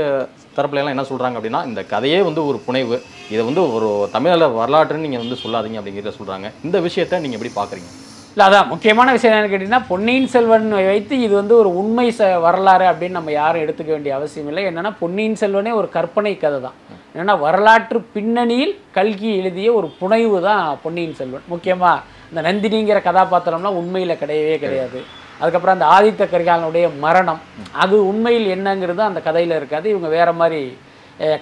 தரப்புல 0.57 0.81
எல்லாம் 0.81 0.95
என்ன 0.95 1.05
சொல்கிறாங்க 1.09 1.37
அப்படின்னா 1.39 1.61
இந்த 1.71 1.81
கதையே 1.93 2.19
வந்து 2.27 2.43
ஒரு 2.51 2.59
புனைவு. 2.67 2.97
இதை 3.33 3.43
வந்து 3.49 3.63
ஒரு 3.77 3.89
தமிழர் 4.17 4.59
வரலாற்றுன்னு 4.61 5.07
நீங்கள் 5.07 5.25
வந்து 5.25 5.39
சொல்லாதீங்க 5.45 5.81
அப்படிங்கிறத 5.81 6.13
சொல்கிறாங்க 6.19 6.49
இந்த 6.67 6.77
விஷயத்தை 6.87 7.19
நீங்கள் 7.25 7.39
எப்படி 7.39 7.53
பார்க்குறீங்க 7.59 7.91
இல்லை 8.33 8.47
அதான் 8.47 8.71
முக்கியமான 8.71 9.13
விஷயம் 9.17 9.33
என்னன்னு 9.33 9.51
கேட்டிங்கன்னா 9.51 9.83
பொன்னியின் 9.91 10.31
செல்வன் 10.33 10.67
வைத்து 10.91 11.15
இது 11.27 11.33
வந்து 11.41 11.55
ஒரு 11.61 11.71
உண்மை 11.81 12.07
ச 12.19 12.27
வரலாறு 12.47 12.87
அப்படின்னு 12.91 13.19
நம்ம 13.19 13.33
யாரும் 13.37 13.63
எடுத்துக்க 13.65 13.91
வேண்டிய 13.95 14.15
அவசியம் 14.19 14.49
இல்லை. 14.51 14.65
என்னென்னா 14.71 14.93
பொன்னியின் 15.03 15.39
செல்வனே 15.43 15.73
ஒரு 15.81 15.89
கற்பனை 15.97 16.33
கதை 16.43 16.59
தான். 16.67 16.77
என்னன்னா 17.13 17.37
வரலாற்று 17.45 17.99
பின்னணியில் 18.17 18.75
கல்கி 18.99 19.31
எழுதிய 19.41 19.69
ஒரு 19.79 19.89
புனைவு 20.01 20.41
தான் 20.49 20.65
பொன்னியின் 20.83 21.19
செல்வன். 21.21 21.47
முக்கியமாக 21.55 22.03
இந்த 22.31 22.41
நந்தினிங்கிற 22.49 23.01
கதாபாத்திரம்லாம் 23.09 23.81
உண்மையில் 23.83 24.21
கிடையவே 24.23 24.57
கிடையாது. 24.65 25.01
அதுக்கப்புறம் 25.41 25.77
அந்த 25.77 25.87
ஆதித்த 25.97 26.27
கரிகாலனுடைய 26.35 26.87
மரணம். 27.05 27.41
அது 27.85 27.97
உண்மையில் 28.11 28.49
என்னங்கிறது 28.57 29.03
அந்த 29.11 29.23
கதையில் 29.29 29.59
இருக்காது. 29.61 29.87
இவங்க 29.95 30.11
வேற 30.19 30.29
மாதிரி 30.43 30.61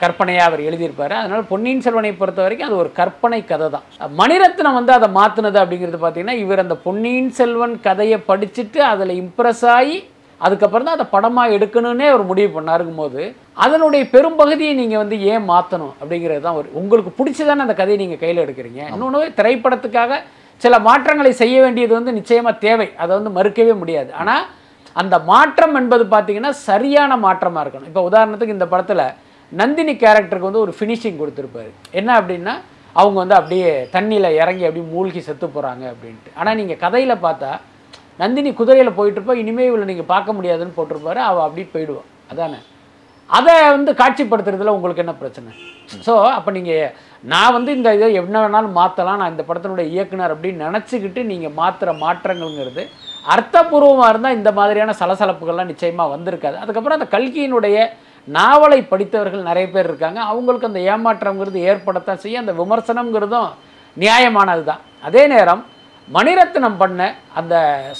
கற்பனையாக 0.00 0.48
அவர் 0.48 0.60
எழுதியிருப்பார். 0.68 1.14
அதனால 1.20 1.44
பொன்னியின் 1.52 1.84
செல்வனை 1.84 2.10
பொறுத்த 2.18 2.40
வரைக்கும் 2.44 2.68
அது 2.68 2.76
ஒரு 2.82 2.90
கற்பனை 2.98 3.38
கதை 3.44 3.68
தான். 3.74 3.86
மணிரத்னம் 4.20 4.76
வந்து 4.78 4.92
அதை 4.96 5.08
மாற்றினது 5.16 5.58
அப்படிங்கிறது 5.62 5.98
பார்த்தீங்கன்னா 6.02 6.36
இவர் 6.42 6.62
அந்த 6.64 6.76
பொன்னியின் 6.84 7.32
செல்வன் 7.38 7.74
கதையை 7.86 8.18
படிச்சுட்டு 8.28 8.82
அதில் 8.90 9.14
இம்ப்ரெஸ் 9.22 9.64
ஆகி 9.78 9.96
அதுக்கப்புறம் 10.40 10.86
தான் 10.86 10.96
அதை 10.98 11.06
படமாக 11.14 11.54
எடுக்கணும்னே 11.56 12.06
அவர் 12.12 12.24
முடிவு 12.30 12.50
பண்ணாருக்கும் 12.54 13.00
போது 13.02 13.22
அதனுடைய 13.64 14.02
பெரும்பகுதியை 14.14 14.72
நீங்கள் 14.80 15.02
வந்து 15.02 15.16
ஏன் 15.32 15.44
மாற்றணும் 15.50 15.92
அப்படிங்கிறது 16.00 16.42
தான் 16.46 16.58
ஒரு 16.60 16.68
உங்களுக்கு 16.80 17.12
பிடிச்சதானே 17.18 17.66
அந்த 17.66 17.76
கதையை 17.80 17.98
நீங்கள் 18.02 18.22
கையில் 18.22 18.42
எடுக்கிறீங்க. 18.44 18.80
இன்னொன்று 18.94 19.36
திரைப்படத்துக்காக 19.38 20.20
சில 20.64 20.74
மாற்றங்களை 20.88 21.32
செய்ய 21.42 21.56
வேண்டியது 21.64 21.92
வந்து 21.98 22.12
நிச்சயமாக 22.18 22.62
தேவை. 22.66 22.88
அதை 23.02 23.10
வந்து 23.18 23.32
மறுக்கவே 23.38 23.74
முடியாது. 23.82 24.10
ஆனால் 24.20 24.44
அந்த 25.02 25.16
மாற்றம் 25.30 25.76
என்பது 25.80 26.04
பார்த்தீங்கன்னா 26.14 26.52
சரியான 26.68 27.16
மாற்றமாக 27.26 27.62
இருக்கணும். 27.64 27.90
இப்போ 27.90 28.02
உதாரணத்துக்கு 28.10 28.56
இந்த 28.58 28.68
படத்தில் 28.72 29.06
நந்தினி 29.52 29.94
கேரக்டருக்கு 30.02 30.50
வந்து 30.50 30.64
ஒரு 30.66 30.72
ஃபினிஷிங் 30.76 31.20
கொடுத்துருப்பாரு. 31.20 31.72
என்ன 32.00 32.10
அப்படின்னா 32.20 32.54
அவங்க 33.00 33.16
வந்து 33.22 33.36
அப்படியே 33.38 33.70
தண்ணியில் 33.94 34.36
இறங்கி 34.42 34.64
அப்படியே 34.66 34.86
மூழ்கி 34.92 35.20
செத்து 35.28 35.46
போகிறாங்க 35.54 35.84
அப்படின்ட்டு. 35.92 36.30
ஆனால் 36.40 36.58
நீங்கள் 36.60 36.80
கதையில் 36.84 37.22
பார்த்தா 37.26 37.50
நந்தினி 38.22 38.50
குதிரையில் 38.60 38.96
போயிட்டு 38.98 39.40
இனிமேல் 39.42 39.68
இவளை 39.70 39.86
நீங்கள் 39.92 40.10
பார்க்க 40.14 40.36
முடியாதுன்னு 40.38 40.76
போட்டிருப்பாரு 40.78 41.20
அவள் 41.30 41.46
அப்படியே 41.46 41.68
போயிடுவான் 41.74 42.10
அதானே? 42.32 42.60
அதை 43.30 43.54
வந்து 43.76 43.90
காட்சிப்படுத்துறதுல 44.00 44.74
உங்களுக்கு 44.76 45.02
என்ன 45.04 45.14
பிரச்சனை? 45.22 45.50
ஸோ 46.06 46.14
அப்போ 46.36 46.50
நீங்கள் 46.56 46.90
நான் 47.32 47.54
வந்து 47.56 47.70
இந்த 47.78 47.88
இதை 47.96 48.06
என்ன 48.20 48.38
வேணாலும் 48.42 48.76
மாற்றலாம் 48.78 49.20
நான் 49.20 49.32
இந்த 49.34 49.44
படத்தினுடைய 49.48 49.86
இயக்குனர் 49.94 50.34
அப்படின்னு 50.34 50.64
நினச்சிக்கிட்டு 50.66 51.20
நீங்கள் 51.32 51.54
மாற்றுற 51.60 51.90
மாற்றங்கள்ங்கிறது 52.04 52.82
அர்த்தபூர்வமாக 53.34 54.08
இருந்தால் 54.12 54.36
இந்த 54.38 54.50
மாதிரியான 54.58 54.94
சலசலப்புகள்லாம் 55.00 55.70
நிச்சயமாக 55.72 56.12
வந்திருக்காது. 56.14 56.56
அதுக்கப்புறம் 56.62 56.98
அந்த 56.98 57.08
கல்கியினுடைய 57.14 57.76
நாவலை 58.28 58.80
படித்தவர்கள் 58.90 59.48
நிறைய 59.50 59.66
பேர் 59.74 59.88
இருக்காங்க. 59.90 60.20
அவங்களுக்கு 60.30 60.70
அந்த 60.70 60.80
ஏமாற்றம்ங்கிறது 60.92 61.60
ஏற்படத்தான் 61.70 62.22
செய்யும். 62.24 62.44
அந்த 62.44 62.54
விமர்சனம்ங்கிறதும் 62.62 63.50
நியாயமானது 63.96 64.64
தான் 64.70 64.82
அதே 65.08 65.22
நேரம் 65.34 65.62
மணிரத்னம் 66.08 66.80
பண்ண 66.80 67.02
அந்த 67.40 67.54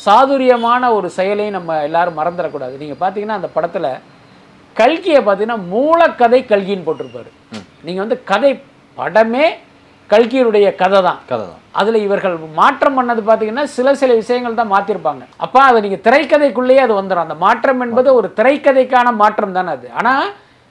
சாதுரியமான 0.05 0.91
ஒரு 0.97 1.09
செயலையும் 1.19 1.57
நம்ம 1.59 1.77
எல்லாரும் 1.89 2.19
மறந்துடக்கூடாது. 2.21 2.75
நீங்கள் 2.83 3.01
பார்த்தீங்கன்னா 3.03 3.39
அந்த 3.41 3.51
படத்தில் 3.57 3.89
கல்கியை 4.77 5.21
பார்த்தீங்கன்னா 5.21 5.61
மூலக்கதை 5.73 6.41
கல்கின்னு 6.51 6.87
போட்டிருப்பாரு. 6.87 7.31
நீங்கள் 7.87 8.05
வந்து 8.05 8.19
கதை 8.31 8.53
படமே 8.97 9.47
கல்கியினுடைய 10.11 10.67
கதை 10.81 10.99
தான் 11.07 11.21
கதை 11.29 11.45
தான் 11.45 11.61
அதில் 11.81 12.05
இவர்கள் 12.07 12.35
மாற்றம் 12.59 12.97
பண்ணது 12.99 13.23
பார்த்தீங்கன்னா 13.29 13.65
சில 13.77 13.95
சில 14.01 14.11
விஷயங்கள் 14.21 14.59
தான் 14.61 14.73
மாற்றிருப்பாங்க 14.73 15.23
அப்போ 15.45 15.59
அதை 15.69 15.79
நீங்கள் 15.85 16.03
திரைக்கதைக்குள்ளேயே 16.07 16.83
அது 16.87 16.95
வந்துடும் 16.99 17.25
அந்த 17.25 17.37
மாற்றம் 17.45 17.83
என்பது 17.87 18.09
ஒரு 18.19 18.29
திரைக்கதைக்கான 18.39 19.15
மாற்றம் 19.23 19.57
தானே 19.59 19.73
அது. 19.77 19.87
ஆனால் 20.01 20.27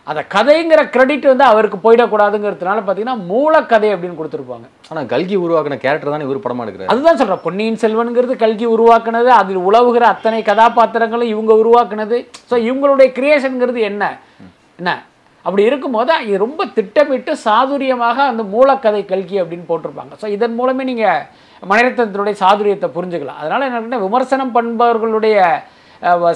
அந்த 0.08 0.22
கதைங்கிற 0.32 0.82
கிரெடிட் 0.94 1.26
வந்து 1.28 1.46
அவருக்கு 1.46 1.78
போயிடக்கூடாதுங்கிறதுனால 1.84 2.80
பார்த்தீங்கன்னா 2.80 3.20
மூலக்கதை 3.30 3.90
அப்படின்னு 3.94 4.18
கொடுத்துருப்பாங்க. 4.18 4.66
ஆனால் 4.92 5.08
கல்கி 5.08 5.36
உருவாக்கின 5.44 5.78
கேரக்டர் 5.84 6.14
தானே 6.14 6.26
இவர் 6.28 6.44
படமா 6.44 6.64
எடுக்கிறாரு? 6.64 6.90
அதுதான் 6.94 7.20
சொல்கிறேன் 7.20 7.44
பொன்னியின் 7.46 7.80
செல்வன்கிறது 7.84 8.36
கல்கி 8.42 8.68
உருவாக்குனது 8.74 9.32
அதில் 9.38 9.62
உலவுகிற 9.68 10.06
அத்தனை 10.10 10.42
கதாபாத்திரங்களும் 10.50 11.32
இவங்க 11.34 11.54
உருவாக்குனது. 11.62 12.18
ஸோ 12.50 12.58
இவங்களுடைய 12.66 13.10
கிரியேஷனுங்கிறது 13.18 13.82
என்ன? 13.90 14.04
என்ன? 14.80 14.92
அப்படி 15.46 15.64
இருக்கும்போது 15.70 16.14
இது 16.24 16.38
ரொம்ப 16.44 16.64
திட்டமிட்டு 16.76 17.32
சாதுரியமாக 17.46 18.18
அந்த 18.28 18.44
மூலக்கதை 18.52 19.02
கல்கி 19.08 19.38
அப்படின்னு 19.42 19.66
போட்டிருப்பாங்க. 19.70 20.14
ஸோ 20.22 20.28
இதன் 20.36 20.56
மூலமே 20.56 20.84
நீங்கள் 20.90 21.24
மணிரத்னத்தினுடைய 21.64 22.36
சாதுரியத்தை 22.42 22.90
புரிஞ்சுக்கலாம். 22.96 23.40
அதனால் 23.42 23.68
என்ன 23.82 24.00
விமர்சனம் 24.06 24.54
பண்ணுபவர்களுடைய 24.56 25.38
அஹ், 25.48 25.60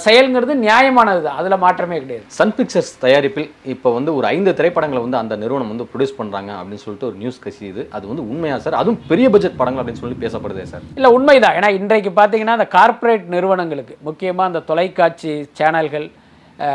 செயல்ங்கிறது 0.05 0.53
நியாயமானது 0.65 1.21
தான் 1.25 1.37
அதில் 1.39 1.55
மாற்றமே 1.63 1.97
கிடையாது. 2.03 2.25
சன் 2.37 2.53
பிக்சர்ஸ் 2.57 2.91
தயாரிப்பில் 3.05 3.47
இப்போ 3.73 3.89
வந்து 3.97 4.11
ஒரு 4.17 4.25
ஐந்து 4.33 4.51
திரைப்படங்களை 4.59 5.01
வந்து 5.05 5.19
அந்த 5.21 5.33
நிறுவனம் 5.43 5.71
வந்து 5.73 5.87
ப்ரொடியூஸ் 5.91 6.15
பண்ணுறாங்க 6.19 6.51
அப்படின்னு 6.59 6.83
சொல்லிட்டு 6.85 7.09
ஒரு 7.09 7.17
நியூஸ் 7.23 7.41
கசியுது. 7.45 7.83
அது 7.97 8.05
வந்து 8.11 8.23
உண்மையா 8.31 8.57
சார்? 8.65 8.79
அதுவும் 8.81 9.01
பெரிய 9.11 9.27
பட்ஜெட் 9.33 9.59
படங்கள் 9.61 9.81
அப்படின்னு 9.83 10.03
சொல்லி 10.03 10.17
பேசப்படுதே 10.23 10.65
சார்? 10.71 10.85
இல்லை 10.99 11.11
உண்மைதான். 11.17 11.57
ஏன்னா 11.59 11.71
இன்றைக்கு 11.79 12.13
பார்த்தீங்கன்னா 12.21 12.57
அந்த 12.59 12.69
கார்ப்பரேட் 12.77 13.27
நிறுவனங்களுக்கு 13.35 13.95
முக்கியமாக 14.09 14.51
அந்த 14.51 14.63
தொலைக்காட்சி 14.71 15.33
சேனல்கள் 15.61 16.07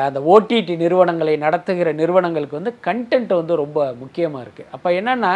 அந்த 0.09 0.18
ஓடிடி 0.33 0.74
நிறுவனங்களை 0.85 1.35
நடத்துகிற 1.44 1.88
நிறுவனங்களுக்கு 2.00 2.59
வந்து 2.59 2.72
கண்டென்ட் 2.87 3.33
வந்து 3.40 3.55
ரொம்ப 3.62 3.78
முக்கியமாக 4.02 4.44
இருக்குது 4.44 4.70
அப்போ 4.76 4.88
என்னென்னா 5.00 5.33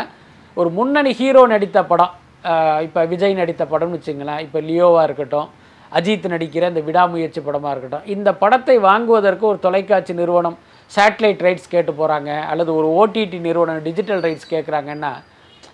ஒரு 0.57 0.71
முன்னணி 0.79 1.13
ஹீரோ 1.21 1.43
நடித்த 1.53 1.79
படம் 1.93 2.13
இப்போ 2.87 3.01
விஜய் 3.13 3.41
நடித்த 3.41 3.63
படம்னு 3.73 3.97
வச்சுங்களேன் 3.99 4.43
இப்போ 4.45 4.59
லியோவாக 4.69 5.07
இருக்கட்டும் 5.09 5.49
அஜித் 5.97 6.27
நடிக்கிற 6.33 6.71
இந்த 6.73 6.83
விடாமுயற்சி 6.89 7.41
படமாக 7.47 7.73
இருக்கட்டும் 7.75 8.09
இந்த 8.15 8.33
படத்தை 8.43 8.77
வாங்குவதற்கு 8.89 9.47
ஒரு 9.53 9.61
தொலைக்காட்சி 9.67 10.15
நிறுவனம் 10.23 10.57
சேட்டலைட் 10.93 11.45
ரைட்ஸ் 11.47 11.73
கேட்டு 11.75 11.93
போகிறாங்க 12.01 12.33
அல்லது 12.53 12.71
ஒரு 12.81 12.89
ஓடிடி 13.01 13.39
நிறுவனம் 13.47 13.87
டிஜிட்டல் 13.89 14.25
ரைட்ஸ் 14.27 14.53
கேட்குறாங்கன்னா 14.55 15.13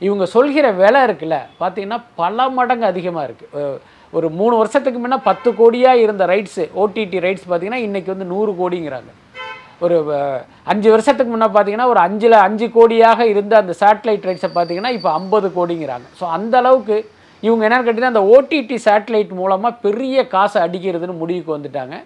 இவங்க 0.02 0.24
சொல்கிற 0.36 0.66
விலை 0.82 1.00
இருக்குல்ல 1.06 1.36
பார்த்தீங்கன்னா 1.62 1.98
பல 2.20 2.48
மடங்கு 2.58 2.86
அதிகமாக 2.92 3.26
இருக்குது 3.28 3.66
ஒரு 4.12 4.26
மூணு 4.38 4.54
வருஷத்துக்கு 4.60 4.98
முன்னே 5.02 5.18
பத்து 5.28 5.48
கோடியாக 5.58 6.02
இருந்த 6.04 6.24
ரைட்ஸு 6.32 6.64
ஓடிடி 6.82 7.18
ரைட்ஸ் 7.26 7.46
பார்த்தீங்கன்னா 7.50 7.84
இன்றைக்கி 7.86 8.10
வந்து 8.14 8.26
நூறு 8.32 8.52
கோடிங்கிறாங்க. 8.60 9.10
ஒரு 9.84 9.96
அஞ்சு 10.72 10.88
வருஷத்துக்கு 10.94 11.30
முன்னே 11.34 11.48
பார்த்தீங்கன்னா 11.54 11.88
ஒரு 11.92 12.00
அஞ்சில் 12.06 12.36
அஞ்சு 12.46 12.66
கோடியாக 12.76 13.20
இருந்த 13.32 13.54
அந்த 13.62 13.74
சேட்டலைட் 13.82 14.28
ரைட்ஸை 14.28 14.50
பார்த்தீங்கன்னா 14.56 14.92
இப்போ 14.96 15.10
ஐம்பது 15.20 15.48
கோடிங்கிறாங்க. 15.56 16.06
ஸோ 16.18 16.24
அந்த 16.36 16.56
அளவுக்கு 16.62 16.96
இவங்க 17.46 17.62
என்னன்னு 17.66 17.84
கேட்டிங்கன்னா 17.86 18.14
அந்த 18.14 18.24
ஓடிடி 18.34 18.76
சேட்டலைட் 18.88 19.32
மூலமாக 19.40 19.80
பெரிய 19.86 20.26
காசை 20.34 20.58
அடிக்கிறதுன்னு 20.66 21.20
முடிவுக்கு 21.22 21.56
வந்துட்டாங்க. 21.56 21.96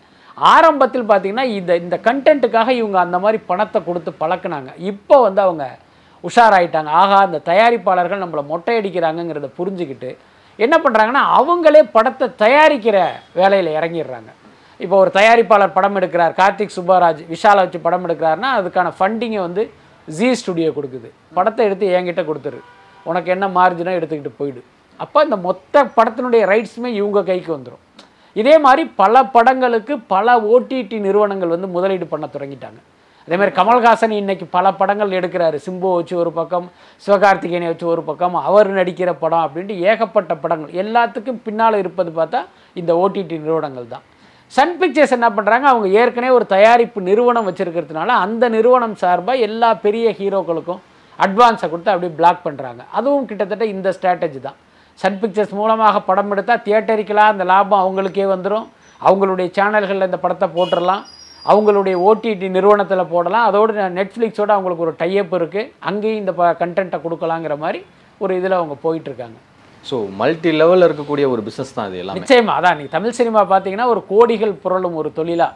ஆரம்பத்தில் 0.52 1.08
பார்த்தீங்கன்னா 1.10 1.44
இந்த 1.58 1.72
இந்த 1.82 1.96
கண்டென்ட்டுக்காக 2.06 2.70
இவங்க 2.80 2.98
அந்த 3.06 3.18
மாதிரி 3.24 3.38
பணத்தை 3.50 3.80
கொடுத்து 3.88 4.10
பழக்கினாங்க. 4.22 4.70
இப்போ 4.92 5.16
வந்து 5.26 5.40
அவங்க 5.46 5.64
உஷாராயிட்டாங்க. 6.28 6.90
ஆகா 7.02 7.18
அந்த 7.26 7.38
தயாரிப்பாளர்கள் 7.50 8.22
நம்மளை 8.24 8.42
மொட்டையடிக்கிறாங்கங்கிறத 8.52 9.48
புரிஞ்சுக்கிட்டு 9.58 10.10
என்ன 10.64 10.74
பண்ணுறாங்கன்னா 10.84 11.22
அவங்களே 11.38 11.82
படத்தை 11.96 12.26
தயாரிக்கிற 12.42 12.98
வேலையில் 13.40 13.70
இறங்கிடுறாங்க. 13.78 14.30
இப்போ 14.84 14.94
ஒரு 15.02 15.10
தயாரிப்பாளர் 15.18 15.76
படம் 15.76 15.98
எடுக்கிறார். 15.98 16.32
கார்த்திக் 16.40 16.76
சுப்பராஜ் 16.76 17.20
விஷாலை 17.32 17.60
வச்சு 17.64 17.78
படம் 17.86 18.06
எடுக்கிறாருன்னா 18.06 18.50
அதுக்கான 18.60 18.92
ஃபண்டிங்கை 18.98 19.40
வந்து 19.46 19.62
ஜி 20.16 20.28
ஸ்டுடியோ 20.40 20.70
கொடுக்குது. 20.78 21.08
படத்தை 21.36 21.62
எடுத்து 21.68 21.86
என்கிட்ட 21.98 22.24
கொடுத்துரு. 22.30 22.60
உனக்கு 23.10 23.30
என்ன 23.34 23.46
மார்ஜினோ 23.58 23.94
எடுத்துக்கிட்டு 23.98 24.38
போயிடு. 24.40 24.62
அப்போ 25.04 25.18
இந்த 25.26 25.36
மொத்த 25.46 25.84
படத்தினுடைய 25.96 26.42
ரைட்ஸுமே 26.52 26.90
இவங்க 27.00 27.22
கைக்கு 27.30 27.50
வந்துடும் 27.56 27.82
இதே 28.40 28.54
மாதிரி 28.64 28.82
பல 29.00 29.22
படங்களுக்கு 29.34 29.94
பல 30.14 30.36
ஓடிடி 30.52 30.96
நிறுவனங்கள் 31.06 31.52
வந்து 31.54 31.68
முதலீடு 31.76 32.06
பண்ண 32.12 32.26
தொடங்கிட்டாங்க. 32.34 32.80
அதே 33.28 33.36
மாதிரி 33.38 33.52
கமல்ஹாசன் 33.58 34.14
இன்றைக்கி 34.18 34.46
பல 34.56 34.66
படங்கள் 34.80 35.14
எடுக்கிறாரு. 35.18 35.56
சிம்பு 35.66 35.88
வச்சு 35.94 36.14
ஒரு 36.22 36.30
பக்கம் 36.38 36.66
சிவகார்த்திகேயனை 37.04 37.68
வச்சு 37.70 37.86
ஒரு 37.94 38.02
பக்கம் 38.08 38.36
அவர் 38.48 38.68
நடிக்கிற 38.78 39.12
படம் 39.22 39.44
அப்படின்ட்டு 39.46 39.76
ஏகப்பட்ட 39.90 40.34
படங்கள். 40.42 40.74
எல்லாத்துக்கும் 40.82 41.40
பின்னால் 41.46 41.80
இருப்பது 41.82 42.12
பார்த்தா 42.18 42.42
இந்த 42.80 42.92
ஓடிடி 43.04 43.38
நிறுவனங்கள் 43.46 43.88
தான். 43.94 44.04
சன் 44.52 44.76
பிக்சர்ஸ் 44.80 45.16
என்ன 45.16 45.28
பண்ணுறாங்க 45.36 45.66
அவங்க 45.72 45.88
ஏற்கனவே 46.00 46.34
ஒரு 46.38 46.46
தயாரிப்பு 46.54 47.00
நிறுவனம் 47.08 47.48
வச்சுருக்கிறதுனால 47.48 48.08
அந்த 48.26 48.44
நிறுவனம் 48.56 48.96
சார்பாக 49.02 49.46
எல்லா 49.48 49.70
பெரிய 49.86 50.12
ஹீரோக்களுக்கும் 50.20 50.82
அட்வான்ஸை 51.18 51.66
கொடுத்து 51.72 51.92
அப்படியே 51.94 52.12
பிளாக் 52.20 52.46
பண்ணுறாங்க 52.46 52.82
அதுவும் 52.98 53.26
கிட்டத்தட்ட 53.30 53.66
இந்த 53.74 53.88
ஸ்ட்ராட்டஜி 53.96 54.40
தான். 54.46 54.58
சன் 55.02 55.18
பிக்சர்ஸ் 55.20 55.54
மூலமாக 55.60 56.00
படம் 56.08 56.32
எடுத்தால் 56.34 56.62
தியேட்டரிக்கலாக 56.66 57.32
அந்த 57.34 57.44
லாபம் 57.52 57.82
அவங்களுக்கே 57.84 58.26
வந்துடும் 58.34 58.66
அவங்களுடைய 59.08 59.48
சேனல்களில் 59.56 60.08
இந்த 60.08 60.18
படத்தை 60.24 60.46
போட்டுடலாம் 60.56 61.02
அவங்களுடைய 61.52 61.96
ஓடிடி 62.06 62.46
நிறுவனத்தில் 62.54 63.10
போடலாம். 63.12 63.44
அதோடு 63.48 63.72
நெட்ஃப்ளிக்ஸோட 63.98 64.50
அவங்களுக்கு 64.56 64.86
ஒரு 64.86 64.94
டைப் 65.02 65.34
இருக்குது 65.38 65.68
அங்கேயும் 65.88 66.20
இந்த 66.22 66.32
ப 66.38 66.48
கண்டென்ட்டை 66.62 66.98
கொடுக்கலாங்கிற 67.04 67.56
மாதிரி 67.64 67.80
ஒரு 68.20 68.32
இதில் 68.38 68.56
அவங்க 68.58 68.74
போயிட்டுருக்காங்க. 68.84 69.38
ஸோ 69.88 69.96
மல்டி 70.20 70.50
லெவலில் 70.60 70.86
இருக்கக்கூடிய 70.88 71.26
ஒரு 71.34 71.42
பிஸ்னஸ் 71.48 71.76
தான் 71.76 71.88
இது 71.90 72.00
எல்லாமே. 72.02 72.20
நிச்சயமா 72.20 72.54
அதான். 72.58 72.78
நீ 72.80 72.84
தமிழ் 72.96 73.16
சினிமா 73.18 73.42
பார்த்தீங்கன்னா 73.52 73.86
ஒரு 73.92 74.00
கோடிகள் 74.12 74.54
புரளும் 74.64 74.98
ஒரு 75.02 75.10
தொழிலா. 75.18 75.48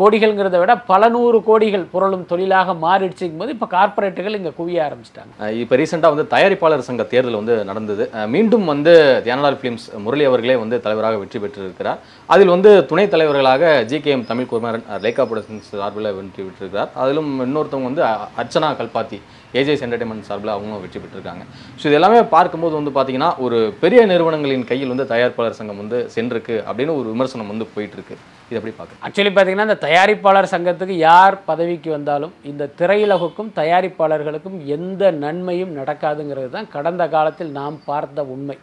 கோடிகள்ங்கிறத 0.00 0.58
விட 0.60 0.72
பல 0.90 1.08
நூறு 1.14 1.38
கோடிகள் 1.48 1.84
புரளும் 1.94 2.24
தொழிலாக 2.32 2.74
மாறிடுச்சுக்கும் 2.84 3.42
போது 3.42 3.54
இப்போ 3.56 3.68
கார்ப்பரேட்டுகள் 3.74 4.36
இங்கே 4.38 4.52
குவிய 4.60 4.78
ஆரம்பிச்சிட்டாங்க. 4.86 5.32
இப்போ 5.62 5.74
ரீசெண்டாக 5.80 6.14
வந்து 6.14 6.26
தயாரிப்பாளர் 6.34 6.86
சங்க 6.88 7.04
தேர்தல் 7.12 7.38
வந்து 7.40 7.56
நடந்தது. 7.70 8.04
மீண்டும் 8.34 8.66
வந்து 8.72 8.94
தியானலால் 9.26 9.58
ஃபிலிம்ஸ் 9.60 9.86
முரளி 10.04 10.26
அவர்களே 10.30 10.56
வந்து 10.62 10.78
தலைவராக 10.86 11.18
வெற்றி 11.22 11.40
பெற்றிருக்கிறார். 11.44 12.00
அதில் 12.34 12.54
வந்து 12.56 12.72
துணைத் 12.92 13.12
தலைவர்களாக 13.16 13.72
ஜிகேஎம் 13.90 14.24
தமிழ் 14.30 14.50
குமாரன் 14.52 14.86
லேகா 15.06 15.20
லேக்கா 15.20 15.26
ப்ரொடக்ஷன்ஸ் 15.30 15.70
சார்பில் 15.80 16.14
வெற்றி 16.18 16.42
பெற்றிருக்கிறார். 16.46 16.90
அதிலும் 17.02 17.30
இன்னொருத்தவங்க 17.46 17.90
வந்து 17.90 18.04
அர்ச்சனா 18.42 18.70
கல்பாத்தி 18.80 19.20
ஏஜேஸ் 19.60 19.82
என்டர்டைன்மெண்ட் 19.86 20.26
சார்பில் 20.28 20.52
அவங்களும் 20.54 20.82
வெற்றி 20.84 20.98
பெற்றிருக்காங்க. 21.02 21.44
ஸோ 21.80 21.84
இது 21.88 21.96
எல்லாமே 21.98 22.20
பார்க்கும்போது 22.34 22.74
வந்து 22.78 22.92
பார்த்தீங்கன்னா 22.96 23.30
ஒரு 23.44 23.58
பெரிய 23.82 24.00
நிறுவனங்களின் 24.12 24.66
கையில் 24.70 24.92
வந்து 24.94 25.06
தயாரிப்பாளர் 25.12 25.58
சங்கம் 25.58 25.80
வந்து 25.82 26.00
சென்றிருக்கு 26.14 26.56
அப்படின்னு 26.68 26.94
ஒரு 27.00 27.08
விமர்சனம் 27.14 27.52
வந்து 27.52 27.66
போயிட்டுருக்கு. 27.74 28.16
இது 28.48 28.58
எப்படி 28.60 28.74
பார்க்க 28.78 29.04
ஆக்சுவலி 29.08 29.32
பார்த்தீங்கன்னா 29.34 29.68
இந்த 29.68 29.78
தயாரிப்பாளர் 29.86 30.52
சங்கத்துக்கு 30.54 30.96
யார் 31.08 31.36
பதவிக்கு 31.50 31.90
வந்தாலும் 31.96 32.34
இந்த 32.52 32.70
திரையுலகுக்கும் 32.80 33.52
தயாரிப்பாளர்களுக்கும் 33.60 34.58
எந்த 34.78 35.12
நன்மையும் 35.24 35.76
நடக்காதுங்கிறது 35.80 36.50
தான் 36.56 36.72
கடந்த 36.76 37.04
காலத்தில் 37.14 37.56
நாம் 37.60 37.78
பார்த்த 37.90 38.24
உண்மை. 38.34 38.58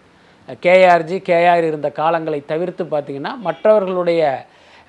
கேஆர்ஜி 0.64 1.18
கேஆர் 1.30 1.66
இருந்த 1.70 1.90
காலங்களை 2.02 2.40
தவிர்த்து 2.52 2.84
பார்த்தீங்கன்னா 2.92 3.32
மற்றவர்களுடைய 3.48 4.22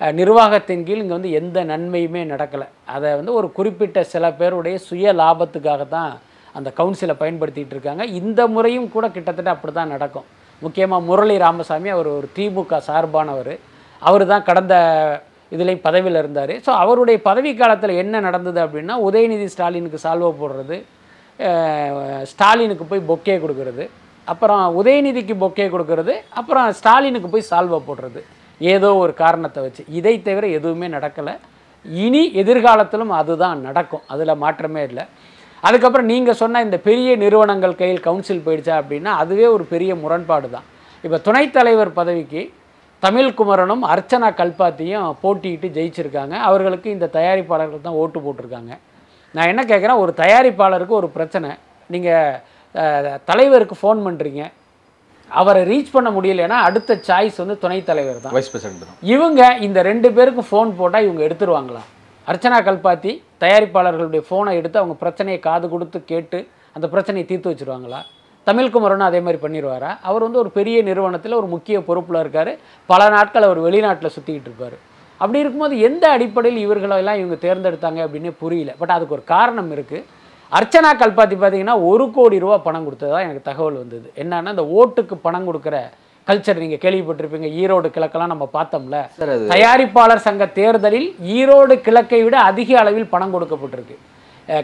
நிர்வாகத்தின் 0.01 0.83
கீழ் 0.87 1.01
இங்கே 1.03 1.15
வந்து 1.17 1.31
எந்த 1.39 1.59
நன்மையுமே 1.71 2.21
நடக்கலை. 2.33 2.67
அதை 2.95 3.09
வந்து 3.19 3.31
ஒரு 3.39 3.47
குறிப்பிட்ட 3.57 4.03
சில 4.13 4.25
பேருடைய 4.39 4.75
சுய 4.87 5.13
லாபத்துக்காக 5.21 5.83
தான் 5.95 6.11
அந்த 6.57 6.69
கவுன்சிலை 6.77 7.15
பயன்படுத்திகிட்டு 7.21 7.75
இருக்காங்க. 7.75 8.03
இந்த 8.19 8.41
முறையும் 8.55 8.87
கூட 8.95 9.05
கிட்டத்தட்ட 9.15 9.49
அப்படி 9.55 9.73
தான் 9.79 9.93
நடக்கும். 9.95 10.27
முக்கியமாக 10.61 11.07
முரளி 11.09 11.35
ராமசாமி 11.45 11.89
அவர் 11.95 12.09
ஒரு 12.19 12.29
திமுக 12.37 12.79
சார்பானவர். 12.87 13.53
அவர் 14.01 14.25
தான் 14.31 14.47
கடந்த 14.49 14.73
இதுலேயும் 15.55 15.85
பதவியில் 15.85 16.21
இருந்தார். 16.21 16.53
ஸோ 16.65 16.71
அவருடைய 16.83 17.17
பதவி 17.29 17.51
காலத்தில் 17.61 17.99
என்ன 18.03 18.19
நடந்தது 18.27 18.59
அப்படின்னா 18.65 18.95
உதயநிதி 19.09 19.47
ஸ்டாலினுக்கு 19.53 19.99
சால்வை 20.05 20.31
போடுறது 20.41 20.77
ஸ்டாலினுக்கு 22.31 22.85
போய் 22.91 23.07
பொக்கே 23.11 23.35
கொடுக்கறது 23.43 23.83
அப்புறம் 24.27 24.63
உதயநிதிக்கு 24.79 25.35
பொக்கே 25.43 25.67
கொடுக்கறது 25.73 26.13
அப்புறம் 26.39 26.67
ஸ்டாலினுக்கு 26.79 27.29
போய் 27.33 27.49
சால்வை 27.51 27.79
போடுறது. 27.87 28.21
ஏதோ 28.73 28.89
ஒரு 29.03 29.13
காரணத்தை 29.23 29.59
வச்சு. 29.65 29.83
இதை 29.99 30.13
தவிர 30.27 30.45
எதுவுமே 30.57 30.87
நடக்கலை. 30.97 31.33
இனி 32.05 32.21
எதிர்காலத்திலும் 32.41 33.13
அதுதான் 33.21 33.59
நடக்கும். 33.67 34.03
அதில் 34.13 34.41
மாற்றமே 34.43 34.81
இல்லை. 34.89 35.05
அதுக்கப்புறம் 35.67 36.09
நீங்கள் 36.13 36.39
சொன்ன 36.41 36.61
இந்த 36.65 36.77
பெரிய 36.87 37.09
நிறுவனங்கள் 37.23 37.79
கையில் 37.81 38.05
கவுன்சில் 38.07 38.45
போயிடுச்சா 38.45 38.75
அப்படின்னா 38.81 39.13
அதுவே 39.21 39.47
ஒரு 39.55 39.63
பெரிய 39.73 39.91
முரண்பாடு 40.03 40.49
தான். 40.55 40.67
இப்போ 41.05 41.17
துணைத் 41.27 41.55
தலைவர் 41.57 41.91
பதவிக்கு 41.99 42.41
தமிழ்குமரனும் 43.05 43.83
அர்ச்சனா 43.93 44.29
கல்பாத்தியும் 44.39 45.09
போட்டியிட்டு 45.23 45.67
ஜெயிச்சிருக்காங்க. 45.77 46.35
அவர்களுக்கு 46.49 46.87
இந்த 46.95 47.09
தயாரிப்பாளர்கள் 47.17 47.85
தான் 47.87 47.99
ஓட்டு 48.03 48.19
போட்டிருக்காங்க. 48.25 48.73
நான் 49.35 49.49
என்ன 49.51 49.61
கேட்குறேன் 49.71 50.01
ஒரு 50.03 50.11
தயாரிப்பாளருக்கு 50.21 50.95
ஒரு 51.01 51.09
பிரச்சனை. 51.17 51.49
நீங்கள் 51.93 53.17
தலைவருக்கு 53.29 53.75
ஃபோன் 53.81 54.01
பண்ணுறீங்க 54.07 54.43
அவரை 55.41 55.61
ரீச் 55.71 55.91
பண்ண 55.91 56.09
முடியலைன்னா 56.09 56.57
அடுத்த 56.67 56.99
சாய்ஸ் 57.07 57.37
வந்து 57.37 57.57
துணைத் 57.63 57.85
தலைவர் 57.85 58.21
தான். 58.21 58.33
வைஸ் 58.37 58.51
பிரசிடென்ட் 58.51 59.01
இவங்க 59.13 59.41
இந்த 59.67 59.81
ரெண்டு 59.81 60.11
பேருக்கு 60.11 60.43
ஃபோன் 60.49 60.71
போட்டால் 60.79 61.05
இவங்க 61.07 61.23
எடுத்துருவாங்களா 61.27 61.83
அர்ச்சனா 62.27 62.57
கல்பாத்தி 62.67 63.11
தயாரிப்பாளர்களுடைய 63.43 64.23
ஃபோனை 64.29 64.53
எடுத்து 64.59 64.79
அவங்க 64.81 64.95
பிரச்சனையை 65.03 65.39
காது 65.39 65.69
கொடுத்து 65.69 65.99
கேட்டு 66.03 66.39
அந்த 66.75 66.87
பிரச்சனையை 66.87 67.25
தீர்த்து 67.27 67.51
வச்சிருவாங்களா 67.51 68.01
தமிழ்குமரனும் 68.47 69.09
அதே 69.09 69.19
மாதிரி 69.19 69.39
பண்ணிடுவாரா 69.45 69.89
அவர் 70.09 70.25
வந்து 70.25 70.39
ஒரு 70.39 70.49
பெரிய 70.49 70.77
நிறுவனத்தில் 70.81 71.39
ஒரு 71.39 71.47
முக்கிய 71.47 71.77
பொறுப்பில் 71.87 72.19
இருக்கார். 72.19 72.51
பல 72.85 73.09
நாட்கள் 73.09 73.47
அவர் 73.47 73.59
வெளிநாட்டில் 73.59 74.13
சுற்றிக்கிட்டு 74.15 74.49
இருப்பார். 74.49 74.77
அப்படி 75.21 75.39
இருக்கும்போது 75.39 75.79
எந்த 75.79 76.05
அடிப்படையில் 76.09 76.63
இவர்களெல்லாம் 76.65 77.19
இவங்க 77.21 77.37
தேர்ந்தெடுத்தாங்க 77.45 77.99
அப்படின்னு 78.05 78.31
புரியல. 78.43 78.73
பட் 78.77 78.89
அதுக்கு 78.89 79.15
ஒரு 79.17 79.23
காரணம் 79.23 79.71
இருக்குது 79.75 80.05
அர்ச்சனா 80.57 80.91
கல்பாத்தி 80.99 81.35
பார்த்தீங்கன்னா 81.39 81.75
ஒரு 81.89 82.05
கோடி 82.17 82.37
ரூபா 82.43 82.57
பணம் 82.67 82.85
கொடுத்ததா 82.85 83.17
எனக்கு 83.25 83.41
தகவல் 83.49 83.81
வந்தது. 83.81 84.07
என்னன்னா 84.21 84.53
இந்த 84.55 84.65
ஓட்டுக்கு 84.79 85.15
பணம் 85.25 85.47
கொடுக்குற 85.47 85.75
கல்ச்சர் 86.29 86.61
நீங்கள் 86.63 86.81
கேள்விப்பட்டிருப்பீங்க. 86.83 87.49
ஈரோடு 87.61 87.87
கிழக்கெல்லாம் 87.95 88.31
நம்ம 88.33 88.45
பார்த்தோம்ல. 88.55 88.97
தயாரிப்பாளர் 89.51 90.25
சங்க 90.27 90.45
தேர்தலில் 90.57 91.09
ஈரோடு 91.37 91.75
கிழக்கை 91.87 92.21
விட 92.25 92.37
அதிக 92.49 92.79
அளவில் 92.81 93.11
பணம் 93.13 93.33
கொடுக்கப்பட்டிருக்கு. 93.35 93.97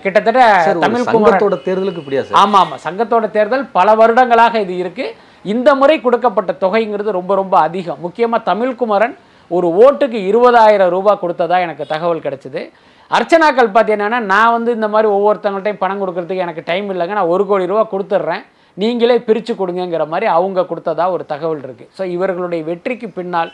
கிட்டத்தட்ட 0.03 0.41
தமிழ் 0.85 1.07
சங்கத்தோட 1.11 1.55
தேர்தலுக்கு 1.67 2.01
இப்படியா 2.03 2.23
சார்? 2.25 2.37
ஆமா 2.43 2.59
ஆமா. 2.63 2.77
சங்கத்தோட 2.85 3.25
தேர்தல் 3.37 3.65
பல 3.77 3.95
வருடங்களாக 4.01 4.61
இது 4.65 4.75
இருக்கு. 4.83 5.05
இந்த 5.53 5.69
முறை 5.81 5.97
கொடுக்கப்பட்ட 6.05 6.51
தொகைங்கிறது 6.65 7.17
ரொம்ப 7.19 7.33
ரொம்ப 7.41 7.55
அதிகம். 7.67 8.01
முக்கியமா 8.05 8.37
தமிழ்குமரன் 8.51 9.15
ஒரு 9.51 9.67
ஓட்டுக்கு 9.85 10.19
இருபதாயிரம் 10.29 10.93
ரூபாய் 10.95 11.21
கொடுத்ததா 11.23 11.57
எனக்கு 11.65 11.85
தகவல் 11.93 12.25
கிடைச்சது. 12.25 12.63
அர்ச்சனாக்கள் 13.11 13.73
பார்த்து 13.75 13.95
என்னென்னா 13.95 14.19
நான் 14.33 14.51
வந்து 14.51 14.71
இந்த 14.73 14.87
மாதிரி 14.87 15.07
ஒவ்வொருத்தவங்கள்ட்டையும் 15.07 15.83
பணம் 15.83 16.01
கொடுக்கறதுக்கு 16.01 16.45
எனக்கு 16.45 16.63
டைம் 16.65 16.87
இல்லைங்க 16.93 17.17
நான் 17.19 17.31
ஒரு 17.35 17.45
கோடி 17.45 17.65
ரூபா 17.65 17.83
கொடுத்துட்றேன். 17.91 18.43
நீங்களே 18.77 19.17
பிரித்து 19.27 19.53
கொடுங்கங்கிற 19.55 20.07
மாதிரி 20.07 20.27
அவங்க 20.37 20.61
கொடுத்ததா 20.61 21.05
ஒரு 21.11 21.25
தகவல் 21.25 21.61
இருக்குது 21.65 21.91
ஸோ 21.97 22.03
இவர்களுடைய 22.15 22.63
வெற்றிக்கு 22.63 23.09
பின்னால் 23.09 23.51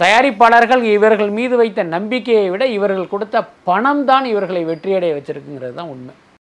தயாரிப்பாளர்கள் 0.00 0.82
இவர்கள் 0.96 1.30
மீது 1.30 1.56
வைத்த 1.56 1.82
நம்பிக்கையை 1.82 2.48
விட 2.50 2.64
இவர்கள் 2.76 3.12
கொடுத்த 3.12 3.36
பணம் 3.64 4.04
தான் 4.04 4.24
இவர்களை 4.24 4.64
வெற்றியடைய 4.64 5.12
வச்சுருக்குங்கிறது 5.16 5.74
தான் 5.74 5.92
உண்மை. 5.94 6.14